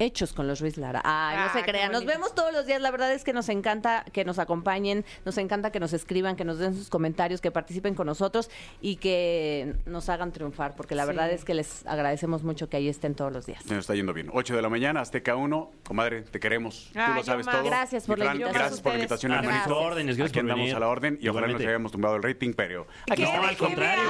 Hechos 0.00 0.32
con 0.32 0.48
los 0.48 0.60
Ruiz 0.60 0.78
Lara. 0.78 1.02
Ay, 1.04 1.36
no 1.36 1.42
Ah, 1.44 1.50
se 1.52 1.58
qué 1.62 1.70
crean. 1.72 1.92
Nos 1.92 2.06
vemos 2.06 2.34
todos 2.34 2.54
los 2.54 2.64
días. 2.66 2.80
La 2.80 2.90
verdad 2.90 3.12
es 3.12 3.22
que 3.22 3.34
nos 3.34 3.50
encanta 3.50 4.02
que 4.14 4.24
nos 4.24 4.38
acompañen, 4.38 5.04
nos 5.26 5.36
encanta 5.36 5.70
que 5.70 5.78
nos 5.78 5.92
escriban, 5.92 6.36
que 6.36 6.44
nos 6.46 6.58
den 6.58 6.74
sus 6.74 6.88
comentarios, 6.88 7.42
que 7.42 7.50
participen 7.50 7.94
con 7.94 8.06
nosotros 8.06 8.50
y 8.80 8.96
que 8.96 9.74
nos 9.84 10.08
hagan 10.08 10.32
triunfar, 10.32 10.74
porque 10.74 10.94
la 10.94 11.02
Sí. 11.02 11.08
verdad 11.08 11.30
es 11.30 11.44
que 11.44 11.52
les 11.52 11.86
agradecemos 11.86 12.42
mucho 12.42 12.70
que 12.70 12.78
ahí 12.78 12.88
estén 12.88 13.14
todos 13.14 13.30
los 13.30 13.44
días. 13.44 13.64
Nos 13.66 13.78
está 13.80 13.94
yendo 13.94 14.14
bien. 14.14 14.30
8 14.32 14.56
de 14.56 14.62
la 14.62 14.70
mañana, 14.70 15.02
Azteca 15.02 15.36
1. 15.36 15.70
Comadre, 15.86 16.22
te 16.22 16.40
queremos. 16.40 16.88
Tú 16.94 16.98
Ay, 16.98 17.14
lo 17.16 17.22
sabes 17.24 17.44
todo. 17.46 17.62
Gracias 17.62 18.06
por 18.06 18.18
la 18.18 18.24
Fran, 18.24 18.36
invitación. 18.36 18.58
Gracias 18.62 18.80
por 18.80 18.92
la 18.92 18.98
invitación, 18.98 19.32
A 19.32 19.38
hermanito. 19.40 19.64
tus 19.68 19.76
órdenes, 19.76 20.16
gracias 20.16 20.30
Aquí 20.38 20.40
por 20.46 20.50
andamos 20.52 20.74
a 20.74 20.78
la 20.80 20.88
orden 20.88 21.18
y 21.20 21.28
ojalá 21.28 21.46
nos 21.46 21.60
hayamos 21.60 21.92
tumbado 21.92 22.16
el 22.16 22.22
rating, 22.22 22.54
pero 22.54 22.86
aquí 23.10 23.22
estamos. 23.22 23.44
al 23.48 23.50
¿De 23.50 23.56
qué 23.56 23.62
me 23.62 23.68
contrario, 23.74 24.02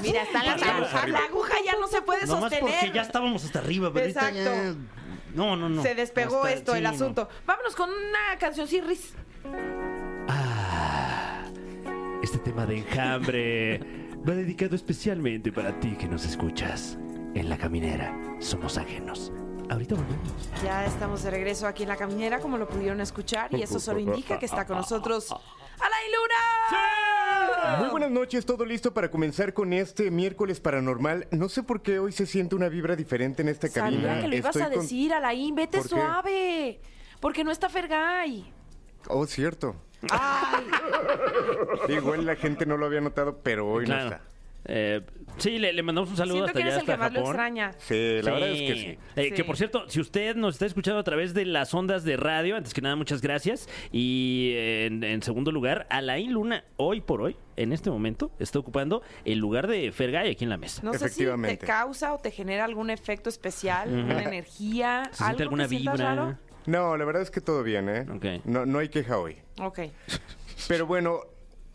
Mira, 0.00 0.24
manos. 0.32 0.94
arriba. 0.94 1.18
La 1.20 1.26
aguja 1.26 1.54
ya 1.66 1.72
no 1.78 1.86
se 1.86 2.00
puede 2.00 2.24
Nomás 2.26 2.40
sostener. 2.50 2.70
porque 2.74 2.92
ya 2.94 3.02
estábamos 3.02 3.44
hasta 3.44 3.58
arriba, 3.58 3.90
pero 3.92 4.06
ya- 4.08 4.28
Exacto. 4.30 4.78
No, 5.34 5.56
no, 5.56 5.68
no. 5.68 5.82
Se 5.82 5.94
despegó 5.94 6.38
Hasta- 6.38 6.52
esto, 6.52 6.72
sí, 6.72 6.78
el 6.78 6.84
no. 6.84 6.90
asunto. 6.90 7.28
Vámonos 7.46 7.74
con 7.76 7.90
una 7.90 8.38
canción 8.38 8.66
Riz. 8.86 9.14
Este 12.22 12.38
tema 12.38 12.64
de 12.66 12.78
enjambre 12.78 13.78
va 14.26 14.34
dedicado 14.34 14.74
especialmente 14.76 15.52
para 15.52 15.78
ti 15.80 15.96
que 15.96 16.06
nos 16.06 16.24
escuchas. 16.24 16.98
en 17.34 17.48
la 17.48 17.58
caminera. 17.58 18.16
Somos 18.38 18.78
ajenos. 18.78 19.32
Ahorita 19.68 19.96
volvemos. 19.96 20.32
Ya 20.62 20.84
estamos 20.84 21.24
de 21.24 21.32
regreso 21.32 21.66
aquí 21.66 21.82
en 21.82 21.88
la 21.88 21.96
caminera, 21.96 22.38
como 22.38 22.58
lo 22.58 22.68
pudieron 22.68 23.00
escuchar, 23.00 23.52
y 23.52 23.60
eso 23.60 23.80
solo 23.80 23.98
indica 23.98 24.38
que 24.38 24.46
está 24.46 24.64
con 24.66 24.76
nosotros 24.76 25.32
Alain 25.32 26.12
Luna. 26.12 27.03
Muy 27.78 27.88
buenas 27.90 28.10
noches, 28.10 28.44
todo 28.46 28.64
listo 28.64 28.92
para 28.94 29.10
comenzar 29.10 29.52
con 29.54 29.72
este 29.72 30.10
miércoles 30.10 30.60
paranormal. 30.60 31.26
No 31.30 31.48
sé 31.48 31.62
por 31.62 31.82
qué 31.82 31.98
hoy 31.98 32.12
se 32.12 32.26
siente 32.26 32.54
una 32.54 32.68
vibra 32.68 32.96
diferente 32.96 33.42
en 33.42 33.48
esta 33.48 33.68
cabina. 33.68 34.02
Sabía 34.08 34.20
que 34.22 34.28
lo 34.28 34.36
ibas 34.36 34.56
Estoy 34.56 34.62
a 34.62 34.70
con- 34.74 34.82
decir, 34.82 35.12
Alain, 35.12 35.54
vete 35.54 35.78
¿Por 35.78 35.88
qué? 35.88 35.94
suave. 35.94 36.80
Porque 37.20 37.44
no 37.44 37.50
está 37.50 37.68
Fergay. 37.68 38.52
Oh, 39.08 39.26
cierto. 39.26 39.76
Ay, 40.10 40.66
Igual 41.88 42.26
la 42.26 42.36
gente 42.36 42.66
no 42.66 42.76
lo 42.76 42.86
había 42.86 43.00
notado, 43.00 43.38
pero 43.42 43.66
hoy 43.68 43.86
no 43.86 43.98
está. 43.98 44.20
Eh, 44.66 45.02
sí, 45.38 45.58
le, 45.58 45.72
le 45.72 45.82
mandamos 45.82 46.10
un 46.10 46.16
saludo 46.16 46.46
siento 46.46 46.46
hasta 46.50 46.58
que 46.58 46.62
eres 46.62 46.72
allá, 46.74 46.80
el 46.80 46.86
que 46.86 46.92
hasta 46.92 47.04
más 47.04 47.12
lo 47.12 47.18
Japón. 47.20 47.30
extraña. 47.34 47.72
Sí, 47.78 48.22
la 48.22 48.32
verdad 48.32 48.48
es 48.50 48.60
que 48.60 48.74
Sí. 48.74 48.98
Eh, 49.16 49.24
Sí. 49.28 49.30
Que 49.32 49.44
por 49.44 49.56
cierto, 49.56 49.88
si 49.88 50.00
usted 50.00 50.36
nos 50.36 50.54
está 50.54 50.66
escuchando 50.66 50.98
a 51.00 51.04
través 51.04 51.34
de 51.34 51.44
las 51.44 51.74
ondas 51.74 52.04
de 52.04 52.16
radio, 52.16 52.56
antes 52.56 52.72
que 52.72 52.80
nada, 52.80 52.96
muchas 52.96 53.20
gracias. 53.20 53.68
Y 53.92 54.52
eh, 54.54 54.86
en, 54.86 55.04
en 55.04 55.22
segundo 55.22 55.52
lugar, 55.52 55.86
Alain 55.90 56.32
Luna, 56.32 56.64
hoy 56.76 57.00
por 57.00 57.20
hoy, 57.20 57.36
en 57.56 57.72
este 57.72 57.90
momento, 57.90 58.30
está 58.38 58.58
ocupando 58.58 59.02
el 59.24 59.38
lugar 59.38 59.66
de 59.66 59.92
Fergay 59.92 60.30
aquí 60.30 60.44
en 60.44 60.50
la 60.50 60.56
mesa. 60.56 60.80
No 60.82 60.94
sé 60.94 61.08
si 61.08 61.24
te 61.26 61.58
causa 61.58 62.12
o 62.14 62.18
te 62.18 62.30
genera 62.30 62.64
algún 62.64 62.90
efecto 62.90 63.28
especial, 63.28 63.88
una 63.92 64.22
energía, 64.22 65.04
¿Se 65.12 65.22
algo 65.24 65.36
siente 65.36 65.42
alguna 65.42 65.68
que 65.68 65.76
vibra? 65.76 65.96
raro. 65.96 66.38
No, 66.66 66.96
la 66.96 67.04
verdad 67.04 67.20
es 67.22 67.30
que 67.30 67.42
todo 67.42 67.62
bien, 67.62 67.88
¿eh? 67.90 68.40
No, 68.44 68.64
no 68.64 68.78
hay 68.78 68.88
queja 68.88 69.18
hoy. 69.18 69.36
Ok. 69.60 69.80
Pero 70.68 70.86
bueno, 70.86 71.20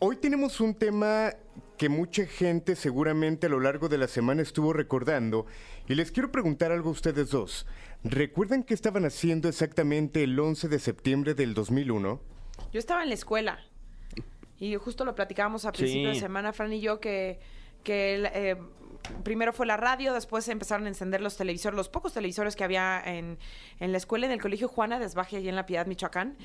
hoy 0.00 0.16
tenemos 0.16 0.60
un 0.60 0.74
tema 0.74 1.32
que 1.80 1.88
mucha 1.88 2.26
gente 2.26 2.76
seguramente 2.76 3.46
a 3.46 3.48
lo 3.48 3.58
largo 3.58 3.88
de 3.88 3.96
la 3.96 4.06
semana 4.06 4.42
estuvo 4.42 4.74
recordando 4.74 5.46
y 5.88 5.94
les 5.94 6.12
quiero 6.12 6.30
preguntar 6.30 6.72
algo 6.72 6.90
a 6.90 6.92
ustedes 6.92 7.30
dos. 7.30 7.66
¿Recuerdan 8.04 8.64
qué 8.64 8.74
estaban 8.74 9.06
haciendo 9.06 9.48
exactamente 9.48 10.22
el 10.22 10.38
11 10.38 10.68
de 10.68 10.78
septiembre 10.78 11.32
del 11.32 11.54
2001? 11.54 12.20
Yo 12.70 12.78
estaba 12.78 13.02
en 13.02 13.08
la 13.08 13.14
escuela 13.14 13.60
y 14.58 14.74
justo 14.76 15.06
lo 15.06 15.14
platicábamos 15.14 15.64
a 15.64 15.70
Sí. 15.70 15.78
principio 15.78 16.10
de 16.10 16.16
semana, 16.16 16.52
Fran 16.52 16.70
y 16.70 16.82
yo, 16.82 17.00
que, 17.00 17.40
que 17.82 18.28
eh, 18.34 18.56
primero 19.22 19.52
fue 19.52 19.66
la 19.66 19.76
radio, 19.76 20.14
después 20.14 20.44
se 20.44 20.52
empezaron 20.52 20.86
a 20.86 20.88
encender 20.88 21.20
los 21.20 21.36
televisores, 21.36 21.76
los 21.76 21.88
pocos 21.88 22.12
televisores 22.12 22.56
que 22.56 22.64
había 22.64 23.00
en, 23.04 23.38
en 23.78 23.92
la 23.92 23.98
escuela, 23.98 24.26
en 24.26 24.32
el 24.32 24.40
colegio 24.40 24.68
Juana 24.68 24.98
Desbaje, 24.98 25.36
allí 25.36 25.48
en 25.48 25.56
La 25.56 25.66
Piedad, 25.66 25.86
Michoacán. 25.86 26.36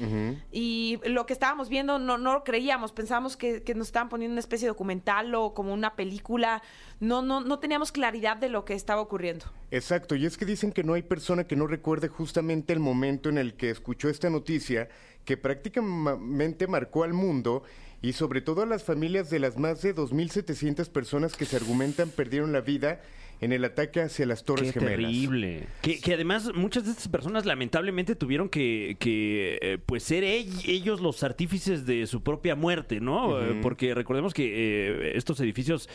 Y 0.51 0.99
lo 1.05 1.25
que 1.25 1.33
estábamos 1.33 1.69
viendo 1.69 1.99
no, 1.99 2.17
no 2.17 2.33
lo 2.33 2.43
creíamos, 2.43 2.91
pensábamos 2.91 3.37
que, 3.37 3.63
que 3.63 3.75
nos 3.75 3.87
estaban 3.87 4.09
poniendo 4.09 4.33
una 4.33 4.39
especie 4.39 4.65
de 4.65 4.69
documental 4.69 5.33
o 5.35 5.53
como 5.53 5.73
una 5.73 5.95
película. 5.95 6.61
No, 6.99 7.21
no, 7.21 7.41
no 7.41 7.59
teníamos 7.59 7.91
claridad 7.91 8.37
de 8.37 8.49
lo 8.49 8.63
que 8.65 8.73
estaba 8.73 9.01
ocurriendo. 9.01 9.45
Exacto, 9.71 10.15
y 10.15 10.25
es 10.25 10.37
que 10.37 10.45
dicen 10.45 10.71
que 10.71 10.83
no 10.83 10.93
hay 10.93 11.03
persona 11.03 11.45
que 11.45 11.55
no 11.55 11.67
recuerde 11.67 12.07
justamente 12.07 12.73
el 12.73 12.79
momento 12.79 13.29
en 13.29 13.37
el 13.37 13.55
que 13.55 13.69
escuchó 13.69 14.09
esta 14.09 14.29
noticia 14.29 14.89
que 15.25 15.37
prácticamente 15.37 16.67
marcó 16.67 17.03
al 17.03 17.13
mundo 17.13 17.63
y 18.01 18.13
sobre 18.13 18.41
todo 18.41 18.61
a 18.61 18.65
las 18.65 18.83
familias 18.83 19.29
de 19.29 19.39
las 19.39 19.57
más 19.57 19.81
de 19.81 19.95
2.700 19.95 20.89
personas 20.89 21.35
que 21.35 21.45
se 21.45 21.55
argumentan 21.55 22.09
perdieron 22.09 22.53
la 22.53 22.61
vida 22.61 23.01
en 23.45 23.53
el 23.53 23.63
ataque 23.63 24.01
hacia 24.01 24.25
las 24.25 24.43
Torres 24.43 24.73
Qué 24.73 24.79
Gemelas. 24.79 24.97
terrible. 25.11 25.67
Que, 25.81 25.99
que 26.01 26.13
además 26.13 26.51
muchas 26.53 26.85
de 26.85 26.91
estas 26.91 27.07
personas 27.07 27.45
lamentablemente 27.45 28.15
tuvieron 28.15 28.49
que, 28.49 28.97
que, 28.99 29.57
eh, 29.61 29.77
pues 29.85 30.03
ser 30.03 30.23
ell- 30.23 30.67
ellos 30.67 30.99
los 31.01 31.23
artífices 31.23 31.85
de 31.85 32.05
su 32.07 32.21
propia 32.23 32.55
muerte, 32.55 32.99
¿no? 32.99 33.41
Eh, 33.41 33.59
Porque 33.61 33.93
recordemos 33.93 34.33
que 34.33 34.45
eh, 34.45 35.11
estos 35.15 35.39
edificios 35.39 35.89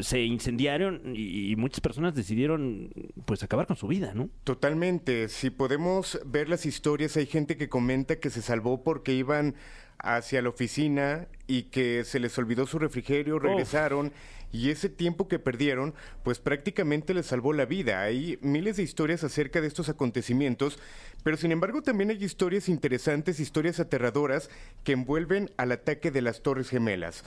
se 0.00 0.22
incendiaron 0.22 1.14
y, 1.16 1.52
y 1.52 1.56
muchas 1.56 1.80
personas 1.80 2.14
decidieron 2.14 2.90
pues 3.24 3.42
acabar 3.42 3.66
con 3.66 3.76
su 3.76 3.86
vida, 3.86 4.12
¿no? 4.14 4.28
Totalmente. 4.44 5.28
Si 5.28 5.50
podemos 5.50 6.20
ver 6.26 6.48
las 6.48 6.66
historias, 6.66 7.16
hay 7.16 7.26
gente 7.26 7.56
que 7.56 7.68
comenta 7.68 8.16
que 8.20 8.30
se 8.30 8.42
salvó 8.42 8.82
porque 8.82 9.12
iban 9.14 9.54
hacia 9.98 10.42
la 10.42 10.48
oficina 10.48 11.28
y 11.46 11.64
que 11.64 12.04
se 12.04 12.20
les 12.20 12.36
olvidó 12.38 12.66
su 12.66 12.78
refrigerio, 12.78 13.38
regresaron 13.38 14.12
y 14.52 14.70
ese 14.70 14.88
tiempo 14.88 15.28
que 15.28 15.38
perdieron, 15.38 15.94
pues 16.22 16.38
prácticamente 16.38 17.14
les 17.14 17.26
salvó 17.26 17.52
la 17.52 17.66
vida. 17.66 18.02
Hay 18.02 18.38
miles 18.40 18.76
de 18.76 18.82
historias 18.82 19.24
acerca 19.24 19.60
de 19.60 19.66
estos 19.66 19.88
acontecimientos, 19.88 20.78
pero 21.22 21.36
sin 21.36 21.52
embargo 21.52 21.82
también 21.82 22.10
hay 22.10 22.22
historias 22.22 22.68
interesantes, 22.68 23.40
historias 23.40 23.80
aterradoras 23.80 24.48
que 24.84 24.92
envuelven 24.92 25.50
al 25.56 25.72
ataque 25.72 26.10
de 26.10 26.22
las 26.22 26.42
Torres 26.42 26.70
Gemelas. 26.70 27.22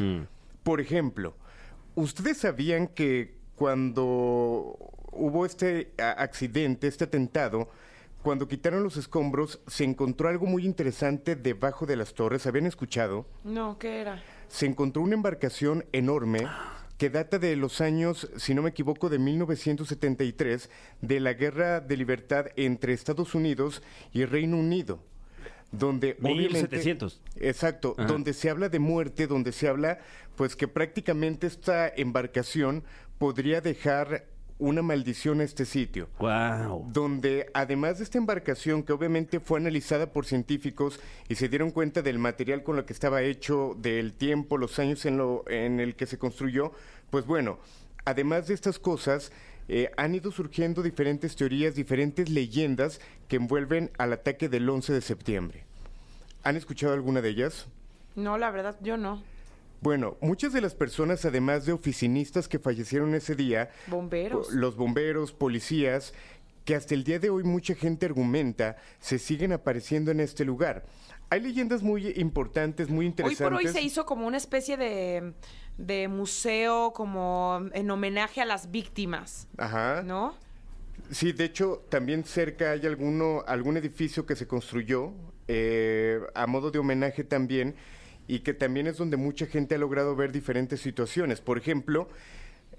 Por 0.63 0.81
ejemplo, 0.81 1.35
¿ustedes 1.95 2.37
sabían 2.37 2.87
que 2.87 3.35
cuando 3.55 4.75
hubo 5.11 5.45
este 5.45 5.91
accidente, 5.97 6.87
este 6.87 7.03
atentado, 7.03 7.69
cuando 8.21 8.47
quitaron 8.47 8.83
los 8.83 8.97
escombros, 8.97 9.61
se 9.67 9.83
encontró 9.83 10.29
algo 10.29 10.45
muy 10.45 10.65
interesante 10.65 11.35
debajo 11.35 11.85
de 11.85 11.95
las 11.95 12.13
torres? 12.13 12.45
¿Habían 12.47 12.65
escuchado? 12.65 13.25
No, 13.43 13.77
¿qué 13.79 14.01
era? 14.01 14.21
Se 14.47 14.65
encontró 14.65 15.01
una 15.01 15.15
embarcación 15.15 15.85
enorme 15.91 16.47
que 16.97 17.09
data 17.09 17.39
de 17.39 17.55
los 17.55 17.79
años, 17.79 18.29
si 18.35 18.53
no 18.53 18.61
me 18.61 18.71
equivoco, 18.71 19.09
de 19.09 19.19
1973, 19.19 20.69
de 21.01 21.19
la 21.21 21.33
guerra 21.33 21.79
de 21.79 21.95
libertad 21.95 22.47
entre 22.57 22.91
Estados 22.91 23.35
Unidos 23.35 23.81
y 24.11 24.25
Reino 24.25 24.57
Unido. 24.57 25.01
Donde 25.71 26.17
obviamente 26.19 26.49
1700. 26.49 27.21
Exacto, 27.37 27.95
Ajá. 27.97 28.07
donde 28.07 28.33
se 28.33 28.49
habla 28.49 28.67
de 28.67 28.79
muerte, 28.79 29.27
donde 29.27 29.53
se 29.53 29.69
habla, 29.69 29.99
pues 30.35 30.57
que 30.57 30.67
prácticamente 30.67 31.47
esta 31.47 31.87
embarcación 31.87 32.83
podría 33.17 33.61
dejar 33.61 34.25
una 34.59 34.81
maldición 34.81 35.39
a 35.41 35.45
este 35.45 35.65
sitio 35.65 36.09
Wow. 36.19 36.89
donde 36.91 37.49
además 37.53 37.97
de 37.97 38.03
esta 38.03 38.17
embarcación 38.17 38.83
que 38.83 38.93
obviamente 38.93 39.39
fue 39.39 39.59
analizada 39.59 40.11
por 40.11 40.25
científicos 40.25 40.99
y 41.27 41.35
se 41.35 41.49
dieron 41.49 41.71
cuenta 41.71 42.01
del 42.01 42.19
material 42.19 42.61
con 42.63 42.75
lo 42.75 42.85
que 42.85 42.93
estaba 42.93 43.21
hecho, 43.23 43.75
del 43.79 44.13
tiempo, 44.13 44.57
los 44.57 44.77
años 44.77 45.05
en, 45.05 45.17
lo, 45.17 45.43
en 45.49 45.79
el 45.79 45.95
que 45.95 46.05
se 46.05 46.17
construyó, 46.19 46.73
pues 47.09 47.25
bueno, 47.25 47.57
además 48.05 48.47
de 48.47 48.53
estas 48.53 48.79
cosas, 48.79 49.31
eh, 49.69 49.91
han 49.97 50.13
ido 50.15 50.31
surgiendo 50.31 50.81
diferentes 50.83 51.35
teorías, 51.35 51.75
diferentes 51.75 52.29
leyendas 52.29 52.99
que 53.27 53.37
envuelven 53.37 53.91
al 53.97 54.13
ataque 54.13 54.49
del 54.49 54.67
11 54.69 54.93
de 54.93 55.01
septiembre. 55.01 55.63
¿Han 56.43 56.55
escuchado 56.55 56.93
alguna 56.93 57.21
de 57.21 57.29
ellas? 57.29 57.67
No, 58.15 58.37
la 58.37 58.49
verdad, 58.51 58.75
yo 58.81 58.97
no. 58.97 59.21
Bueno, 59.81 60.17
muchas 60.21 60.51
de 60.53 60.61
las 60.61 60.75
personas, 60.75 61.23
además 61.25 61.65
de 61.65 61.71
oficinistas 61.71 62.47
que 62.47 62.59
fallecieron 62.59 63.15
ese 63.15 63.35
día, 63.35 63.71
Bomberos. 63.87 64.51
los 64.51 64.75
bomberos, 64.75 65.31
policías, 65.31 66.13
que 66.65 66.75
hasta 66.75 66.93
el 66.93 67.03
día 67.03 67.19
de 67.19 67.29
hoy 67.29 67.43
mucha 67.43 67.75
gente 67.75 68.05
argumenta, 68.05 68.75
se 68.99 69.17
siguen 69.19 69.53
apareciendo 69.53 70.11
en 70.11 70.19
este 70.19 70.43
lugar. 70.43 70.85
Hay 71.29 71.41
leyendas 71.41 71.81
muy 71.81 72.07
importantes, 72.17 72.89
muy 72.89 73.05
Hoy 73.05 73.09
interesantes. 73.09 73.43
por 73.47 73.53
hoy 73.53 73.67
se 73.67 73.81
hizo 73.81 74.05
como 74.05 74.27
una 74.27 74.37
especie 74.37 74.75
de, 74.77 75.33
de 75.77 76.07
museo, 76.07 76.91
como 76.93 77.61
en 77.73 77.89
homenaje 77.89 78.41
a 78.41 78.45
las 78.45 78.71
víctimas, 78.71 79.47
Ajá. 79.57 80.01
¿no? 80.03 80.35
Sí, 81.11 81.31
de 81.31 81.45
hecho, 81.45 81.83
también 81.89 82.23
cerca 82.25 82.71
hay 82.71 82.85
alguno, 82.85 83.43
algún 83.47 83.77
edificio 83.77 84.25
que 84.25 84.35
se 84.35 84.45
construyó 84.47 85.13
eh, 85.47 86.19
a 86.35 86.45
modo 86.45 86.69
de 86.69 86.79
homenaje 86.79 87.23
también 87.23 87.75
y 88.29 88.41
que 88.41 88.53
también 88.53 88.85
es 88.85 88.95
donde 88.95 89.17
mucha 89.17 89.47
gente 89.47 89.73
ha 89.73 89.79
logrado 89.79 90.15
ver 90.15 90.31
diferentes 90.31 90.79
situaciones. 90.79 91.41
Por 91.41 91.57
ejemplo, 91.57 92.07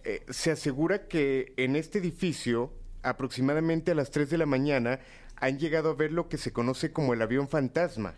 eh, 0.05 0.23
se 0.31 0.53
asegura 0.53 1.09
que 1.09 1.53
en 1.57 1.75
este 1.75 1.99
edificio, 1.99 2.73
aproximadamente 3.03 3.91
a 3.91 3.97
las 3.97 4.13
3 4.13 4.31
de 4.31 4.39
la 4.39 4.47
mañana, 4.47 5.01
han 5.35 5.59
llegado 5.59 5.91
a 5.91 5.95
ver 5.95 6.13
lo 6.13 6.29
que 6.29 6.39
se 6.39 6.53
conoce 6.53 6.93
como 6.93 7.15
el 7.15 7.21
avión 7.21 7.49
fantasma 7.49 8.15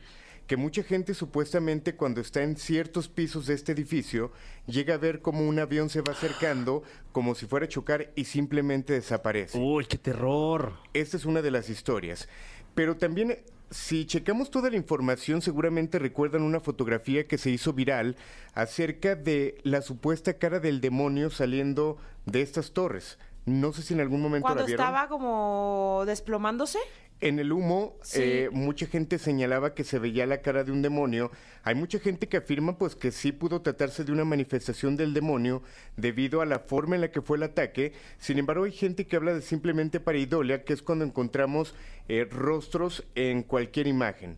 que 0.46 0.56
mucha 0.56 0.82
gente 0.82 1.14
supuestamente 1.14 1.94
cuando 1.94 2.20
está 2.20 2.42
en 2.42 2.56
ciertos 2.56 3.08
pisos 3.08 3.46
de 3.46 3.54
este 3.54 3.72
edificio 3.72 4.32
llega 4.66 4.94
a 4.94 4.98
ver 4.98 5.22
como 5.22 5.48
un 5.48 5.58
avión 5.58 5.88
se 5.88 6.02
va 6.02 6.12
acercando 6.12 6.82
como 7.12 7.34
si 7.34 7.46
fuera 7.46 7.66
a 7.66 7.68
chocar 7.68 8.10
y 8.16 8.24
simplemente 8.24 8.92
desaparece. 8.92 9.56
Uy, 9.56 9.86
qué 9.86 9.98
terror. 9.98 10.74
Esta 10.92 11.16
es 11.16 11.24
una 11.24 11.40
de 11.40 11.52
las 11.52 11.70
historias. 11.70 12.28
Pero 12.74 12.96
también, 12.96 13.38
si 13.72 14.06
checamos 14.06 14.50
toda 14.50 14.70
la 14.70 14.76
información, 14.76 15.42
seguramente 15.42 15.98
recuerdan 15.98 16.42
una 16.42 16.60
fotografía 16.60 17.26
que 17.26 17.38
se 17.38 17.50
hizo 17.50 17.72
viral 17.72 18.16
acerca 18.54 19.14
de 19.14 19.58
la 19.62 19.82
supuesta 19.82 20.34
cara 20.34 20.60
del 20.60 20.80
demonio 20.80 21.30
saliendo 21.30 21.96
de 22.26 22.42
estas 22.42 22.72
torres. 22.72 23.18
No 23.46 23.72
sé 23.72 23.82
si 23.82 23.94
en 23.94 24.00
algún 24.00 24.20
momento 24.20 24.44
Cuando 24.44 24.60
la 24.62 24.66
vieron. 24.66 24.86
estaba 24.86 25.08
como 25.08 26.04
desplomándose. 26.06 26.78
En 27.22 27.38
el 27.38 27.52
humo, 27.52 27.96
Sí. 28.02 28.20
eh, 28.20 28.48
mucha 28.50 28.86
gente 28.86 29.16
señalaba 29.16 29.74
que 29.74 29.84
se 29.84 30.00
veía 30.00 30.26
la 30.26 30.42
cara 30.42 30.64
de 30.64 30.72
un 30.72 30.82
demonio. 30.82 31.30
Hay 31.62 31.76
mucha 31.76 32.00
gente 32.00 32.26
que 32.28 32.38
afirma 32.38 32.76
pues 32.76 32.96
que 32.96 33.12
sí 33.12 33.30
pudo 33.30 33.62
tratarse 33.62 34.02
de 34.02 34.10
una 34.10 34.24
manifestación 34.24 34.96
del 34.96 35.14
demonio 35.14 35.62
debido 35.96 36.40
a 36.40 36.46
la 36.46 36.58
forma 36.58 36.96
en 36.96 37.00
la 37.02 37.12
que 37.12 37.22
fue 37.22 37.36
el 37.36 37.44
ataque. 37.44 37.92
Sin 38.18 38.40
embargo, 38.40 38.64
hay 38.64 38.72
gente 38.72 39.06
que 39.06 39.14
habla 39.14 39.34
de 39.34 39.40
simplemente 39.40 40.00
pareidolia, 40.00 40.64
que 40.64 40.72
es 40.72 40.82
cuando 40.82 41.04
encontramos 41.04 41.76
eh, 42.08 42.26
rostros 42.28 43.04
en 43.14 43.44
cualquier 43.44 43.86
imagen. 43.86 44.36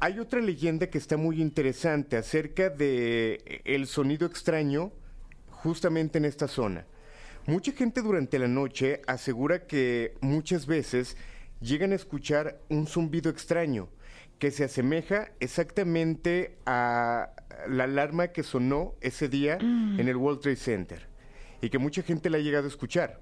Hay 0.00 0.18
otra 0.18 0.40
leyenda 0.40 0.88
que 0.88 0.96
está 0.96 1.18
muy 1.18 1.42
interesante 1.42 2.16
acerca 2.16 2.70
de 2.70 3.42
eh, 3.44 3.60
el 3.66 3.86
sonido 3.86 4.26
extraño 4.26 4.92
justamente 5.50 6.16
en 6.16 6.24
esta 6.24 6.48
zona. 6.48 6.86
Mucha 7.46 7.72
gente 7.72 8.00
durante 8.00 8.38
la 8.38 8.48
noche 8.48 9.02
asegura 9.06 9.66
que 9.66 10.14
muchas 10.22 10.66
veces 10.66 11.18
llegan 11.60 11.92
a 11.92 11.94
escuchar 11.94 12.60
un 12.68 12.86
zumbido 12.86 13.30
extraño 13.30 13.88
que 14.38 14.50
se 14.50 14.64
asemeja 14.64 15.30
exactamente 15.40 16.58
a 16.66 17.30
la 17.68 17.84
alarma 17.84 18.28
que 18.28 18.42
sonó 18.42 18.94
ese 19.00 19.28
día 19.28 19.56
en 19.60 20.08
el 20.08 20.16
World 20.16 20.40
Trade 20.40 20.56
Center 20.56 21.06
y 21.62 21.70
que 21.70 21.78
mucha 21.78 22.02
gente 22.02 22.28
la 22.28 22.36
ha 22.36 22.40
llegado 22.40 22.66
a 22.66 22.68
escuchar. 22.68 23.20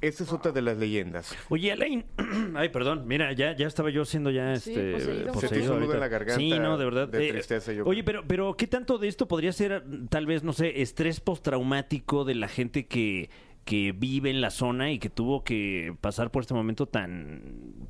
Esta 0.00 0.22
es 0.24 0.32
otra 0.32 0.52
de 0.52 0.60
las 0.60 0.76
leyendas. 0.76 1.34
Oye, 1.48 1.72
Alain, 1.72 2.04
ay, 2.56 2.68
perdón, 2.70 3.04
mira, 3.06 3.32
ya, 3.32 3.56
ya 3.56 3.66
estaba 3.66 3.88
yo 3.90 4.04
siendo 4.04 4.30
ya 4.30 4.56
Sí, 4.56 4.70
este 4.70 4.92
poseído. 4.92 5.34
Se 5.40 5.48
te 5.48 5.60
hizo 5.60 5.74
un 5.74 5.80
nudo 5.80 5.92
ahorita. 5.92 5.94
en 5.94 6.00
la 6.00 6.08
garganta 6.08 6.36
Sí, 6.40 6.50
no, 6.58 6.76
de 6.76 6.84
verdad. 6.84 7.08
de 7.08 7.28
Eh, 7.28 7.32
tristeza, 7.32 7.72
yo 7.72 7.84
oye, 7.86 8.04
pero, 8.04 8.22
pero 8.26 8.54
¿qué 8.56 8.66
tanto 8.66 8.98
de 8.98 9.08
esto 9.08 9.26
podría 9.28 9.52
ser, 9.52 9.82
tal 10.10 10.26
vez, 10.26 10.42
no 10.42 10.52
sé, 10.52 10.82
estrés 10.82 11.20
postraumático 11.20 12.24
de 12.24 12.34
la 12.34 12.48
gente 12.48 12.86
que, 12.86 13.30
que 13.64 13.92
vive 13.92 14.30
en 14.30 14.40
la 14.40 14.50
zona 14.50 14.90
y 14.92 14.98
que 14.98 15.10
tuvo 15.10 15.44
que 15.44 15.94
pasar 16.00 16.30
por 16.30 16.42
este 16.42 16.54
momento 16.54 16.86
tan, 16.86 17.42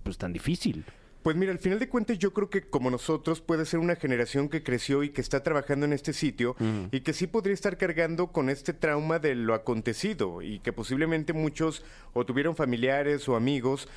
pues, 0.03 0.19
tan 0.19 0.33
difícil? 0.33 0.85
Pues 1.25 1.37
mira, 1.37 1.53
al 1.53 1.59
final 1.59 1.79
de 1.79 1.89
cuentas 1.89 2.19
yo 2.19 2.35
creo 2.35 2.51
que 2.51 2.69
como 2.69 2.91
nosotros 2.91 3.41
puede 3.41 3.65
ser 3.65 3.81
una 3.81 3.97
generación 3.97 4.51
que 4.51 4.63
creció 4.63 5.03
y 5.03 5.09
que 5.09 5.23
está 5.23 5.43
trabajando 5.43 5.87
en 5.87 5.95
este 5.95 6.13
sitio 6.13 6.55
y 6.93 7.01
que 7.01 7.15
sí 7.15 7.27
podría 7.27 7.55
estar 7.55 7.79
cargando 7.79 8.27
con 8.27 8.51
este 8.51 8.75
trauma 8.75 9.19
de 9.19 9.35
lo 9.35 9.55
acontecido 9.55 10.43
y 10.43 10.59
que 10.59 10.75
posiblemente 10.75 11.33
muchos 11.33 11.83
o 12.13 12.27
tuvieron 12.27 12.57
familiares 12.57 13.27
o 13.27 13.37
amigos, 13.37 13.89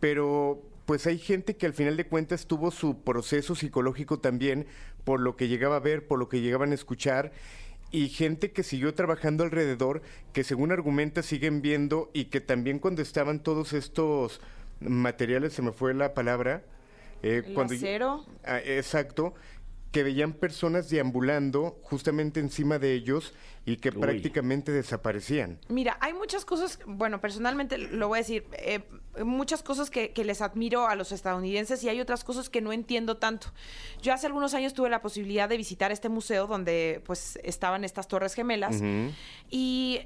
pero 0.00 0.62
pues 0.86 1.06
hay 1.06 1.18
gente 1.18 1.54
que 1.54 1.66
al 1.66 1.74
final 1.74 1.98
de 1.98 2.06
cuentas 2.06 2.46
tuvo 2.46 2.70
su 2.70 3.02
proceso 3.02 3.54
psicológico 3.54 4.18
también 4.18 4.66
por 5.04 5.20
lo 5.20 5.36
que 5.36 5.48
llegaba 5.48 5.76
a 5.76 5.80
ver, 5.80 6.06
por 6.06 6.18
lo 6.18 6.30
que 6.30 6.40
llegaban 6.40 6.72
a 6.72 6.74
escuchar 6.74 7.32
y 7.90 8.08
gente 8.08 8.52
que 8.52 8.62
siguió 8.62 8.94
trabajando 8.94 9.44
alrededor, 9.44 10.02
que 10.32 10.44
según 10.44 10.72
argumenta 10.72 11.22
siguen 11.22 11.62
viendo 11.62 12.10
y 12.12 12.26
que 12.26 12.40
también 12.40 12.78
cuando 12.78 13.02
estaban 13.02 13.42
todos 13.42 13.72
estos 13.72 14.40
materiales, 14.80 15.52
se 15.52 15.62
me 15.62 15.72
fue 15.72 15.94
la 15.94 16.14
palabra, 16.14 16.62
eh, 17.22 17.42
El 17.46 17.54
cuando 17.54 17.74
acero. 17.74 18.24
Ah, 18.44 18.60
exacto, 18.64 19.34
que 19.92 20.02
veían 20.04 20.32
personas 20.32 20.88
deambulando 20.88 21.80
justamente 21.82 22.38
encima 22.40 22.78
de 22.78 22.94
ellos 22.94 23.34
y 23.66 23.76
que 23.76 23.90
Uy. 23.90 24.00
prácticamente 24.00 24.72
desaparecían. 24.72 25.58
Mira, 25.68 25.98
hay 26.00 26.12
muchas 26.12 26.44
cosas, 26.44 26.78
bueno, 26.86 27.20
personalmente 27.20 27.76
lo 27.76 28.08
voy 28.08 28.18
a 28.18 28.22
decir, 28.22 28.44
eh, 28.52 28.80
muchas 29.24 29.62
cosas 29.62 29.90
que, 29.90 30.12
que 30.12 30.24
les 30.24 30.40
admiro 30.42 30.86
a 30.86 30.94
los 30.94 31.12
estadounidenses 31.12 31.82
y 31.82 31.88
hay 31.88 32.00
otras 32.00 32.24
cosas 32.24 32.48
que 32.48 32.60
no 32.60 32.72
entiendo 32.72 33.16
tanto. 33.16 33.48
Yo 34.00 34.12
hace 34.12 34.26
algunos 34.26 34.54
años 34.54 34.74
tuve 34.74 34.90
la 34.90 35.02
posibilidad 35.02 35.48
de 35.48 35.56
visitar 35.56 35.90
este 35.92 36.08
museo 36.08 36.46
donde 36.46 37.02
pues 37.04 37.38
estaban 37.42 37.84
estas 37.84 38.08
torres 38.08 38.34
gemelas 38.34 38.80
y 39.50 40.00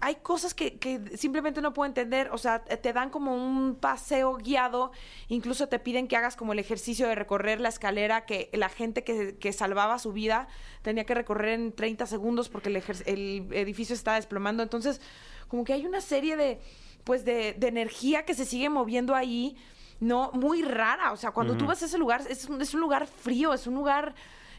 hay 0.00 0.16
cosas 0.16 0.54
que, 0.54 0.78
que 0.78 1.16
simplemente 1.16 1.60
no 1.60 1.72
puedo 1.72 1.86
entender, 1.86 2.30
o 2.32 2.38
sea, 2.38 2.60
te 2.60 2.92
dan 2.92 3.10
como 3.10 3.34
un 3.34 3.74
paseo 3.74 4.36
guiado, 4.36 4.92
incluso 5.28 5.68
te 5.68 5.78
piden 5.78 6.08
que 6.08 6.16
hagas 6.16 6.36
como 6.36 6.52
el 6.52 6.58
ejercicio 6.58 7.08
de 7.08 7.14
recorrer 7.14 7.60
la 7.60 7.68
escalera 7.68 8.24
que 8.24 8.50
la 8.52 8.68
gente 8.68 9.04
que, 9.04 9.36
que 9.36 9.52
salvaba 9.52 9.98
su 9.98 10.12
vida 10.12 10.48
tenía 10.82 11.04
que 11.04 11.14
recorrer 11.14 11.50
en 11.50 11.72
30 11.72 12.06
segundos 12.06 12.48
porque 12.48 12.68
el, 12.68 12.82
el 13.06 13.48
edificio 13.52 13.94
estaba 13.94 14.16
desplomando, 14.16 14.62
entonces 14.62 15.00
como 15.48 15.64
que 15.64 15.72
hay 15.72 15.86
una 15.86 16.00
serie 16.00 16.36
de, 16.36 16.60
pues, 17.04 17.24
de, 17.24 17.54
de 17.54 17.68
energía 17.68 18.24
que 18.24 18.34
se 18.34 18.44
sigue 18.44 18.68
moviendo 18.68 19.14
ahí, 19.14 19.56
no, 20.00 20.30
muy 20.32 20.62
rara, 20.62 21.12
o 21.12 21.16
sea, 21.16 21.32
cuando 21.32 21.56
tú 21.56 21.66
vas 21.66 21.82
a 21.82 21.86
ese 21.86 21.98
lugar, 21.98 22.22
es 22.28 22.44
un, 22.44 22.62
es 22.62 22.72
un 22.72 22.80
lugar 22.80 23.06
frío, 23.08 23.52
es 23.52 23.66
un 23.66 23.74
lugar 23.74 24.14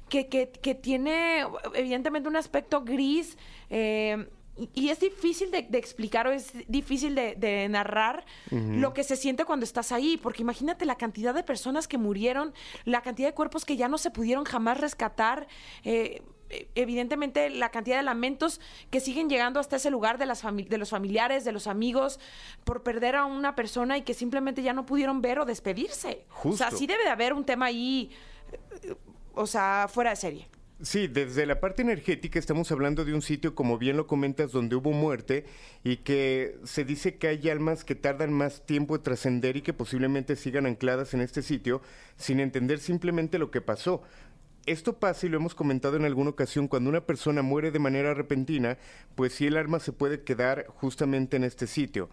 que, 0.09 0.27
que, 0.27 0.49
que 0.49 0.75
tiene 0.75 1.45
evidentemente 1.75 2.27
un 2.27 2.35
aspecto 2.35 2.81
gris 2.83 3.37
eh, 3.69 4.27
y- 4.76 4.89
es 4.89 4.99
difícil 4.99 5.51
de, 5.51 5.64
de 5.64 5.78
explicar 5.78 6.28
o 6.28 6.32
es 6.32 6.51
difícil 6.68 7.16
de, 7.16 7.36
de 7.36 7.68
narrar 7.70 8.26
lo 8.51 8.93
que 8.93 9.03
se 9.03 9.16
siente 9.16 9.45
cuando 9.45 9.64
estás 9.64 9.91
ahí, 9.91 10.18
porque 10.18 10.41
imagínate 10.41 10.86
la 10.86 10.95
cantidad 10.95 11.34
de 11.34 11.43
personas 11.43 11.88
que 11.88 11.97
murieron, 11.97 12.53
la 12.86 13.01
cantidad 13.01 13.30
de 13.30 13.34
cuerpos 13.34 13.66
que 13.66 13.76
ya 13.78 13.88
no 13.88 13.97
se 13.97 14.12
pudieron 14.12 14.43
jamás 14.45 14.80
rescatar. 14.80 15.47
eh, 15.84 16.22
eh, 16.49 16.68
Evidentemente, 16.74 17.49
la 17.51 17.70
cantidad 17.70 17.97
de 17.97 18.03
lamentos 18.03 18.60
que 18.89 18.99
siguen 18.99 19.30
llegando 19.30 19.60
hasta 19.60 19.76
ese 19.76 19.91
lugar 19.91 20.18
de, 20.18 20.26
las 20.26 20.41
de 20.43 20.78
los 20.80 20.89
familiares, 20.89 21.45
de 21.45 21.51
los 21.51 21.68
amigos, 21.68 22.20
por 22.64 22.82
perder 22.82 23.16
a 23.18 23.26
una 23.26 23.53
persona 23.55 23.97
y 23.97 24.01
que 24.01 24.16
simplemente 24.16 24.64
ya 24.64 24.74
no 24.74 24.84
pudieron 24.86 25.22
ver 25.22 25.38
o 25.39 25.45
despedirse. 25.45 26.26
O 26.53 26.57
sea, 26.57 26.72
sí 26.72 26.88
debe 26.88 27.03
de 27.03 27.10
haber 27.12 27.34
un 27.34 27.45
tema 27.45 27.66
ahí, 27.68 28.10
eh, 28.84 28.95
o 29.36 29.45
sea, 29.45 29.88
fuera 29.89 30.10
de 30.10 30.16
serie. 30.16 30.47
Sí, 30.82 31.07
desde 31.09 31.45
la 31.45 31.59
parte 31.59 31.82
energética 31.82 32.39
estamos 32.39 32.71
hablando 32.71 33.03
de 33.03 33.13
un 33.13 33.21
sitio, 33.21 33.53
como 33.53 33.77
bien 33.77 33.97
lo 33.97 34.07
comentas, 34.07 34.53
donde 34.53 34.77
hubo 34.77 34.93
muerte 34.93 35.43
y 35.84 35.97
que 35.97 36.57
se 36.63 36.86
dice 36.86 37.17
que 37.17 37.27
hay 37.27 37.49
almas 37.49 37.84
que 37.84 37.95
tardan 37.95 38.32
más 38.32 38.65
tiempo 38.65 38.95
en 38.95 39.03
trascender 39.03 39.57
y 39.57 39.61
que 39.61 39.73
posiblemente 39.73 40.38
sigan 40.38 40.65
ancladas 40.65 41.13
en 41.13 41.19
este 41.19 41.41
sitio 41.41 41.82
sin 42.15 42.39
entender 42.39 42.80
simplemente 42.80 43.39
lo 43.39 43.51
que 43.51 43.59
pasó. 43.59 44.03
Esto 44.65 44.99
pasa 44.99 45.25
y 45.25 45.30
lo 45.30 45.36
hemos 45.36 45.53
comentado 45.53 45.97
en 45.97 46.05
alguna 46.05 46.30
ocasión, 46.30 46.69
cuando 46.69 46.89
una 46.89 47.05
persona 47.05 47.41
muere 47.41 47.71
de 47.71 47.80
manera 47.80 48.13
repentina, 48.13 48.77
pues 49.15 49.34
sí 49.34 49.47
el 49.47 49.57
alma 49.57 49.82
se 49.82 49.91
puede 49.91 50.23
quedar 50.23 50.65
justamente 50.67 51.36
en 51.36 51.43
este 51.43 51.67
sitio. 51.67 52.09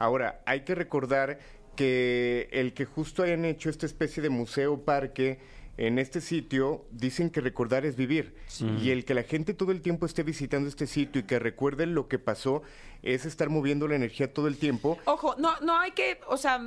Ahora, 0.00 0.42
hay 0.44 0.62
que 0.62 0.74
recordar 0.74 1.38
que 1.76 2.48
el 2.50 2.74
que 2.74 2.84
justo 2.84 3.22
hayan 3.22 3.44
hecho 3.44 3.70
esta 3.70 3.86
especie 3.86 4.20
de 4.20 4.30
museo 4.30 4.84
parque 4.84 5.38
en 5.78 6.00
este 6.00 6.20
sitio, 6.20 6.84
dicen 6.90 7.30
que 7.30 7.40
recordar 7.40 7.86
es 7.86 7.96
vivir. 7.96 8.34
Y 8.82 8.90
el 8.90 9.04
que 9.04 9.14
la 9.14 9.22
gente 9.22 9.54
todo 9.54 9.70
el 9.70 9.80
tiempo 9.80 10.06
esté 10.06 10.24
visitando 10.24 10.68
este 10.68 10.88
sitio 10.88 11.20
y 11.20 11.24
que 11.24 11.38
recuerden 11.38 11.94
lo 11.94 12.08
que 12.08 12.18
pasó 12.18 12.62
es 13.02 13.24
estar 13.24 13.48
moviendo 13.48 13.86
la 13.86 13.94
energía 13.94 14.34
todo 14.34 14.48
el 14.48 14.58
tiempo. 14.58 14.98
Ojo, 15.04 15.36
no, 15.38 15.58
no 15.60 15.78
hay 15.78 15.92
que, 15.92 16.20
o 16.26 16.36
sea, 16.36 16.60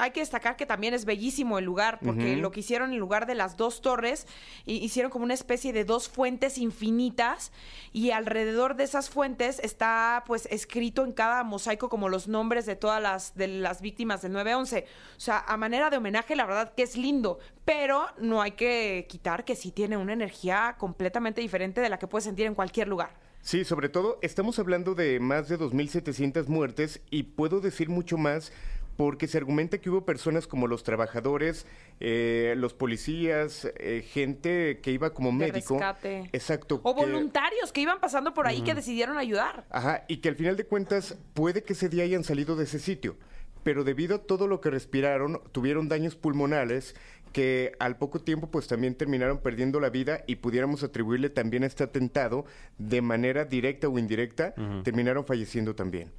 hay 0.00 0.10
que 0.12 0.20
destacar 0.20 0.56
que 0.56 0.66
también 0.66 0.94
es 0.94 1.04
bellísimo 1.04 1.58
el 1.58 1.64
lugar, 1.64 1.98
porque 2.04 2.36
lo 2.36 2.50
que 2.50 2.60
hicieron 2.60 2.92
en 2.92 2.98
lugar 2.98 3.26
de 3.26 3.34
las 3.34 3.56
dos 3.56 3.82
torres, 3.82 4.26
hi- 4.66 4.78
hicieron 4.84 5.10
como 5.10 5.24
una 5.24 5.34
especie 5.34 5.72
de 5.72 5.84
dos 5.84 6.08
fuentes 6.08 6.58
infinitas, 6.58 7.52
y 7.92 8.10
alrededor 8.10 8.76
de 8.76 8.84
esas 8.84 9.10
fuentes 9.10 9.58
está 9.60 10.24
pues 10.26 10.46
escrito 10.50 11.04
en 11.04 11.12
cada 11.12 11.44
mosaico 11.44 11.88
como 11.88 12.08
los 12.08 12.28
nombres 12.28 12.66
de 12.66 12.76
todas 12.76 13.02
las, 13.02 13.34
de 13.34 13.48
las 13.48 13.80
víctimas 13.80 14.22
del 14.22 14.32
9-11. 14.32 14.84
O 15.16 15.20
sea, 15.20 15.44
a 15.46 15.56
manera 15.56 15.90
de 15.90 15.96
homenaje, 15.98 16.34
la 16.36 16.46
verdad 16.46 16.72
que 16.74 16.82
es 16.82 16.96
lindo, 16.96 17.38
pero 17.64 18.06
no 18.18 18.40
hay 18.42 18.52
que 18.52 19.06
quitar 19.08 19.44
que 19.44 19.54
sí 19.56 19.70
tiene 19.70 19.96
una 19.96 20.12
energía 20.12 20.76
completamente 20.78 21.40
diferente 21.40 21.80
de 21.80 21.88
la 21.88 21.98
que 21.98 22.06
puedes 22.06 22.24
sentir 22.24 22.46
en 22.46 22.54
cualquier 22.54 22.88
lugar. 22.88 23.10
Sí, 23.42 23.64
sobre 23.64 23.88
todo 23.88 24.18
estamos 24.20 24.58
hablando 24.58 24.94
de 24.94 25.18
más 25.18 25.48
de 25.48 25.58
2.700 25.58 26.46
muertes 26.48 27.00
y 27.10 27.22
puedo 27.22 27.60
decir 27.60 27.88
mucho 27.88 28.18
más 28.18 28.52
porque 29.00 29.28
se 29.28 29.38
argumenta 29.38 29.78
que 29.78 29.88
hubo 29.88 30.04
personas 30.04 30.46
como 30.46 30.66
los 30.66 30.82
trabajadores, 30.82 31.64
eh, 32.00 32.52
los 32.58 32.74
policías, 32.74 33.66
eh, 33.78 34.04
gente 34.06 34.80
que 34.82 34.90
iba 34.92 35.14
como 35.14 35.30
De 35.30 35.36
médico. 35.46 35.78
rescate. 35.78 36.28
Exacto. 36.34 36.80
O 36.82 36.94
que- 36.94 37.00
voluntarios 37.00 37.72
que 37.72 37.80
iban 37.80 37.98
pasando 37.98 38.34
por 38.34 38.46
ahí 38.46 38.60
que 38.60 38.74
decidieron 38.74 39.16
ayudar. 39.16 39.64
Ajá, 39.70 40.04
y 40.06 40.18
que 40.18 40.28
al 40.28 40.34
final 40.36 40.58
de 40.58 40.66
cuentas 40.66 41.16
puede 41.32 41.62
que 41.62 41.72
ese 41.72 41.88
día 41.88 42.04
hayan 42.04 42.24
salido 42.24 42.56
de 42.56 42.64
ese 42.64 42.78
sitio, 42.78 43.16
pero 43.62 43.84
debido 43.84 44.16
a 44.16 44.18
todo 44.18 44.46
lo 44.46 44.60
que 44.60 44.68
respiraron, 44.68 45.40
tuvieron 45.50 45.88
daños 45.88 46.14
pulmonales 46.14 46.94
que 47.32 47.72
al 47.78 47.96
poco 47.96 48.20
tiempo 48.20 48.50
pues 48.50 48.66
también 48.66 48.96
terminaron 48.96 49.38
perdiendo 49.38 49.80
la 49.80 49.88
vida 49.88 50.24
y 50.26 50.36
pudiéramos 50.36 50.82
atribuirle 50.82 51.30
también 51.30 51.62
a 51.62 51.68
este 51.68 51.84
atentado 51.84 52.44
de 52.76 53.00
manera 53.00 53.46
directa 53.46 53.88
o 53.88 53.98
indirecta, 53.98 54.52
terminaron 54.84 55.24
falleciendo 55.24 55.74
también. 55.74 56.12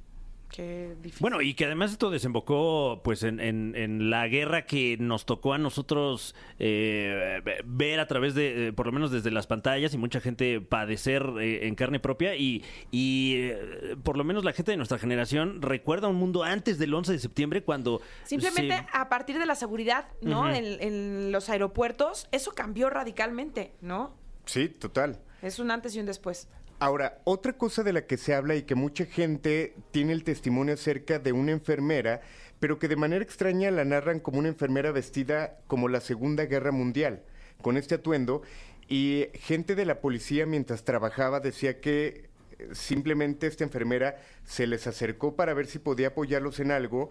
Qué 0.54 0.94
difícil. 1.00 1.18
Bueno, 1.20 1.40
y 1.40 1.54
que 1.54 1.64
además 1.64 1.92
esto 1.92 2.10
desembocó 2.10 3.00
pues 3.02 3.22
en, 3.22 3.40
en- 3.40 3.74
en 3.74 4.10
la 4.10 4.28
guerra 4.28 4.66
que 4.66 4.96
nos 4.98 5.24
tocó 5.24 5.54
a 5.54 5.58
nosotros 5.58 6.34
eh, 6.58 7.40
ver 7.64 8.00
a 8.00 8.06
través 8.06 8.34
de, 8.34 8.68
eh, 8.68 8.72
por 8.72 8.86
lo 8.86 8.92
menos 8.92 9.10
desde 9.10 9.30
las 9.30 9.46
pantallas 9.46 9.94
y 9.94 9.98
mucha 9.98 10.20
gente 10.20 10.60
padecer 10.60 11.24
eh, 11.40 11.66
en 11.66 11.74
carne 11.74 12.00
propia 12.00 12.36
y, 12.36 12.62
y 12.90 13.36
eh, 13.36 13.96
por 14.02 14.16
lo 14.18 14.24
menos 14.24 14.44
la 14.44 14.52
gente 14.52 14.72
de 14.72 14.76
nuestra 14.76 14.98
generación 14.98 15.62
recuerda 15.62 16.08
un 16.08 16.16
mundo 16.16 16.42
antes 16.44 16.78
del 16.78 16.92
11 16.92 17.12
de 17.12 17.18
septiembre 17.18 17.62
cuando... 17.62 18.02
Simplemente 18.24 18.76
se- 18.76 18.86
a 18.92 19.08
partir 19.08 19.38
de 19.38 19.46
la 19.46 19.54
seguridad, 19.54 20.08
¿no? 20.20 20.50
En 20.52 21.32
los 21.32 21.48
aeropuertos, 21.48 22.28
eso 22.30 22.52
cambió 22.52 22.90
radicalmente, 22.90 23.72
¿no? 23.80 24.14
Sí, 24.44 24.68
total. 24.68 25.18
Es 25.40 25.58
un 25.58 25.70
antes 25.70 25.96
y 25.96 26.00
un 26.00 26.06
después. 26.06 26.48
Ahora, 26.82 27.20
otra 27.22 27.52
cosa 27.52 27.84
de 27.84 27.92
la 27.92 28.06
que 28.08 28.16
se 28.16 28.34
habla 28.34 28.56
y 28.56 28.62
que 28.64 28.74
mucha 28.74 29.04
gente 29.04 29.76
tiene 29.92 30.12
el 30.12 30.24
testimonio 30.24 30.74
acerca 30.74 31.20
de 31.20 31.30
una 31.30 31.52
enfermera, 31.52 32.22
pero 32.58 32.80
que 32.80 32.88
de 32.88 32.96
manera 32.96 33.22
extraña 33.22 33.70
la 33.70 33.84
narran 33.84 34.18
como 34.18 34.40
una 34.40 34.48
enfermera 34.48 34.90
vestida 34.90 35.60
como 35.68 35.88
la 35.88 36.00
Segunda 36.00 36.46
Guerra 36.46 36.72
Mundial, 36.72 37.22
con 37.62 37.76
este 37.76 37.94
atuendo, 37.94 38.42
y 38.88 39.26
gente 39.34 39.76
de 39.76 39.84
la 39.84 40.00
policía 40.00 40.44
mientras 40.44 40.82
trabajaba 40.82 41.38
decía 41.38 41.80
que 41.80 42.30
eh, 42.58 42.70
simplemente 42.72 43.46
esta 43.46 43.62
enfermera 43.62 44.16
se 44.42 44.66
les 44.66 44.88
acercó 44.88 45.36
para 45.36 45.54
ver 45.54 45.68
si 45.68 45.78
podía 45.78 46.08
apoyarlos 46.08 46.58
en 46.58 46.72
algo 46.72 47.10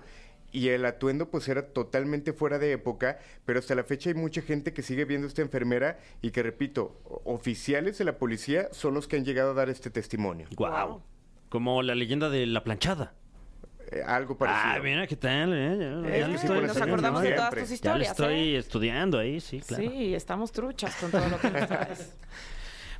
y 0.51 0.69
el 0.69 0.85
atuendo 0.85 1.29
pues 1.29 1.47
era 1.47 1.67
totalmente 1.67 2.33
fuera 2.33 2.59
de 2.59 2.73
época, 2.73 3.19
pero 3.45 3.59
hasta 3.59 3.73
la 3.75 3.83
fecha 3.83 4.09
hay 4.09 4.15
mucha 4.15 4.41
gente 4.41 4.73
que 4.73 4.81
sigue 4.81 5.05
viendo 5.05 5.25
a 5.25 5.29
esta 5.29 5.41
enfermera 5.41 5.97
y 6.21 6.31
que 6.31 6.43
repito, 6.43 6.99
oficiales 7.25 7.97
de 7.97 8.05
la 8.05 8.17
policía 8.17 8.67
son 8.71 8.93
los 8.93 9.07
que 9.07 9.15
han 9.17 9.25
llegado 9.25 9.51
a 9.51 9.53
dar 9.53 9.69
este 9.69 9.89
testimonio. 9.89 10.47
Guau. 10.55 11.01
Como 11.49 11.81
la 11.83 11.95
leyenda 11.95 12.29
de 12.29 12.45
la 12.45 12.63
planchada. 12.63 13.13
Eh, 13.91 14.01
algo 14.05 14.37
parecido. 14.37 14.63
Ah, 14.65 14.79
mira 14.81 15.05
qué 15.05 15.17
tal, 15.17 15.51
¿eh? 15.53 15.77
Ya- 15.77 16.15
Eh, 16.15 16.19
ya 16.21 16.27
le 16.29 16.37
sí, 16.37 16.45
estoy- 16.45 16.61
nos 16.61 16.67
Nos 16.75 16.81
acordamos 16.81 17.21
de 17.21 17.27
Siempre. 17.27 17.35
todas 17.49 17.59
tus 17.59 17.69
Ya 17.69 17.75
historias. 17.75 18.09
estoy 18.11 18.55
¿eh? 18.55 18.57
estudiando 18.57 19.19
ahí, 19.19 19.39
sí, 19.41 19.59
claro. 19.59 19.83
Sí, 19.83 20.15
estamos 20.15 20.51
truchas 20.53 20.95
con 20.95 21.11
todo 21.11 21.27
lo 21.27 21.37
que 21.39 21.49
nos 21.49 21.67
traes. 21.67 22.13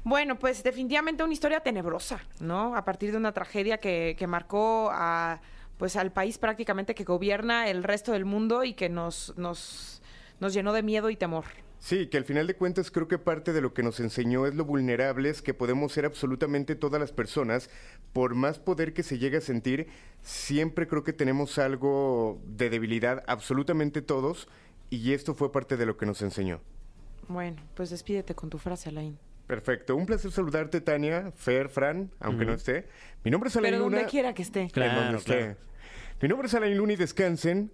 Bueno, 0.04 0.39
pues 0.39 0.64
definitivamente 0.64 1.24
una 1.24 1.32
historia 1.32 1.60
tenebrosa, 1.60 2.20
¿no? 2.39 2.76
A 2.76 2.84
partir 2.84 3.12
de 3.12 3.18
una 3.18 3.32
tragedia 3.34 3.78
que, 3.78 4.16
que 4.18 4.26
marcó 4.26 4.89
a, 4.91 5.39
pues, 5.82 5.96
al 5.96 6.14
país 6.14 6.38
prácticamente 6.38 6.94
que 6.94 7.04
gobierna 7.04 7.68
el 7.68 7.82
resto 7.82 8.12
del 8.12 8.24
mundo 8.24 8.64
y 8.64 8.76
que 8.76 8.88
nos, 8.88 9.34
nos, 9.36 10.04
nos 10.40 10.54
llenó 10.54 10.74
de 10.74 10.84
miedo 10.84 11.10
y 11.10 11.16
temor. 11.16 11.46
Sí, 11.80 12.06
que 12.06 12.18
al 12.18 12.24
final 12.24 12.46
de 12.46 12.56
cuentas 12.56 12.92
creo 12.92 13.08
que 13.08 13.18
parte 13.18 13.52
de 13.52 13.62
lo 13.62 13.74
que 13.74 13.82
nos 13.82 14.00
enseñó 14.00 14.46
es 14.46 14.54
lo 14.54 14.64
vulnerables 14.64 15.42
que 15.42 15.56
podemos 15.56 15.92
ser 15.92 16.06
absolutamente 16.06 16.76
todas 16.76 17.02
las 17.02 17.12
personas. 17.12 17.72
Por 18.14 18.36
más 18.36 18.60
poder 18.60 18.94
que 18.94 19.02
se 19.02 19.18
llegue 19.18 19.38
a 19.38 19.42
sentir, 19.42 19.88
siempre 20.22 20.88
creo 20.88 21.04
que 21.04 21.14
tenemos 21.14 21.58
algo 21.58 22.40
de 22.46 22.70
debilidad, 22.70 23.24
absolutamente 23.26 24.04
todos, 24.04 24.50
y 24.92 25.14
esto 25.14 25.34
fue 25.34 25.52
parte 25.52 25.78
de 25.78 25.88
lo 25.88 25.98
que 25.98 26.06
nos 26.06 26.22
enseñó. 26.22 26.62
Bueno, 27.28 27.60
pues 27.74 27.90
despídete 27.90 28.36
con 28.36 28.52
tu 28.52 28.60
frase, 28.60 28.90
Alain. 28.90 29.18
Perfecto, 29.48 29.96
un 29.96 30.06
placer 30.06 30.32
saludarte, 30.32 30.80
Tania, 30.80 31.32
Fer, 31.36 31.70
Fran, 31.70 32.12
aunque 32.20 32.46
no 32.46 32.54
esté. 32.54 32.88
Mi 33.24 33.32
nombre 33.32 33.50
es 33.50 33.56
Alain 33.56 33.74
Pero 33.74 33.84
Luna. 33.84 33.98
donde 33.98 34.12
quiera 34.12 34.36
que 34.36 34.44
esté. 34.44 34.62
En 34.62 34.70
Claro, 34.70 35.18
esté. 35.18 35.58
Mi 36.22 36.28
nombre 36.28 36.47
es 36.47 36.53
Alain 36.53 36.78
Luna 36.78 36.93
y 36.93 36.95
descansen 36.97 37.72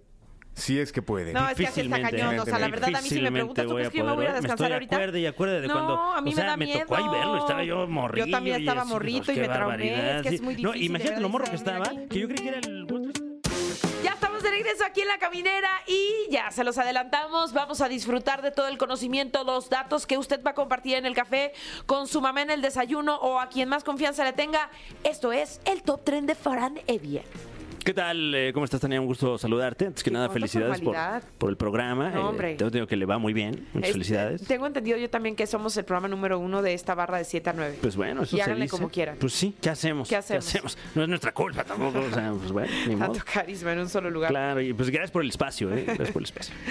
si 0.54 0.78
es 0.80 0.90
que 0.90 1.02
pueden. 1.02 1.34
No, 1.34 1.48
es 1.48 1.56
que 1.56 1.66
así 1.66 1.82
está 1.82 2.00
cañón. 2.00 2.38
O 2.38 2.44
sea, 2.44 2.58
la 2.58 2.68
verdad, 2.68 2.94
a 2.96 3.02
mí 3.02 3.08
si 3.08 3.20
me 3.20 3.30
preguntas, 3.30 3.66
¿tú 3.66 3.74
crees 3.74 3.90
que 3.90 3.98
yo 3.98 4.04
me 4.04 4.14
voy 4.14 4.26
a 4.26 4.32
descansar 4.32 4.54
estoy 4.56 4.72
ahorita? 4.72 4.96
acuerde 4.96 5.20
y 5.20 5.26
acuerde 5.26 5.60
de 5.60 5.68
no, 5.68 5.74
cuando 5.74 5.94
a 6.00 6.20
mí 6.20 6.30
o 6.30 6.32
me 6.32 6.36
sea, 6.36 6.50
da 6.50 6.56
me 6.56 6.64
miedo. 6.64 6.80
tocó 6.80 6.96
ahí 6.96 7.08
verlo, 7.08 7.38
estaba 7.38 7.64
yo 7.64 7.86
morrillo. 7.86 8.26
Yo 8.26 8.32
también 8.32 8.60
estaba 8.60 8.82
así, 8.82 8.90
morrito 8.90 9.24
pues, 9.26 9.36
y 9.36 9.40
me 9.40 9.48
traumé. 9.48 10.16
Es 10.16 10.22
que 10.22 10.34
es 10.34 10.40
muy 10.40 10.54
No, 10.54 10.72
difícil. 10.72 10.80
de 10.80 10.86
imagínate 10.86 11.20
lo 11.20 11.28
morro 11.28 11.44
que 11.44 11.56
estaba, 11.56 11.84
que 12.08 12.18
yo 12.18 12.26
creí 12.26 12.42
que 12.42 12.48
era 12.48 12.58
el 12.58 12.86
Ya 14.02 14.12
estamos 14.14 14.42
de 14.42 14.50
regreso 14.50 14.84
aquí 14.84 15.02
en 15.02 15.08
la 15.08 15.18
caminera 15.18 15.70
y 15.86 16.30
ya 16.32 16.50
se 16.50 16.64
los 16.64 16.78
adelantamos. 16.78 17.52
Vamos 17.52 17.80
a 17.82 17.88
disfrutar 17.88 18.42
de 18.42 18.50
todo 18.50 18.66
el 18.68 18.78
conocimiento, 18.78 19.44
los 19.44 19.68
datos 19.68 20.06
que 20.06 20.16
usted 20.18 20.42
va 20.42 20.52
a 20.52 20.54
compartir 20.54 20.96
en 20.96 21.04
el 21.06 21.14
café 21.14 21.52
con 21.86 22.08
su 22.08 22.20
mamá 22.20 22.42
en 22.42 22.50
el 22.50 22.62
desayuno 22.62 23.14
o 23.16 23.38
a 23.38 23.48
quien 23.50 23.68
más 23.68 23.84
confianza 23.84 24.24
le 24.24 24.32
tenga. 24.32 24.70
Esto 25.04 25.32
es 25.32 25.60
el 25.66 25.82
top 25.82 26.02
tren 26.02 26.26
de 26.26 26.34
Farán 26.34 26.80
Evia. 26.86 27.22
¿Qué 27.88 27.94
tal? 27.94 28.34
Eh, 28.34 28.50
¿Cómo 28.52 28.66
estás, 28.66 28.82
Tania? 28.82 29.00
Un 29.00 29.06
gusto 29.06 29.38
saludarte. 29.38 29.86
Antes 29.86 30.04
que 30.04 30.10
nada, 30.10 30.28
felicidades 30.28 30.78
por, 30.82 30.94
por 31.38 31.48
el 31.48 31.56
programa. 31.56 32.10
No, 32.10 32.18
Eh, 32.20 32.22
hombre. 32.22 32.48
tengo 32.56 32.66
entendido 32.66 32.86
que 32.86 32.96
le 32.96 33.06
va 33.06 33.16
muy 33.16 33.32
bien. 33.32 33.66
Muchas 33.72 33.76
Este, 33.88 33.92
felicidades. 33.92 34.42
Tengo 34.46 34.66
entendido 34.66 34.98
yo 34.98 35.08
también 35.08 35.34
que 35.34 35.46
somos 35.46 35.74
el 35.78 35.86
programa 35.86 36.06
número 36.06 36.38
uno 36.38 36.60
de 36.60 36.74
esta 36.74 36.94
barra 36.94 37.16
de 37.16 37.24
7 37.24 37.48
a 37.48 37.52
9. 37.54 37.78
Pues 37.80 37.96
bueno, 37.96 38.24
eso 38.24 38.36
Y 38.36 38.40
se 38.40 38.42
háganle 38.42 38.66
dice. 38.66 38.76
como 38.76 38.90
quieran. 38.90 39.16
Pues 39.18 39.32
sí, 39.32 39.54
¿qué 39.58 39.70
hacemos? 39.70 40.06
¿Qué 40.06 40.16
hacemos? 40.16 40.76
No 40.94 41.04
es 41.04 41.08
nuestra 41.08 41.32
culpa 41.32 41.64
tampoco. 41.64 42.00
O 42.00 42.10
sea, 42.12 42.30
pues 42.38 42.52
bueno, 42.52 42.70
ni 42.86 42.94
modo. 42.94 43.12
Tanto 43.12 43.24
carisma 43.32 43.72
en 43.72 43.78
un 43.78 43.88
solo 43.88 44.10
lugar. 44.10 44.32
Claro, 44.32 44.60
y 44.60 44.74
pues 44.74 44.90
gracias 44.90 45.10
por 45.10 45.22
el 45.22 45.30
espacio, 45.30 45.72
¿eh? 45.72 45.84
Gracias 45.86 46.10
por 46.10 46.20
el 46.20 46.26
espacio. 46.26 46.54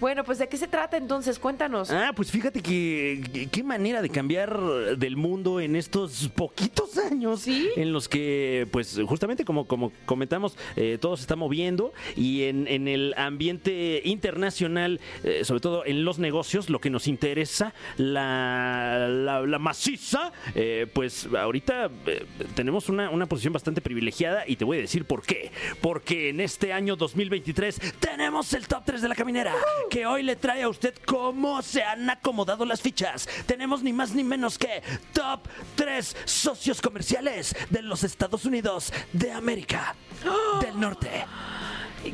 Bueno, 0.00 0.24
pues 0.24 0.38
¿de 0.38 0.48
qué 0.48 0.56
se 0.56 0.66
trata 0.66 0.96
entonces? 0.96 1.38
Cuéntanos. 1.38 1.90
Ah, 1.90 2.12
pues 2.16 2.30
fíjate 2.30 2.60
que 2.60 3.22
que- 3.32 3.46
qué 3.46 3.62
manera 3.62 4.02
de 4.02 4.08
cambiar 4.10 4.58
del 4.98 5.16
mundo 5.16 5.60
en 5.60 5.76
estos 5.76 6.28
poquitos 6.34 6.98
años 6.98 7.42
Sí. 7.42 7.68
en 7.76 7.92
los 7.92 8.08
que, 8.08 8.66
pues 8.72 9.00
justamente 9.06 9.44
como, 9.44 9.66
como 9.68 9.92
comentamos, 10.04 10.53
eh, 10.76 10.98
todo 11.00 11.16
se 11.16 11.22
está 11.22 11.36
moviendo 11.36 11.92
y 12.16 12.44
en, 12.44 12.88
el 12.88 13.14
ambiente 13.16 14.02
internacional, 14.04 15.00
eh, 15.22 15.44
sobre 15.44 15.60
todo 15.60 15.84
en 15.86 16.04
los 16.04 16.18
negocios, 16.18 16.70
lo 16.70 16.80
que 16.80 16.90
nos 16.90 17.08
interesa, 17.08 17.74
la, 17.96 19.08
la, 19.08 19.58
maciza, 19.58 20.32
eh, 20.54 20.86
pues 20.92 21.28
ahorita 21.36 21.90
eh, 22.06 22.26
tenemos 22.54 22.88
una, 22.88 23.10
una 23.10 23.26
posición 23.26 23.52
bastante 23.52 23.80
privilegiada 23.80 24.44
y 24.46 24.56
te 24.56 24.64
voy 24.64 24.78
a 24.78 24.80
decir 24.80 25.04
por 25.04 25.22
qué. 25.22 25.50
Porque 25.80 26.30
en 26.30 26.40
este 26.40 26.72
año 26.72 26.96
2023 26.96 27.80
tenemos 28.00 28.52
el 28.52 28.66
top 28.66 28.82
3 28.84 29.02
de 29.02 29.08
la 29.08 29.14
caminera, 29.14 29.54
que 29.90 30.06
hoy 30.06 30.22
le 30.22 30.36
trae 30.36 30.62
a 30.62 30.68
usted 30.68 30.94
cómo 31.06 31.62
se 31.62 31.82
han 31.82 32.08
acomodado 32.10 32.64
las 32.64 32.80
fichas. 32.80 33.28
Tenemos 33.46 33.82
ni 33.82 33.92
más 33.92 34.14
ni 34.14 34.24
menos 34.24 34.58
que 34.58 34.82
top 35.12 35.40
3 35.76 36.16
socios 36.24 36.80
comerciales 36.80 37.56
de 37.70 37.82
los 37.82 38.04
Estados 38.04 38.44
Unidos 38.44 38.92
de 39.12 39.32
América 39.32 39.94
del 40.60 40.78
Norte. 40.80 41.08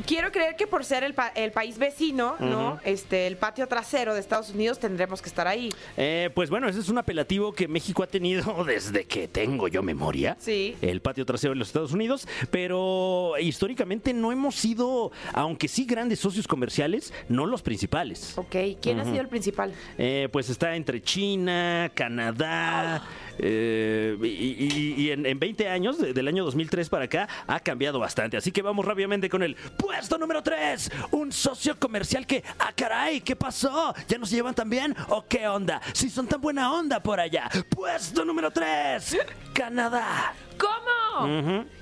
Quiero 0.05 0.31
creer 0.31 0.55
que 0.55 0.67
por 0.67 0.85
ser 0.85 1.03
el, 1.03 1.13
pa- 1.13 1.33
el 1.35 1.51
país 1.51 1.77
vecino, 1.77 2.35
¿no? 2.39 2.79
Este, 2.85 3.27
el 3.27 3.35
patio 3.35 3.67
trasero 3.67 4.13
de 4.13 4.21
Estados 4.21 4.49
Unidos 4.51 4.79
tendremos 4.79 5.21
que 5.21 5.27
estar 5.27 5.49
ahí. 5.49 5.67
Eh, 5.97 6.29
pues 6.33 6.49
bueno, 6.49 6.69
ese 6.69 6.79
es 6.79 6.87
un 6.87 6.97
apelativo 6.97 7.51
que 7.51 7.67
México 7.67 8.01
ha 8.01 8.07
tenido 8.07 8.63
desde 8.65 9.03
que 9.03 9.27
tengo 9.27 9.67
yo 9.67 9.83
memoria. 9.83 10.37
Sí. 10.39 10.77
El 10.81 11.01
patio 11.01 11.25
trasero 11.25 11.51
de 11.53 11.59
los 11.59 11.67
Estados 11.67 11.91
Unidos, 11.91 12.25
pero 12.49 13.33
históricamente 13.41 14.13
no 14.13 14.31
hemos 14.31 14.55
sido, 14.55 15.11
aunque 15.33 15.67
sí 15.67 15.83
grandes 15.85 16.19
socios 16.19 16.47
comerciales, 16.47 17.13
no 17.27 17.45
los 17.45 17.61
principales. 17.61 18.37
Ok, 18.37 18.55
¿quién 18.81 18.97
ha 19.01 19.03
sido 19.03 19.19
el 19.19 19.27
principal? 19.27 19.73
Eh, 19.97 20.29
pues 20.31 20.49
está 20.49 20.73
entre 20.77 21.01
China, 21.01 21.91
Canadá, 21.93 23.03
eh, 23.37 24.17
y, 24.21 25.03
y- 25.05 25.11
en, 25.11 25.25
en 25.25 25.39
20 25.39 25.67
años, 25.69 25.97
de- 25.99 26.13
del 26.13 26.27
año 26.27 26.43
2003 26.45 26.89
para 26.89 27.05
acá, 27.05 27.27
ha 27.47 27.59
cambiado 27.59 27.99
bastante. 27.99 28.37
Así 28.37 28.51
que 28.51 28.61
vamos 28.61 28.85
rápidamente 28.85 29.29
con 29.29 29.43
el 29.43 29.55
puesto 29.55 30.17
número 30.17 30.41
3. 30.43 30.91
Un 31.11 31.31
socio 31.31 31.77
comercial 31.79 32.25
que, 32.27 32.43
ah, 32.59 32.71
caray, 32.75 33.21
¿qué 33.21 33.35
pasó? 33.35 33.93
¿Ya 34.07 34.17
no 34.17 34.25
se 34.25 34.35
llevan 34.35 34.55
tan 34.55 34.69
bien? 34.69 34.95
¿O 35.09 35.25
qué 35.27 35.47
onda? 35.47 35.81
Si 35.93 36.09
son 36.09 36.27
tan 36.27 36.41
buena 36.41 36.73
onda 36.73 37.01
por 37.01 37.19
allá. 37.19 37.49
Puesto 37.69 38.23
número 38.25 38.51
3. 38.51 39.17
Canadá. 39.53 40.33
¿Cómo? 40.57 40.80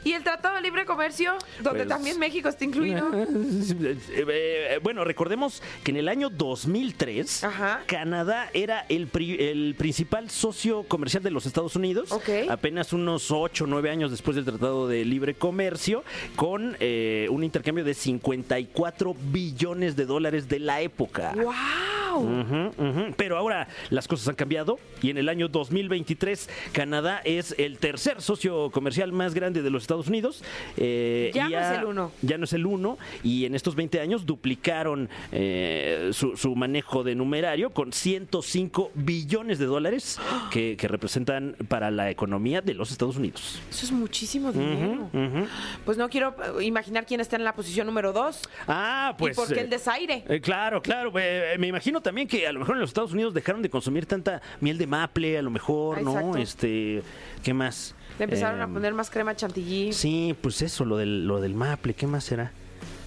¿Y 0.04 0.14
el 0.14 0.24
Tratado 0.24 0.56
de 0.56 0.62
Libre 0.62 0.86
Comercio, 0.86 1.34
donde 1.62 1.80
Pues- 1.86 1.90
también 1.90 2.20
México 2.20 2.50
está 2.50 2.64
incluido? 2.66 3.10
Eh, 3.14 3.98
eh, 4.12 4.80
bueno, 4.82 5.04
recordemos 5.04 5.62
que 5.84 5.92
en 5.92 5.98
el 5.98 6.08
año 6.08 6.30
2003 6.30 7.44
Ajá. 7.44 7.82
Canadá 7.86 8.50
era 8.54 8.86
el, 8.90 9.08
pri- 9.08 9.38
el 9.40 9.76
principal 9.78 10.30
socio 10.30 10.84
comercial 10.84 11.24
de 11.24 11.32
los 11.32 11.46
Estados 11.46 11.76
Unidos. 11.76 12.12
Ok. 12.12 12.30
Apenas 12.50 12.94
unos 12.94 13.32
8 13.32 13.66
o 13.66 13.68
9 13.68 13.90
años 13.90 14.12
después 14.12 14.36
del 14.36 14.46
Tratado 14.46 14.88
de 14.88 15.06
Libre 15.06 15.34
Comercio, 15.36 16.04
con 16.36 16.76
eh, 16.80 17.28
un 17.30 17.44
intercambio 17.44 17.84
de 17.84 17.94
54 17.94 19.16
billones 19.32 19.96
de 19.96 20.06
dólares 20.06 20.48
de 20.50 20.60
la 20.60 20.82
época. 20.82 21.34
¡Wow! 21.36 21.54
Pero 23.18 23.38
ahora 23.38 23.68
las 23.90 24.08
cosas 24.08 24.28
han 24.30 24.36
cambiado 24.36 24.80
y 25.02 25.10
en 25.10 25.18
el 25.18 25.30
año 25.30 25.48
2023 25.48 26.50
Canadá 26.72 27.22
es 27.24 27.56
el 27.58 27.78
tercer 27.78 28.22
socio 28.22 28.70
comercial 28.72 29.12
más 29.12 29.34
grande 29.34 29.62
de 29.62 29.70
los 29.70 29.84
Estados 29.84 30.08
Unidos. 30.08 30.44
eh, 30.78 31.32
Ya 31.34 31.50
no 31.50 31.60
es 31.60 31.78
el 31.80 31.86
uno. 31.86 32.12
Ya 32.22 32.38
no 32.38 32.44
es 32.46 32.54
el 32.54 32.66
uno 32.66 32.98
y 33.24 33.46
en 33.46 33.56
estos 33.56 33.76
20 33.76 34.00
años 34.02 34.26
duplicaron 34.26 35.10
eh, 35.32 36.10
su, 36.14 36.36
su 36.38 36.56
manejo 36.56 37.04
de 37.04 37.16
numerario 37.16 37.70
con 37.72 37.92
105 37.94 38.92
billones 38.96 39.60
de 39.60 39.66
dólares 39.66 40.20
que, 40.52 40.76
que 40.78 40.88
representan 40.88 41.56
para 41.68 41.92
la 41.92 42.10
economía 42.10 42.62
de 42.62 42.74
los 42.74 42.92
Estados 42.92 43.18
Unidos. 43.18 43.60
Eso 43.70 43.86
es 43.86 43.92
muchísimo 43.92 44.52
dinero. 44.52 45.10
Pues 45.86 45.98
no 45.98 46.10
quiero 46.10 46.36
eh, 46.60 46.64
imaginar 46.66 47.06
quién 47.06 47.20
está 47.22 47.36
en 47.36 47.44
la 47.44 47.54
posición 47.54 47.88
número 47.88 48.14
dos. 48.14 48.42
Ah, 48.68 49.16
pues... 49.18 49.36
¿Y 49.36 49.40
por 49.40 49.54
qué 49.54 49.62
el 49.62 49.70
desaire? 49.70 50.24
Eh, 50.28 50.42
claro, 50.42 50.82
claro. 50.82 51.12
me 51.12 51.68
imagino 51.68 51.99
también 52.02 52.28
que 52.28 52.48
a 52.48 52.52
lo 52.52 52.60
mejor 52.60 52.76
en 52.76 52.82
los 52.82 52.90
Estados 52.90 53.14
Unidos 53.14 53.34
dejaron 53.34 53.62
de 53.62 53.70
consumir 53.70 54.06
tanta 54.06 54.42
miel 54.62 54.78
de 54.78 54.88
maple, 54.88 55.38
a 55.38 55.42
lo 55.42 55.50
mejor, 55.50 56.02
¿no? 56.02 56.36
Este, 56.38 57.02
¿qué 57.44 57.54
más? 57.54 57.96
Le 58.18 58.26
empezaron 58.26 58.60
a 58.62 58.66
Em, 58.66 58.74
poner 58.74 58.94
más 58.94 59.10
crema 59.10 59.36
chantilly. 59.36 59.94
Sí, 59.94 60.36
pues 60.42 60.62
eso, 60.62 60.86
lo 60.86 60.98
del, 60.98 61.26
lo 61.26 61.40
del 61.40 61.54
maple, 61.56 61.94
¿qué 61.94 62.08
más 62.08 62.24
será? 62.24 62.52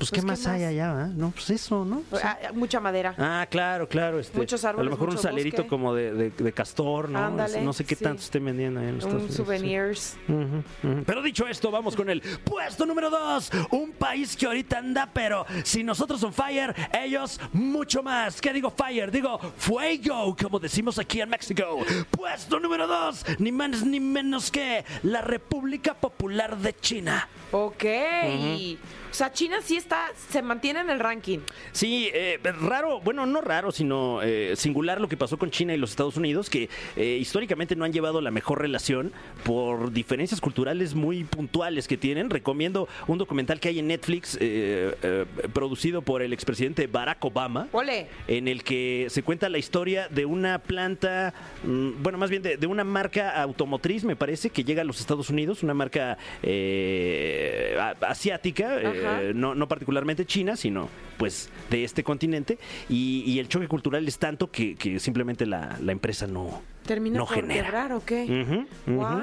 Pues, 0.03 0.11
Pues, 0.11 0.21
¿qué 0.21 0.27
¿qué 0.27 0.27
más 0.27 0.47
hay 0.49 0.65
allá? 0.65 1.05
ah? 1.05 1.07
No, 1.15 1.31
pues 1.31 1.49
eso, 1.51 1.85
¿no? 1.85 2.03
Sí. 2.11 2.19
Ah, 2.25 2.39
mucha 2.55 2.81
madera. 2.81 3.15
Ah, 3.19 3.47
claro, 3.49 3.89
claro. 3.89 4.19
Este, 4.19 4.37
Muchos 4.37 4.65
A 4.65 4.71
árboles, 4.71 4.87
lo 4.87 4.91
mejor 4.93 5.09
un 5.11 5.15
mucho 5.15 5.23
salerito 5.29 5.57
bosque. 5.59 5.69
como 5.69 5.95
de, 5.95 6.13
de- 6.13 6.31
de 6.31 6.53
castor, 6.53 7.09
¿no? 7.09 7.19
Ándale, 7.21 7.63
no 7.63 7.73
sé 7.73 7.85
qué 7.85 7.95
sí. 7.95 8.03
tanto 8.05 8.21
estén 8.23 8.45
vendiendo 8.45 8.81
ahí 8.81 8.89
en 8.89 8.97
los 8.97 9.05
Estados 9.05 9.23
Un 9.23 9.29
Unidos. 9.29 9.37
sí. 9.37 9.43
souvenirs. 9.45 10.17
Ujú, 10.29 10.93
ujú. 10.95 11.05
Pero 11.07 11.23
dicho 11.23 11.47
esto, 11.47 11.71
vamos 11.71 11.95
con 11.95 12.11
el 12.11 12.21
puesto 12.43 12.85
número 12.85 13.11
dos. 13.11 13.51
Un 13.71 13.93
país 13.93 14.37
que 14.37 14.47
ahorita 14.47 14.79
anda, 14.79 15.09
pero 15.13 15.47
si 15.63 15.85
nosotros 15.85 16.21
son 16.21 16.33
fire, 16.33 16.75
ellos 16.93 17.39
mucho 17.53 18.03
más. 18.03 18.41
¿Qué 18.41 18.53
digo 18.53 18.71
fire? 18.71 19.11
Digo 19.13 19.39
fuego, 19.57 20.37
como 20.41 20.59
decimos 20.59 20.99
aquí 20.99 21.21
en 21.21 21.29
México. 21.29 21.79
Puesto 22.11 22.59
número 22.59 22.87
dos, 22.87 23.25
ni 23.39 23.53
más 23.53 23.85
ni 23.85 24.01
menos 24.01 24.51
que 24.51 24.85
la 25.05 25.21
República 25.21 25.95
Popular 25.95 26.57
de 26.57 26.75
China. 26.81 27.29
Ok. 27.53 27.85
O 29.11 29.15
sea, 29.15 29.31
China 29.31 29.59
sí 29.63 29.77
está 29.77 29.92
está, 29.93 30.13
se 30.31 30.43
mantiene 30.43 30.81
en 30.81 30.91
el 30.91 30.99
ranking. 30.99 31.41
Sí, 31.73 32.11
eh, 32.13 32.39
raro, 32.63 33.01
bueno, 33.01 33.27
no 33.27 33.41
raro, 33.41 33.73
sino 33.73 34.23
eh, 34.23 34.55
singular 34.57 35.01
lo 35.01 35.09
que 35.09 35.17
pasó 35.17 35.37
con 35.37 35.51
China 35.51 35.75
y 35.75 35.77
los 35.77 35.91
Estados 35.91 36.17
Unidos, 36.17 36.49
que 36.49 36.69
eh, 36.97 37.19
históricamente 37.21 37.77
no 37.77 37.85
han 37.85 37.93
llevado 37.93 38.21
la 38.21 38.31
mejor 38.31 38.61
relación 38.61 39.13
por 39.45 39.93
diferencias 39.93 40.41
culturales 40.41 40.95
muy 40.95 41.25
puntuales 41.25 41.89
que 41.89 41.97
tienen. 41.97 42.31
Recomiendo 42.31 42.89
un 43.07 43.19
documental 43.19 43.61
que 43.61 43.69
hay 43.69 43.79
en 43.79 43.89
Netflix, 43.89 44.39
producido 45.53 46.03
por 46.03 46.23
el 46.23 46.33
expresidente 46.33 46.87
Barack 46.87 47.25
Obama, 47.25 47.69
Ole. 47.73 48.07
en 48.29 48.49
el 48.49 48.65
que 48.65 49.07
se 49.11 49.23
cuenta 49.23 49.49
la 49.49 49.59
historia 49.59 50.09
de 50.09 50.25
una 50.25 50.59
planta, 50.59 51.35
mm, 51.65 52.03
bueno, 52.03 52.19
más 52.19 52.31
bien 52.31 52.43
de, 52.43 52.57
de 52.57 52.67
una 52.67 52.85
marca 52.85 53.41
automotriz, 53.43 54.05
me 54.05 54.17
parece, 54.17 54.51
que 54.51 54.65
llega 54.65 54.83
a 54.83 54.85
los 54.85 55.01
Estados 55.01 55.29
Unidos, 55.31 55.63
una 55.63 55.75
marca 55.75 56.17
eh, 56.43 57.77
asiática, 58.01 58.81
no, 59.35 59.55
no 59.55 59.69
particularmente 59.83 60.25
china, 60.27 60.55
sino 60.57 60.89
pues 61.19 61.51
de 61.69 61.83
este 61.83 62.05
continente, 62.05 62.57
y, 62.89 63.25
y 63.27 63.41
el 63.41 63.49
choque 63.49 63.67
cultural 63.67 64.07
es 64.07 64.17
tanto 64.19 64.49
que, 64.51 64.77
simplemente 65.01 65.45
la 65.45 65.77
empresa 65.89 66.29
no, 66.29 66.63
¿Termina 66.87 67.19
no 67.19 67.27
por 67.27 67.37
genera. 67.37 67.65
quebrar 67.65 67.93
o 67.93 68.05
qué? 68.05 68.25
Ujú, 68.25 68.67
ujú. 68.93 69.01
¡Wow! 69.01 69.23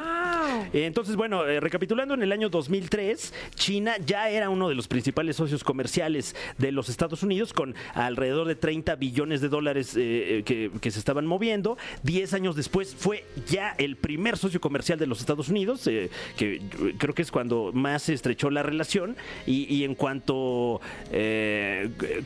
Entonces, 0.74 1.16
bueno, 1.16 1.46
eh, 1.46 1.60
recapitulando, 1.60 2.14
en 2.14 2.24
el 2.24 2.32
año 2.32 2.50
2003, 2.50 3.34
China 3.56 3.96
ya 4.06 4.30
era 4.30 4.50
uno 4.50 4.70
de 4.70 4.76
los 4.76 4.88
principales 4.88 5.36
socios 5.36 5.64
comerciales 5.64 6.36
de 6.58 6.72
los 6.72 6.90
Estados 6.90 7.24
Unidos, 7.24 7.54
con 7.54 7.76
alrededor 7.94 8.48
de 8.48 8.56
30 8.56 8.96
billones 8.96 9.42
de 9.42 9.50
dólares 9.50 9.96
eh, 9.96 10.40
eh, 10.40 10.44
que, 10.44 10.72
que 10.82 10.92
se 10.92 11.00
estaban 11.00 11.26
moviendo. 11.26 11.78
Diez 12.04 12.34
años 12.34 12.56
después 12.56 12.96
fue 12.96 13.26
ya 13.48 13.76
el 13.78 13.96
primer 13.96 14.38
socio 14.38 14.60
comercial 14.62 14.98
de 15.00 15.08
los 15.08 15.20
Estados 15.20 15.50
Unidos, 15.50 15.86
eh, 15.88 16.10
que 16.38 16.62
creo 16.98 17.14
que 17.14 17.22
es 17.22 17.32
cuando 17.32 17.72
más 17.74 18.04
se 18.04 18.14
estrechó 18.14 18.50
la 18.50 18.64
relación. 18.64 19.16
Y, 19.46 19.74
y 19.74 19.84
en 19.84 19.96
cuanto 19.96 20.82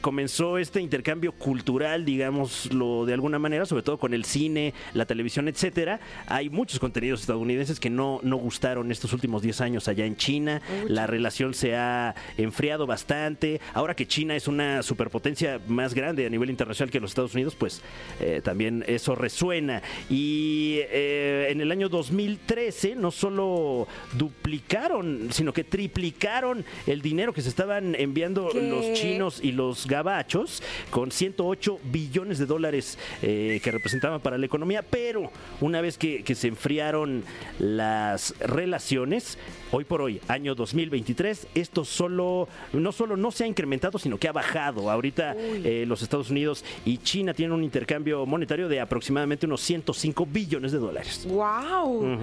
comenzó 0.01 0.57
este 0.57 0.81
intercambio 0.81 1.31
cultural, 1.31 2.05
digámoslo 2.05 3.05
de 3.05 3.13
alguna 3.13 3.39
manera, 3.39 3.65
sobre 3.65 3.83
todo 3.83 3.97
con 3.97 4.13
el 4.13 4.25
cine, 4.25 4.73
la 4.93 5.05
televisión, 5.05 5.22
etcétera, 5.23 5.99
hay 6.27 6.49
muchos 6.49 6.79
contenidos 6.79 7.21
estadounidenses 7.21 7.79
que 7.79 7.89
no, 7.89 8.19
no 8.23 8.37
gustaron 8.37 8.91
estos 8.91 9.13
últimos 9.13 9.41
10 9.41 9.61
años 9.61 9.87
allá 9.87 10.05
en 10.05 10.15
China. 10.15 10.61
La 10.87 11.07
relación 11.07 11.53
se 11.53 11.75
ha 11.75 12.15
enfriado 12.37 12.85
bastante. 12.85 13.61
Ahora 13.73 13.95
que 13.95 14.07
China 14.07 14.35
es 14.35 14.47
una 14.47 14.83
superpotencia 14.83 15.59
más 15.67 15.93
grande 15.93 16.25
a 16.25 16.29
nivel 16.29 16.49
internacional 16.49 16.91
que 16.91 16.99
los 16.99 17.11
Estados 17.11 17.33
Unidos, 17.33 17.55
pues 17.55 17.81
eh, 18.19 18.41
también 18.43 18.83
eso 18.87 19.15
resuena. 19.15 19.81
Y 20.09 20.79
eh, 20.89 21.47
en 21.49 21.61
el 21.61 21.71
año 21.71 21.89
2013 21.89 22.95
no 22.95 23.11
solo 23.11 23.87
duplicaron, 24.17 25.29
sino 25.31 25.53
que 25.53 25.63
triplicaron 25.63 26.65
el 26.87 27.01
dinero 27.01 27.33
que 27.33 27.41
se 27.41 27.49
estaban 27.49 27.95
enviando 27.95 28.49
¿Qué? 28.49 28.61
los 28.61 28.93
chinos 28.93 29.39
y 29.41 29.51
los 29.51 29.87
gabachos 29.87 30.61
con 30.89 31.11
108 31.11 31.79
billones 31.83 32.39
de 32.39 32.45
dólares 32.45 32.97
eh, 33.21 33.59
que 33.63 33.71
representaban 33.71 34.21
para 34.21 34.37
la 34.37 34.45
economía, 34.45 34.81
pero 34.81 35.12
una 35.61 35.81
vez 35.81 35.97
que, 35.97 36.23
que 36.23 36.35
se 36.35 36.47
enfriaron 36.47 37.23
las 37.59 38.33
relaciones, 38.39 39.37
hoy 39.71 39.83
por 39.85 40.01
hoy, 40.01 40.21
año 40.27 40.55
2023, 40.55 41.47
esto 41.55 41.85
solo 41.85 42.47
no 42.73 42.91
solo 42.91 43.17
no 43.17 43.31
se 43.31 43.43
ha 43.43 43.47
incrementado, 43.47 43.97
sino 43.97 44.17
que 44.17 44.27
ha 44.27 44.31
bajado. 44.31 44.89
Ahorita 44.89 45.35
eh, 45.37 45.85
los 45.87 46.01
Estados 46.01 46.29
Unidos 46.29 46.63
y 46.85 46.97
China 46.99 47.33
tienen 47.33 47.53
un 47.53 47.63
intercambio 47.63 48.25
monetario 48.25 48.67
de 48.67 48.79
aproximadamente 48.79 49.45
unos 49.45 49.61
105 49.61 50.25
billones 50.25 50.71
de 50.71 50.77
dólares. 50.77 51.25
¡Wow! 51.27 52.19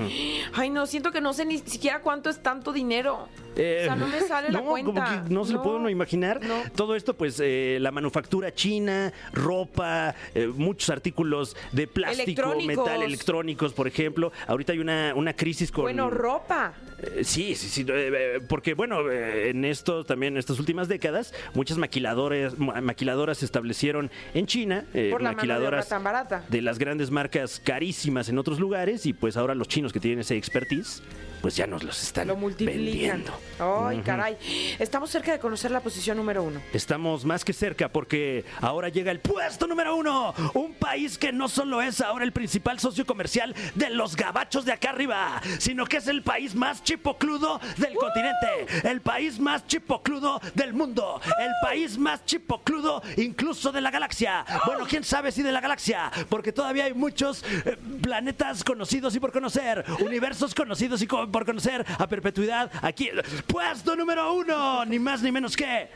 Ay, 0.55 0.71
no, 0.71 0.87
siento 0.87 1.11
que 1.11 1.21
no 1.21 1.33
sé 1.33 1.45
ni 1.45 1.59
siquiera 1.59 2.01
cuánto 2.01 2.31
es 2.31 2.43
tanto 2.43 2.73
dinero. 2.73 3.29
Eh, 3.57 3.81
o 3.83 3.85
sea, 3.85 3.97
no 3.97 4.07
me 4.07 4.21
sale 4.21 4.51
la 4.51 4.61
no, 4.61 4.67
cuenta. 4.67 4.93
Como 4.93 5.05
que 5.05 5.35
no 5.35 5.45
se 5.45 5.53
lo 5.53 5.63
puedo 5.63 5.77
uno 5.77 5.91
imaginar. 5.91 6.41
no. 6.43 6.63
Todo 6.75 6.95
esto, 6.95 7.15
pues, 7.15 7.41
eh, 7.43 7.79
la 7.81 7.91
manufactura 7.91 8.55
china, 8.55 9.13
ropa, 9.33 10.15
eh, 10.35 10.47
muchos 10.47 10.91
artículos 10.91 11.57
de 11.73 11.87
plástico, 11.87 12.55
Electrónicos. 12.89 13.73
por 13.73 13.87
ejemplo. 13.87 14.33
Ahorita 14.47 14.73
hay 14.73 14.79
una, 14.79 15.13
una 15.15 15.35
crisis 15.35 15.71
con. 15.71 15.83
Bueno, 15.85 16.11
ropa. 16.11 16.73
Eh, 17.03 17.25
Sí, 17.25 17.55
sí, 17.55 17.69
sí, 17.69 17.83
eh, 17.83 17.87
eh, 18.37 18.41
porque 18.49 18.75
bueno, 18.75 19.11
en 19.11 19.65
esto 19.65 20.05
también, 20.05 20.35
en 20.35 20.39
estas 20.39 20.59
últimas 20.59 20.89
décadas, 20.89 21.33
muchas 21.55 21.79
maquiladoras, 21.79 22.59
ma- 22.59 22.81
maquiladoras 22.81 23.39
se 23.39 23.45
establecieron 23.45 24.11
en 24.35 24.47
China, 24.47 24.85
eh, 24.95 25.09
Por 25.11 25.23
la 25.23 25.31
mano 25.31 25.43
de 25.43 25.49
maquiladoras 25.49 25.89
tan 25.89 26.03
barata. 26.05 26.45
de 26.49 26.63
las 26.63 26.79
grandes 26.79 27.11
marcas 27.11 27.61
carísimas 27.65 28.29
en 28.29 28.39
otros 28.39 28.59
lugares 28.59 29.07
y 29.07 29.13
pues 29.13 29.37
ahora 29.37 29.55
los 29.55 29.69
chinos 29.69 29.93
que 29.93 30.01
tienen 30.01 30.21
ese 30.21 30.37
expertise, 30.37 31.03
pues 31.41 31.57
ya 31.57 31.67
nos 31.67 31.83
los 31.83 32.03
están 32.03 32.29
Lo 32.29 32.37
multiplican. 32.37 32.85
vendiendo. 32.85 33.33
Ay, 33.59 34.03
caray. 34.05 34.37
Estamos 34.79 35.09
cerca 35.09 35.33
de 35.33 35.39
conocer 35.39 35.71
la 35.71 35.81
posición 35.81 36.19
número 36.19 36.43
uno. 36.43 36.61
Estamos 36.75 37.25
más 37.25 37.47
que 37.47 37.55
cerca 37.55 37.89
porque 37.89 38.45
ahora 38.61 38.91
llega 38.91 39.11
el 39.11 39.21
puesto 39.21 39.67
número 39.67 39.97
uno. 39.97 40.35
Un 40.53 40.75
país 40.75 41.17
que 41.17 41.33
no 41.33 41.49
solo 41.49 41.81
es 41.81 42.03
ahora 42.03 42.25
el 42.27 42.33
principal 42.33 42.79
socio 42.79 43.07
comercial 43.07 43.55
de 43.75 43.89
los 43.89 44.17
gabachos 44.17 44.67
de 44.67 44.73
acá 44.73 44.91
arriba, 44.91 45.41
sino 45.59 45.87
que 45.87 45.97
es 45.97 46.09
el 46.09 46.23
país 46.23 46.55
más 46.55 46.83
chipocludo 46.95 47.61
del 47.77 47.95
continente. 47.95 48.89
El 48.89 49.01
país 49.01 49.39
más 49.39 49.65
chipocludo 49.67 50.41
del 50.55 50.73
mundo. 50.73 51.21
El 51.41 51.53
país 51.63 51.97
más 51.97 52.25
chipocludo 52.25 53.01
incluso 53.17 53.71
de 53.71 53.81
la 53.81 53.93
galaxia. 53.93 54.45
Bueno, 54.67 54.87
quién 54.89 55.05
sabe 55.05 55.31
si 55.31 55.43
de 55.43 55.53
la 55.53 55.61
galaxia, 55.61 56.11
porque 56.29 56.51
todavía 56.53 56.85
hay 56.87 56.95
muchos 56.95 57.45
eh, 57.65 57.77
planetas 58.03 58.65
conocidos 58.65 59.15
y 59.15 59.21
por 59.21 59.31
conocer, 59.31 59.85
universos 60.01 60.53
conocidos 60.53 61.01
y 61.03 61.07
co- 61.07 61.31
por 61.31 61.47
conocer 61.47 61.87
a 61.99 62.09
perpetuidad 62.09 62.69
aquí. 62.83 63.09
Puesto 63.47 63.95
número 63.95 64.33
uno, 64.35 64.85
ni 64.85 64.99
más 64.99 65.23
ni 65.23 65.31
menos 65.31 65.57
que. 65.57 65.89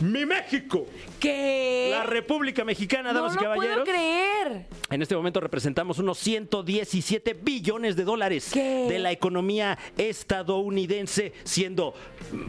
Mi 0.00 0.24
México, 0.26 0.86
¿Qué? 1.24 1.88
la 1.90 2.04
República 2.04 2.64
Mexicana, 2.64 3.12
no 3.12 3.20
damas 3.20 3.34
y 3.34 3.38
caballeros. 3.38 3.82
puedo 3.82 3.84
creer. 3.84 4.66
En 4.90 5.02
este 5.02 5.16
momento 5.16 5.40
representamos 5.40 5.98
unos 5.98 6.18
117 6.18 7.34
billones 7.34 7.96
de 7.96 8.04
dólares 8.04 8.50
¿Qué? 8.52 8.86
de 8.88 8.98
la 8.98 9.12
economía 9.12 9.78
estadounidense, 9.96 11.32
siendo 11.44 11.94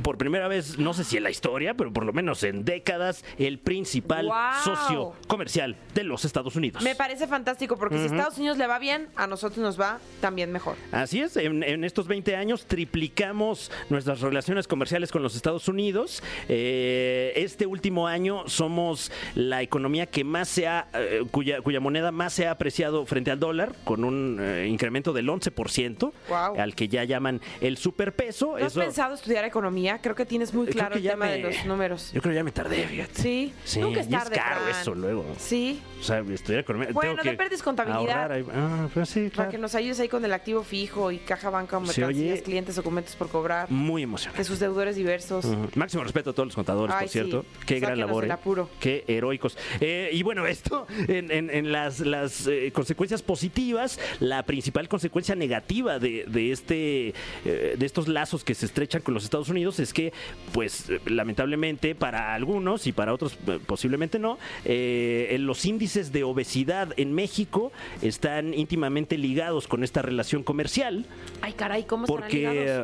por 0.04 0.18
primera 0.18 0.48
vez, 0.48 0.78
no 0.78 0.94
sé 0.94 1.04
si 1.04 1.18
en 1.18 1.24
la 1.24 1.30
historia, 1.30 1.74
pero 1.76 1.94
por 1.94 2.06
lo 2.06 2.14
menos 2.14 2.44
en 2.44 2.66
décadas, 2.66 3.24
el 3.38 3.60
principal 3.60 4.30
socio 4.64 5.14
comercial 5.28 5.76
de 5.94 6.04
los 6.04 6.26
Estados 6.26 6.56
Unidos. 6.56 6.84
Me 6.84 6.96
parece 6.96 7.28
fantástico 7.28 7.78
porque 7.78 7.98
si 7.98 8.04
a 8.04 8.08
Estados 8.08 8.38
Unidos 8.38 8.58
le 8.58 8.68
va 8.68 8.80
bien, 8.80 9.08
a 9.16 9.28
nosotros 9.28 9.60
nos 9.60 9.80
va 9.80 10.00
también 10.22 10.52
mejor. 10.52 10.76
Así 10.92 11.22
es, 11.22 11.38
en, 11.38 11.64
en 11.64 11.84
estos 11.84 12.08
20 12.08 12.36
años 12.36 12.66
triplicamos 12.66 13.72
nuestras 13.90 14.22
relaciones 14.22 14.68
comerciales 14.68 15.12
con 15.12 15.22
los 15.24 15.36
Estados 15.36 15.68
Unidos. 15.68 16.22
Eh, 16.50 17.34
este 17.36 17.66
último 17.66 18.08
año 18.08 18.44
somos 18.66 19.12
la 19.36 19.62
economía 19.62 20.08
que 20.08 20.24
más 20.24 20.50
se 20.50 20.68
ha, 20.68 20.88
eh, 20.96 21.24
cuya, 21.30 21.62
cuya 21.62 21.80
moneda 21.80 22.12
más 22.12 22.34
se 22.34 22.48
ha 22.48 22.52
apreciado 22.52 23.06
frente 23.06 23.30
al 23.30 23.40
dólar, 23.40 23.74
con 23.84 24.04
un 24.04 24.40
eh, 24.42 24.66
incremento 24.68 25.14
del 25.14 25.28
11%, 25.30 26.12
Guau. 26.28 26.60
al 26.60 26.74
que 26.74 26.88
ya 26.88 27.04
llaman 27.04 27.42
el 27.62 27.78
superpeso. 27.78 28.56
¿No 28.58 28.66
has 28.66 28.72
Eso- 28.72 28.80
pensado 28.80 29.14
estudiar 29.14 29.46
economía? 29.46 30.00
Creo 30.02 30.16
que 30.16 30.26
tienes 30.26 30.52
muy 30.54 30.66
creo 30.66 30.78
claro 30.78 30.96
el 30.96 31.04
tema 31.04 31.28
de 31.28 31.40
los 31.40 31.66
números. 31.66 32.12
Yo 32.12 32.22
creo 32.22 32.32
que 32.32 32.38
ya 32.38 32.44
me 32.44 32.52
tardé, 32.52 32.88
fíjate. 32.88 33.22
Sí, 33.22 33.54
Sí, 33.64 33.80
nunca 33.82 34.00
es 34.02 34.10
y 34.10 34.16
es 34.16 34.20
tarde. 34.24 34.36
caro 34.36 34.62
Fran. 34.62 34.82
eso 34.82 34.96
luego. 34.96 35.26
Sí, 35.38 35.80
O 36.00 36.04
sea, 36.04 36.20
estudiar 36.22 36.62
economía. 36.62 36.90
Bueno, 36.92 37.16
tengo 37.22 37.32
de 37.32 37.38
perdes 37.38 37.62
contabilidad. 37.62 38.32
ahí. 38.32 38.46
Ah, 38.54 38.88
pues 38.94 39.10
sí, 39.10 39.30
para 39.36 39.50
que 39.50 39.58
nos 39.60 39.76
ayudes 39.76 40.00
ahí 40.00 40.08
con 40.10 40.26
el 40.26 40.34
activo 40.34 40.64
fijo 40.64 41.12
y 41.12 41.18
caja 41.20 41.50
banca, 41.52 41.80
mercancías, 41.80 42.42
clientes, 42.42 42.76
documentos 42.76 43.16
por 43.16 43.30
cobrar, 43.30 43.70
Muy 43.70 44.02
emocionante. 44.04 44.40
de 44.40 44.44
sus 44.46 44.60
deudores 44.60 44.96
diversos. 44.96 45.46
Máximo 45.76 46.04
respeto 46.04 46.32
a 46.32 46.34
todos 46.34 46.48
los 46.48 46.56
contadores, 46.56 46.96
Ay, 46.98 47.06
por 47.06 47.12
cierto. 47.12 47.42
sí. 47.42 47.48
Qué 47.66 47.80
gran 47.80 47.92
Sáquenos 47.92 48.08
labor. 48.10 48.24
del 48.24 48.32
apuro. 48.62 48.70
Qué 48.80 49.04
heroicos. 49.08 49.58
Eh, 49.82 50.10
y 50.14 50.24
bueno, 50.24 50.46
esto 50.48 50.88
en, 51.08 51.32
en- 51.32 51.50
en 51.50 51.72
las, 51.72 52.00
las, 52.00 52.48
eh, 52.48 52.72
consecuencias 52.74 53.22
positivas, 53.22 54.00
la 54.20 54.44
principal 54.44 54.88
consecuencia 54.88 55.36
negativa 55.36 56.00
de, 56.00 56.26
de 56.28 56.52
este, 56.52 57.14
eh, 57.46 57.76
de 57.78 57.86
estos 57.86 58.08
lazos 58.08 58.44
que 58.44 58.54
se 58.56 58.66
estrechan 58.66 59.02
con 59.02 59.14
los 59.14 59.24
Estados 59.24 59.50
Unidos 59.50 59.80
es 59.80 59.94
que, 59.94 60.14
pues, 60.54 60.92
lamentablemente 61.06 61.96
para 61.96 62.34
algunos 62.34 62.88
y 62.88 62.92
para 62.92 63.14
otros 63.14 63.38
posiblemente 63.66 64.20
no, 64.20 64.38
los 64.66 65.66
índices 65.66 66.12
de 66.12 66.24
obesidad 66.24 66.94
en 66.98 67.14
México 67.14 67.72
están 68.02 68.54
íntimamente 68.54 69.18
ligados 69.18 69.68
con 69.68 69.84
esta 69.84 70.02
relación 70.02 70.44
comercial. 70.44 71.06
Ay, 71.42 71.54
caray, 71.54 71.84
¿cómo 71.84 72.06
Porque 72.06 72.84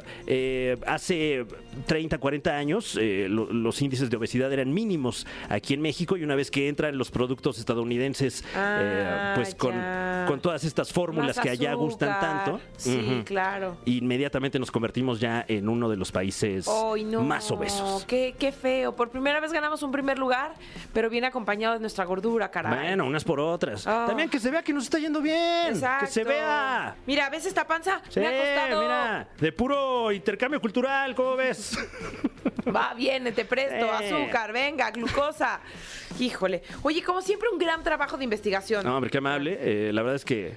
hace 0.85 1.45
30, 1.87 2.17
40 2.17 2.57
años 2.57 2.95
lo- 2.95 3.51
los 3.51 3.81
índices 3.81 4.09
de 4.09 4.17
obesidad 4.17 4.51
eran 4.51 4.73
mínimos 4.73 5.25
aquí 5.51 5.73
en 5.73 5.81
México 5.81 6.17
y 6.17 6.23
una 6.23 6.35
vez 6.35 6.49
que 6.51 6.67
entran 6.67 6.97
los 6.97 7.11
productos 7.11 7.59
estadounidenses, 7.59 8.41
eh, 8.55 9.07
Ah, 9.11 9.33
pues 9.35 9.55
con, 9.55 9.73
con 10.27 10.39
todas 10.39 10.63
estas 10.63 10.91
fórmulas 10.91 11.39
que 11.39 11.49
allá 11.49 11.73
gustan 11.73 12.19
tanto, 12.19 12.59
Sí, 12.77 13.21
claro. 13.25 13.77
inmediatamente 13.85 14.59
nos 14.59 14.71
convertimos 14.71 15.19
ya 15.19 15.45
en 15.47 15.67
uno 15.69 15.89
de 15.89 15.97
los 15.97 16.11
países 16.11 16.67
no. 16.67 17.21
más 17.23 17.49
obesos. 17.51 18.05
Qué, 18.05 18.35
qué 18.37 18.51
feo. 18.51 18.95
Por 18.95 19.09
primera 19.09 19.39
vez 19.39 19.51
ganamos 19.51 19.83
un 19.83 19.91
primer 19.91 20.17
lugar, 20.17 20.53
pero 20.93 21.09
viene 21.09 21.27
acompañado 21.27 21.73
de 21.75 21.79
nuestra 21.79 22.05
gordura, 22.05 22.49
caray. 22.49 22.73
Bueno, 22.87 23.05
unas 23.05 23.23
por 23.23 23.39
otras. 23.39 23.85
Ah. 23.87 24.05
También 24.07 24.29
que 24.29 24.39
se 24.39 24.49
vea 24.51 24.63
que 24.63 24.73
nos 24.73 24.85
está 24.85 24.99
yendo 24.99 25.21
bien. 25.21 25.67
Exacto. 25.69 26.05
Que 26.05 26.11
se 26.11 26.23
vea. 26.23 26.95
Mira, 27.05 27.29
¿ves 27.29 27.45
esta 27.45 27.65
panza? 27.67 28.01
Sí, 28.09 28.19
Me 28.19 28.27
ha 28.27 28.37
costado. 28.39 28.81
mira, 28.81 29.27
de 29.39 29.51
puro 29.51 30.11
intercambio 30.11 30.59
cultural, 30.61 31.13
¿cómo 31.15 31.35
ves? 31.35 31.77
Va, 32.73 32.93
viene, 32.93 33.31
te 33.31 33.45
presto. 33.45 33.71
Eh. 34.01 34.25
Azúcar, 34.25 34.51
venga, 34.53 34.89
glucosa. 34.91 35.40
Híjole. 36.19 36.63
Oye, 36.83 37.01
como 37.03 37.21
siempre, 37.21 37.49
un 37.49 37.57
gran 37.57 37.83
trabajo 37.83 38.17
de 38.17 38.23
investigación. 38.23 38.83
No, 38.85 38.95
hombre, 38.95 39.09
qué 39.09 39.17
amable. 39.17 39.57
Eh, 39.59 39.91
la 39.93 40.01
verdad 40.01 40.15
es 40.15 40.25
que. 40.25 40.55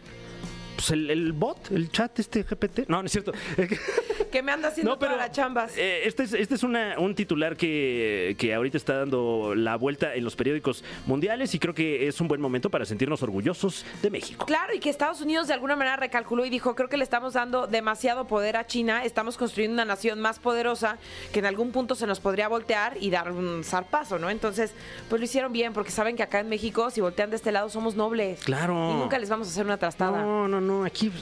Pues 0.76 0.90
el, 0.90 1.08
el 1.08 1.32
bot, 1.32 1.70
el 1.70 1.90
chat, 1.90 2.18
este 2.18 2.42
GPT. 2.42 2.88
No, 2.88 3.00
no 3.00 3.06
es 3.06 3.12
cierto. 3.12 3.32
Que 4.34 4.42
me 4.42 4.50
anda 4.50 4.66
haciendo 4.66 4.90
No, 4.90 4.98
pero 4.98 5.16
las 5.16 5.30
chambas. 5.30 5.76
eh, 5.78 6.00
este 6.06 6.24
es, 6.24 6.32
este 6.32 6.56
es 6.56 6.64
una- 6.64 6.98
un 6.98 7.14
titular 7.14 7.56
que, 7.56 8.34
que 8.36 8.52
ahorita 8.52 8.76
está 8.76 8.98
dando 8.98 9.54
la 9.54 9.76
vuelta 9.76 10.12
en 10.16 10.24
los 10.24 10.34
periódicos 10.34 10.82
mundiales 11.06 11.54
y 11.54 11.60
creo 11.60 11.72
que 11.72 12.08
es 12.08 12.20
un 12.20 12.26
buen 12.26 12.40
momento 12.40 12.68
para 12.68 12.84
sentirnos 12.84 13.22
orgullosos 13.22 13.86
de 14.02 14.10
México. 14.10 14.44
Claro, 14.44 14.74
y 14.74 14.80
que 14.80 14.90
Estados 14.90 15.20
Unidos 15.20 15.46
de 15.46 15.54
alguna 15.54 15.76
manera 15.76 15.94
recalculó 15.94 16.44
y 16.44 16.50
dijo, 16.50 16.74
creo 16.74 16.88
que 16.88 16.96
le 16.96 17.04
estamos 17.04 17.34
dando 17.34 17.68
demasiado 17.68 18.26
poder 18.26 18.56
a 18.56 18.66
China, 18.66 19.04
estamos 19.04 19.36
construyendo 19.36 19.74
una 19.74 19.84
nación 19.84 20.20
más 20.20 20.40
poderosa 20.40 20.98
que 21.32 21.38
en 21.38 21.46
algún 21.46 21.70
punto 21.70 21.94
se 21.94 22.08
nos 22.08 22.18
podría 22.18 22.48
voltear 22.48 22.96
y 23.00 23.10
dar 23.10 23.30
un 23.30 23.62
zarpazo, 23.62 24.18
¿no? 24.18 24.30
Entonces, 24.30 24.72
pues 25.08 25.20
lo 25.20 25.26
hicieron 25.26 25.52
bien, 25.52 25.72
porque 25.72 25.92
saben 25.92 26.16
que 26.16 26.24
acá 26.24 26.40
en 26.40 26.48
México, 26.48 26.90
si 26.90 27.00
voltean 27.00 27.30
de 27.30 27.36
este 27.36 27.52
lado, 27.52 27.68
somos 27.68 27.94
nobles. 27.94 28.40
Claro. 28.42 28.90
Y 28.90 28.94
nunca 28.94 29.16
les 29.16 29.28
vamos 29.28 29.46
a 29.46 29.50
hacer 29.52 29.64
una 29.64 29.78
trastada. 29.78 30.22
No, 30.22 30.48
no, 30.48 30.60
no, 30.60 30.84
aquí 30.84 31.12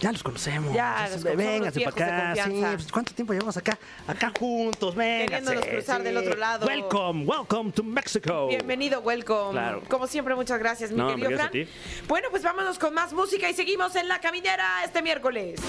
ya 0.00 0.12
los 0.12 0.22
conocemos. 0.22 0.74
Ya, 0.74 1.08
los 1.10 1.24
los 1.24 1.34
para 1.34 2.32
acá. 2.32 2.44
Sí, 2.44 2.62
pues, 2.74 2.92
¿Cuánto 2.92 3.14
tiempo 3.14 3.32
llevamos 3.32 3.56
acá? 3.56 3.78
Acá 4.06 4.32
juntos, 4.38 4.94
vénganse. 4.94 5.26
Queriéndonos 5.26 5.66
cruzar 5.66 6.02
del 6.02 6.16
otro 6.16 6.36
lado. 6.36 6.66
Welcome, 6.66 7.24
welcome 7.24 7.72
to 7.72 7.82
Mexico. 7.82 8.48
Bienvenido, 8.48 9.00
welcome. 9.00 9.52
Claro. 9.52 9.82
Como 9.88 10.06
siempre, 10.06 10.34
muchas 10.34 10.58
gracias, 10.58 10.90
mi 10.90 10.98
No, 10.98 11.08
querido 11.08 11.30
Fran. 11.30 11.50
Bueno, 12.08 12.28
pues 12.30 12.42
vámonos 12.42 12.78
con 12.78 12.92
más 12.92 13.12
música 13.12 13.48
y 13.48 13.54
seguimos 13.54 13.96
en 13.96 14.08
La 14.08 14.20
Caminera 14.20 14.84
este 14.84 15.00
miércoles. 15.02 15.60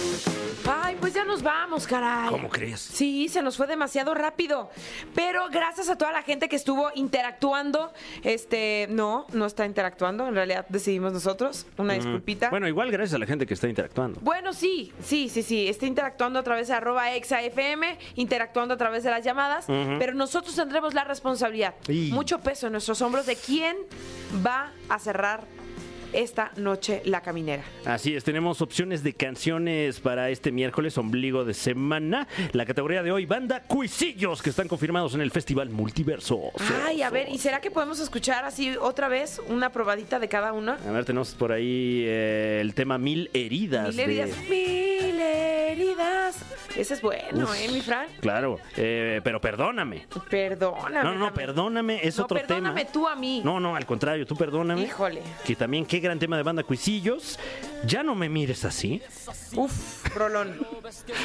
Ay, 0.70 0.98
pues 1.00 1.14
ya 1.14 1.24
nos 1.24 1.42
vamos, 1.42 1.88
caray. 1.88 2.30
¿Cómo 2.30 2.50
crees? 2.50 2.82
Sí, 2.82 3.30
se 3.30 3.42
nos 3.42 3.56
fue 3.56 3.68
demasiado 3.68 4.14
rápido. 4.14 4.70
Pero 5.16 5.48
gracias 5.50 5.90
a 5.90 5.98
toda 5.98 6.12
la 6.12 6.24
gente 6.24 6.50
que 6.50 6.58
estuvo 6.58 6.92
interactuando. 6.96 7.94
Este, 8.24 8.88
no, 8.90 9.26
no 9.32 9.46
está 9.46 9.66
interactuando. 9.66 10.28
En 10.28 10.36
realidad 10.36 10.66
decidimos 10.68 11.14
nosotros. 11.14 11.66
Una 11.78 11.94
disculpita. 11.94 12.50
Bueno, 12.50 12.68
igual 12.68 12.92
gracias 12.92 13.16
a 13.16 13.20
la 13.20 13.26
gente 13.26 13.46
que 13.46 13.54
está 13.54 13.70
interactuando. 13.70 14.17
Bueno, 14.22 14.54
sí, 14.54 14.92
sí, 15.04 15.30
sí, 15.30 15.44
sí. 15.44 15.68
Está 15.68 15.86
interactuando 15.86 16.40
a 16.40 16.44
través 16.44 16.68
de 16.68 16.74
arroba 16.74 17.14
exafm, 17.16 17.84
interactuando 18.16 18.74
a 18.74 18.78
través 18.78 19.04
de 19.04 19.12
las 19.12 19.24
llamadas, 19.24 19.66
pero 19.68 20.14
nosotros 20.14 20.56
tendremos 20.56 20.94
la 20.94 21.04
responsabilidad, 21.04 21.76
mucho 22.12 22.40
peso 22.40 22.68
en 22.68 22.74
nuestros 22.74 23.02
hombros 23.02 23.26
de 23.26 23.36
quién 23.36 23.78
va 24.46 24.72
a 24.90 25.00
cerrar 25.00 25.44
esta 26.14 26.52
noche 26.58 27.02
la 27.06 27.22
caminera. 27.22 27.64
Así 27.86 28.16
es, 28.16 28.24
tenemos 28.24 28.62
opciones 28.62 29.04
de 29.04 29.14
canciones 29.14 30.00
para 30.00 30.30
este 30.30 30.52
miércoles, 30.52 30.98
ombligo 30.98 31.46
de 31.46 31.54
semana. 31.54 32.28
La 32.54 32.66
categoría 32.66 33.04
de 33.04 33.12
hoy, 33.12 33.26
banda 33.26 33.62
Cuisillos, 33.64 34.42
que 34.42 34.50
están 34.50 34.68
confirmados 34.68 35.14
en 35.16 35.22
el 35.22 35.32
Festival 35.32 35.70
Multiverso. 35.70 36.52
Ay, 36.86 37.02
a 37.02 37.10
ver, 37.10 37.30
¿y 37.30 37.38
será 37.38 37.62
que 37.62 37.72
podemos 37.72 38.00
escuchar 38.00 38.46
así 38.46 38.76
otra 38.78 39.08
vez 39.08 39.42
una 39.50 39.72
probadita 39.72 40.20
de 40.20 40.28
cada 40.28 40.54
una? 40.54 40.78
A 40.88 40.92
ver, 40.92 41.06
tenemos 41.06 41.32
por 41.32 41.52
ahí 41.52 42.04
eh, 42.06 42.60
el 42.62 42.74
tema 42.74 42.98
Mil 42.98 43.30
Heridas. 43.34 43.88
Mil 43.88 43.98
de- 43.98 44.04
heridas, 44.04 44.30
mil 44.50 45.07
heridas. 45.82 46.38
Ese 46.76 46.94
es 46.96 47.02
bueno, 47.02 47.44
Uf, 47.44 47.56
¿eh, 47.60 47.70
mi 47.72 47.82
Fran? 47.82 48.08
Claro, 48.20 48.60
eh, 48.76 49.22
pero 49.24 49.40
perdóname. 49.40 50.08
Perdóname. 50.30 51.04
No, 51.04 51.16
no, 51.16 51.34
perdóname, 51.34 52.00
es 52.06 52.18
No, 52.18 52.24
otro 52.26 52.38
perdóname 52.38 52.82
tema. 52.82 52.92
tú 52.92 53.08
a 53.08 53.16
mí. 53.16 53.42
No, 53.44 53.60
no, 53.60 53.76
al 53.76 53.86
contrario, 53.86 54.26
tú 54.26 54.36
perdóname. 54.36 54.82
Híjole. 54.82 55.22
Que 55.46 55.56
también, 55.56 55.86
qué 55.86 56.00
gran 56.00 56.20
tema 56.20 56.38
de 56.38 56.44
banda 56.44 56.64
Cuisillos. 56.64 57.40
Ya 57.86 58.04
no 58.04 58.16
me 58.16 58.28
mires 58.30 58.66
así. 58.66 59.02
Uf, 59.56 60.06
rolón. 60.16 60.66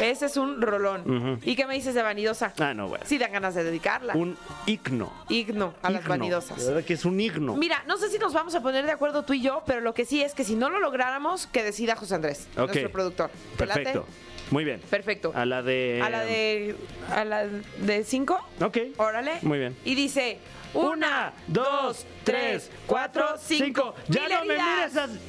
Ese 0.01 0.27
es 0.27 0.37
un 0.37 0.61
rolón. 0.61 1.41
¿Y 1.45 1.57
qué 1.57 1.67
me 1.67 1.75
dices 1.75 1.95
de 1.95 2.03
vanidosa? 2.03 2.53
Ah, 2.59 2.75
no, 2.75 2.89
bueno. 2.89 3.05
Sí 3.07 3.19
dan 3.19 3.33
ganas 3.33 3.55
de 3.55 3.65
dedicarla. 3.65 4.15
Un 4.15 4.37
igno. 4.67 5.13
Igno 5.29 5.75
a 5.83 5.91
las 5.91 6.03
Igno. 6.03 6.11
vanidosas. 6.11 6.59
De 6.61 6.67
verdad 6.73 6.85
que 6.85 6.95
es 6.95 7.05
un 7.05 7.19
igno. 7.21 7.57
Mira, 7.57 7.83
no 7.87 7.97
sé 7.97 8.09
si 8.11 8.19
nos 8.19 8.33
vamos 8.33 8.55
a 8.55 8.61
poner 8.63 8.85
de 8.85 8.93
acuerdo 8.93 9.25
tú 9.25 9.33
y 9.33 9.41
yo, 9.43 9.63
pero 9.67 9.81
lo 9.81 9.95
que 9.95 10.05
sí 10.05 10.23
es 10.23 10.35
que 10.35 10.45
si 10.45 10.55
no 10.55 10.71
lo 10.71 10.79
lográramos, 10.79 11.47
que 11.47 11.63
decida 11.65 11.97
José 11.97 12.15
Andrés, 12.17 12.47
Ok. 12.57 12.67
nuestro 12.69 12.91
productor. 12.91 13.31
¿Te 13.57 13.67
late? 13.67 13.83
Perfecto. 13.83 14.07
Muy 14.51 14.65
bien. 14.65 14.81
Perfecto. 14.91 15.33
A 15.35 15.47
la 15.47 15.63
de. 15.63 16.01
A 16.05 16.11
la 16.11 16.25
de. 16.25 16.77
A 17.11 17.25
la 17.25 17.47
de 17.47 18.05
cinco. 18.05 18.39
Ok. 18.61 18.77
Órale. 18.99 19.33
Muy 19.43 19.59
bien. 19.59 19.75
Y 19.85 19.95
dice. 19.95 20.39
Una, 20.75 21.33
dos, 21.47 22.07
tres, 22.25 22.71
cuatro, 22.87 23.37
cinco. 23.39 23.95
Ya 24.09 24.23
Mil 24.23 24.31
no 24.31 24.45
me 24.47 24.55
mires 24.59 24.97
así. 24.97 25.21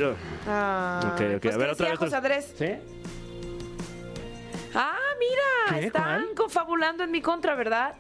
Ah, 0.48 1.02
Ok, 1.14 1.22
ok. 1.36 1.42
pues, 1.42 1.56
a 1.56 1.58
ver, 1.58 1.68
¿qué 1.68 1.74
otra 1.74 1.90
vez. 1.90 2.00
José 2.00 2.16
Andrés? 2.16 2.54
¿Sí? 2.58 2.66
Ah, 4.74 4.98
mira, 5.20 5.80
¿Qué? 5.80 5.86
están 5.88 6.04
¿Cuál? 6.24 6.36
confabulando 6.36 7.04
en 7.04 7.12
mi 7.12 7.22
contra, 7.22 7.56
¿verdad? 7.56 7.94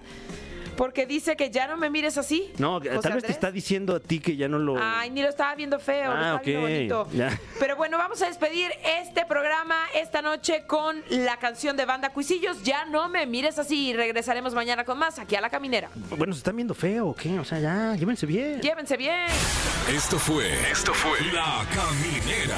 Porque 0.75 1.05
dice 1.05 1.35
que 1.35 1.49
ya 1.51 1.67
no 1.67 1.77
me 1.77 1.89
mires 1.89 2.17
así. 2.17 2.51
No, 2.57 2.79
José 2.79 2.99
tal 3.01 3.13
vez 3.13 3.23
te 3.23 3.31
está 3.31 3.51
diciendo 3.51 3.95
a 3.95 3.99
ti 3.99 4.19
que 4.19 4.35
ya 4.35 4.47
no 4.47 4.57
lo. 4.59 4.75
Ay, 4.79 5.09
ni 5.11 5.21
lo 5.21 5.29
estaba 5.29 5.53
viendo 5.55 5.79
feo, 5.79 6.11
lo 6.11 6.17
Ah, 6.17 6.19
estaba 6.37 6.39
viendo 6.41 7.01
ok, 7.01 7.07
bonito. 7.07 7.07
ya. 7.13 7.39
Pero 7.59 7.75
bueno, 7.75 7.97
vamos 7.97 8.21
a 8.21 8.27
despedir 8.27 8.71
este 9.01 9.25
programa 9.25 9.75
esta 9.95 10.21
noche 10.21 10.63
con 10.67 11.01
la 11.09 11.37
canción 11.37 11.77
de 11.77 11.85
Banda 11.85 12.09
Cuisillos. 12.09 12.63
Ya 12.63 12.85
no 12.85 13.09
me 13.09 13.25
mires 13.25 13.59
así 13.59 13.89
y 13.89 13.93
regresaremos 13.93 14.53
mañana 14.53 14.83
con 14.83 14.97
más 14.97 15.19
aquí 15.19 15.35
a 15.35 15.41
La 15.41 15.49
Caminera. 15.49 15.89
Bueno, 16.17 16.33
¿se 16.33 16.39
están 16.39 16.55
viendo 16.55 16.73
feo 16.73 17.07
o 17.09 17.15
qué? 17.15 17.39
O 17.39 17.45
sea, 17.45 17.59
ya, 17.59 17.95
llévense 17.95 18.25
bien. 18.25 18.61
Llévense 18.61 18.97
bien. 18.97 19.27
Esto 19.93 20.17
fue. 20.19 20.51
Esto 20.71 20.93
fue. 20.93 21.19
La 21.33 21.65
Caminera. 21.73 22.57